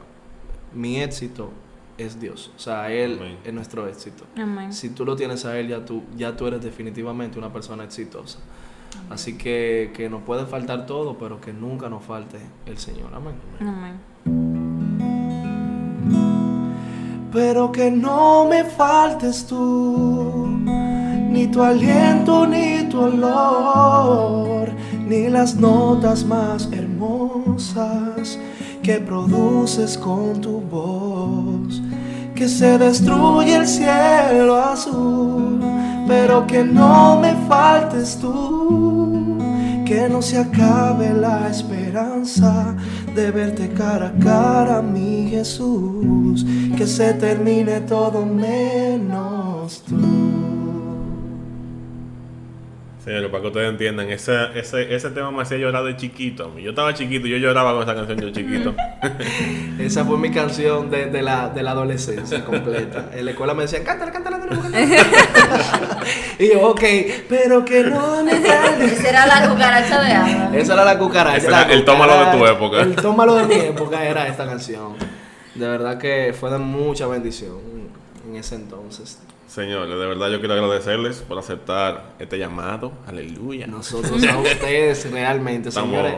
mi 0.74 1.02
éxito 1.02 1.52
es 1.98 2.20
Dios. 2.20 2.52
O 2.56 2.60
sea, 2.60 2.92
Él 2.92 3.18
Amén. 3.20 3.40
es 3.44 3.54
nuestro 3.54 3.88
éxito. 3.88 4.26
Amén. 4.36 4.74
Si 4.74 4.90
tú 4.90 5.06
lo 5.06 5.16
tienes 5.16 5.46
a 5.46 5.58
Él, 5.58 5.70
ya 5.70 5.86
tú, 5.86 6.04
ya 6.18 6.36
tú 6.36 6.48
eres 6.48 6.62
definitivamente 6.62 7.38
una 7.38 7.54
persona 7.54 7.84
exitosa. 7.84 8.40
Así 9.10 9.38
que, 9.38 9.91
que 9.96 10.10
nos 10.10 10.24
puede 10.24 10.46
faltar 10.46 10.86
todo, 10.86 11.18
pero 11.18 11.39
que 11.39 11.54
nunca 11.54 11.89
nos 11.89 12.04
falte 12.04 12.39
el 12.66 12.78
Señor. 12.78 13.12
Amén. 13.14 13.36
Amén. 13.60 14.00
Pero 17.32 17.72
que 17.72 17.89
no 17.89 18.46
me 18.46 18.64
faltes 18.64 19.48
tú, 19.48 20.48
ni 21.30 21.48
tu 21.48 21.64
aliento, 21.64 22.46
ni 22.46 22.84
tu 22.89 23.02
olor, 23.02 24.70
ni 25.08 25.30
las 25.30 25.56
notas 25.56 26.24
más 26.24 26.70
hermosas 26.72 28.38
que 28.84 29.00
produces 29.00 29.98
con 29.98 30.39
tu 30.41 30.60
voz. 30.62 31.82
Que 32.36 32.48
se 32.48 32.78
destruye 32.78 33.56
el 33.56 33.68
cielo 33.68 34.56
azul, 34.56 35.60
pero 36.08 36.45
que 36.45 36.64
no 36.64 37.20
me 37.20 37.34
faltes 37.47 38.18
tú, 38.20 39.38
que 39.86 40.08
no 40.10 40.22
se 40.22 40.39
acabe 40.39 41.14
la 41.14 41.49
esperanza 41.49 42.76
de 43.16 43.32
verte 43.32 43.70
cara 43.70 44.08
a 44.08 44.24
cara, 44.24 44.82
mi 44.82 45.30
Jesús, 45.30 46.45
que 46.78 46.88
se 46.88 47.14
termine 47.14 47.82
todo 47.82 48.26
menos 48.26 49.84
tú. 49.88 50.34
Señores, 53.04 53.30
para 53.32 53.41
que 53.41 53.47
ustedes 53.47 53.70
entiendan, 53.70 54.10
ese, 54.10 54.34
ese, 54.56 54.95
ese 54.95 55.10
tema 55.10 55.30
me 55.30 55.41
hacía 55.41 55.58
llorar 55.58 55.84
de 55.84 55.97
chiquito. 55.97 56.45
a 56.45 56.47
mí. 56.47 56.64
Yo 56.64 56.70
estaba 56.70 56.93
chiquito, 56.93 57.28
yo 57.28 57.36
lloraba 57.36 57.74
con 57.74 57.84
esa 57.84 57.93
canción 57.95 58.18
yo 58.18 58.30
chiquito. 58.30 58.74
Esa 59.80 60.06
fue 60.06 60.18
mi 60.18 60.32
canción 60.32 60.89
de, 60.89 61.08
de 61.08 61.22
la, 61.22 61.49
de 61.49 61.64
la 61.64 61.72
adolescencia 61.72 62.45
completa. 62.45 63.10
En 63.14 63.26
la 63.26 63.32
escuela 63.32 63.54
me 63.54 63.64
decían, 63.64 63.84
cántala, 63.84 64.10
cántala 64.14 64.39
cántala". 64.39 64.78
y 66.39 66.49
yo, 66.54 66.70
ok, 66.70 66.84
pero 67.30 67.64
que 67.66 67.84
no 67.84 68.24
me. 68.24 68.32
Esa 68.86 69.10
era 69.10 69.26
la 69.26 69.49
cucaracha 69.49 70.01
de 70.01 70.12
agua. 70.14 70.58
Esa 70.58 70.74
era 70.74 70.86
la 70.86 70.97
cucaracha. 70.99 71.38
Ese 71.38 71.49
la 71.51 71.62
era 71.64 71.74
el 71.74 71.86
tómalo 71.86 72.26
de 72.26 72.38
tu 72.38 72.45
época. 72.45 72.82
El 72.82 72.95
tómalo 72.95 73.36
de 73.36 73.43
mi 73.45 73.56
época 73.56 74.04
era 74.06 74.28
esta 74.28 74.45
canción. 74.45 74.95
De 75.56 75.68
verdad 75.68 75.97
que 75.97 76.34
fue 76.38 76.49
de 76.51 76.58
mucha 76.58 77.08
bendición 77.08 77.58
en 78.28 78.36
ese 78.36 78.56
entonces. 78.56 79.20
Señores, 79.47 79.89
de 79.89 80.06
verdad 80.08 80.30
yo 80.32 80.39
quiero 80.39 80.56
agradecerles 80.56 81.18
por 81.20 81.38
aceptar 81.38 82.14
este 82.18 82.39
llamado. 82.39 82.91
Aleluya. 83.06 83.68
Nosotros 83.68 84.24
a 84.24 84.38
ustedes 84.39 85.12
realmente, 85.12 85.70
Estamos- 85.70 85.91
señores. 85.95 86.16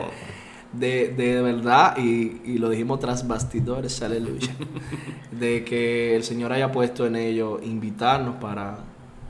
De, 0.72 1.08
de 1.08 1.40
verdad, 1.42 1.96
y, 1.96 2.40
y 2.44 2.58
lo 2.58 2.68
dijimos 2.68 2.98
tras 2.98 3.26
bastidores, 3.26 4.02
aleluya. 4.02 4.52
de 5.30 5.64
que 5.64 6.16
el 6.16 6.24
Señor 6.24 6.52
haya 6.52 6.72
puesto 6.72 7.06
en 7.06 7.16
ello 7.16 7.60
invitarnos 7.62 8.36
para, 8.36 8.78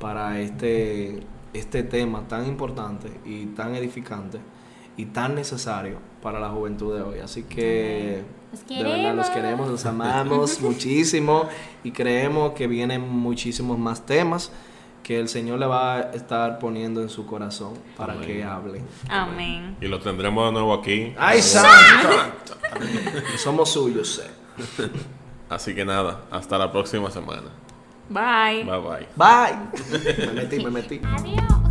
para 0.06 0.38
este, 0.38 1.20
este 1.52 1.82
tema 1.82 2.28
tan 2.28 2.46
importante 2.46 3.10
y 3.24 3.46
tan 3.46 3.74
edificante 3.74 4.38
y 4.96 5.06
tan 5.06 5.34
necesario 5.34 5.98
para 6.22 6.38
la 6.38 6.48
juventud 6.50 6.94
de 6.94 7.02
hoy. 7.02 7.18
Así 7.18 7.42
que 7.42 8.22
Los 8.52 8.68
de 8.68 8.84
verdad 8.84 9.16
los 9.16 9.28
queremos. 9.30 9.68
los 9.68 9.84
amamos 9.84 10.60
muchísimo 10.62 11.48
y 11.82 11.90
creemos 11.90 12.52
que 12.52 12.68
vienen 12.68 13.00
muchísimos 13.00 13.80
más 13.80 14.06
temas 14.06 14.52
que 15.02 15.18
el 15.18 15.28
Señor 15.28 15.58
le 15.58 15.66
va 15.66 15.96
a 15.96 16.00
estar 16.12 16.60
poniendo 16.60 17.02
en 17.02 17.08
su 17.08 17.26
corazón 17.26 17.74
para 17.96 18.12
Amén. 18.12 18.26
que 18.28 18.44
hablen. 18.44 18.84
Amén. 19.08 19.76
Y 19.80 19.88
lo 19.88 19.98
tendremos 19.98 20.46
de 20.46 20.52
nuevo 20.52 20.72
aquí. 20.72 21.14
¡Ay, 21.18 21.42
santo! 21.42 22.10
Somos 23.38 23.72
suyos. 23.72 24.22
Así 25.48 25.74
que 25.74 25.84
nada, 25.84 26.26
hasta 26.30 26.56
la 26.58 26.70
próxima 26.70 27.10
semana. 27.10 27.65
Bye. 28.08 28.64
Bye 28.64 28.80
bye. 28.80 29.06
Bye. 29.16 30.26
Me 30.26 30.32
metí, 30.32 30.64
me 30.64 30.70
metí. 30.70 31.00
Adiós. 31.04 31.65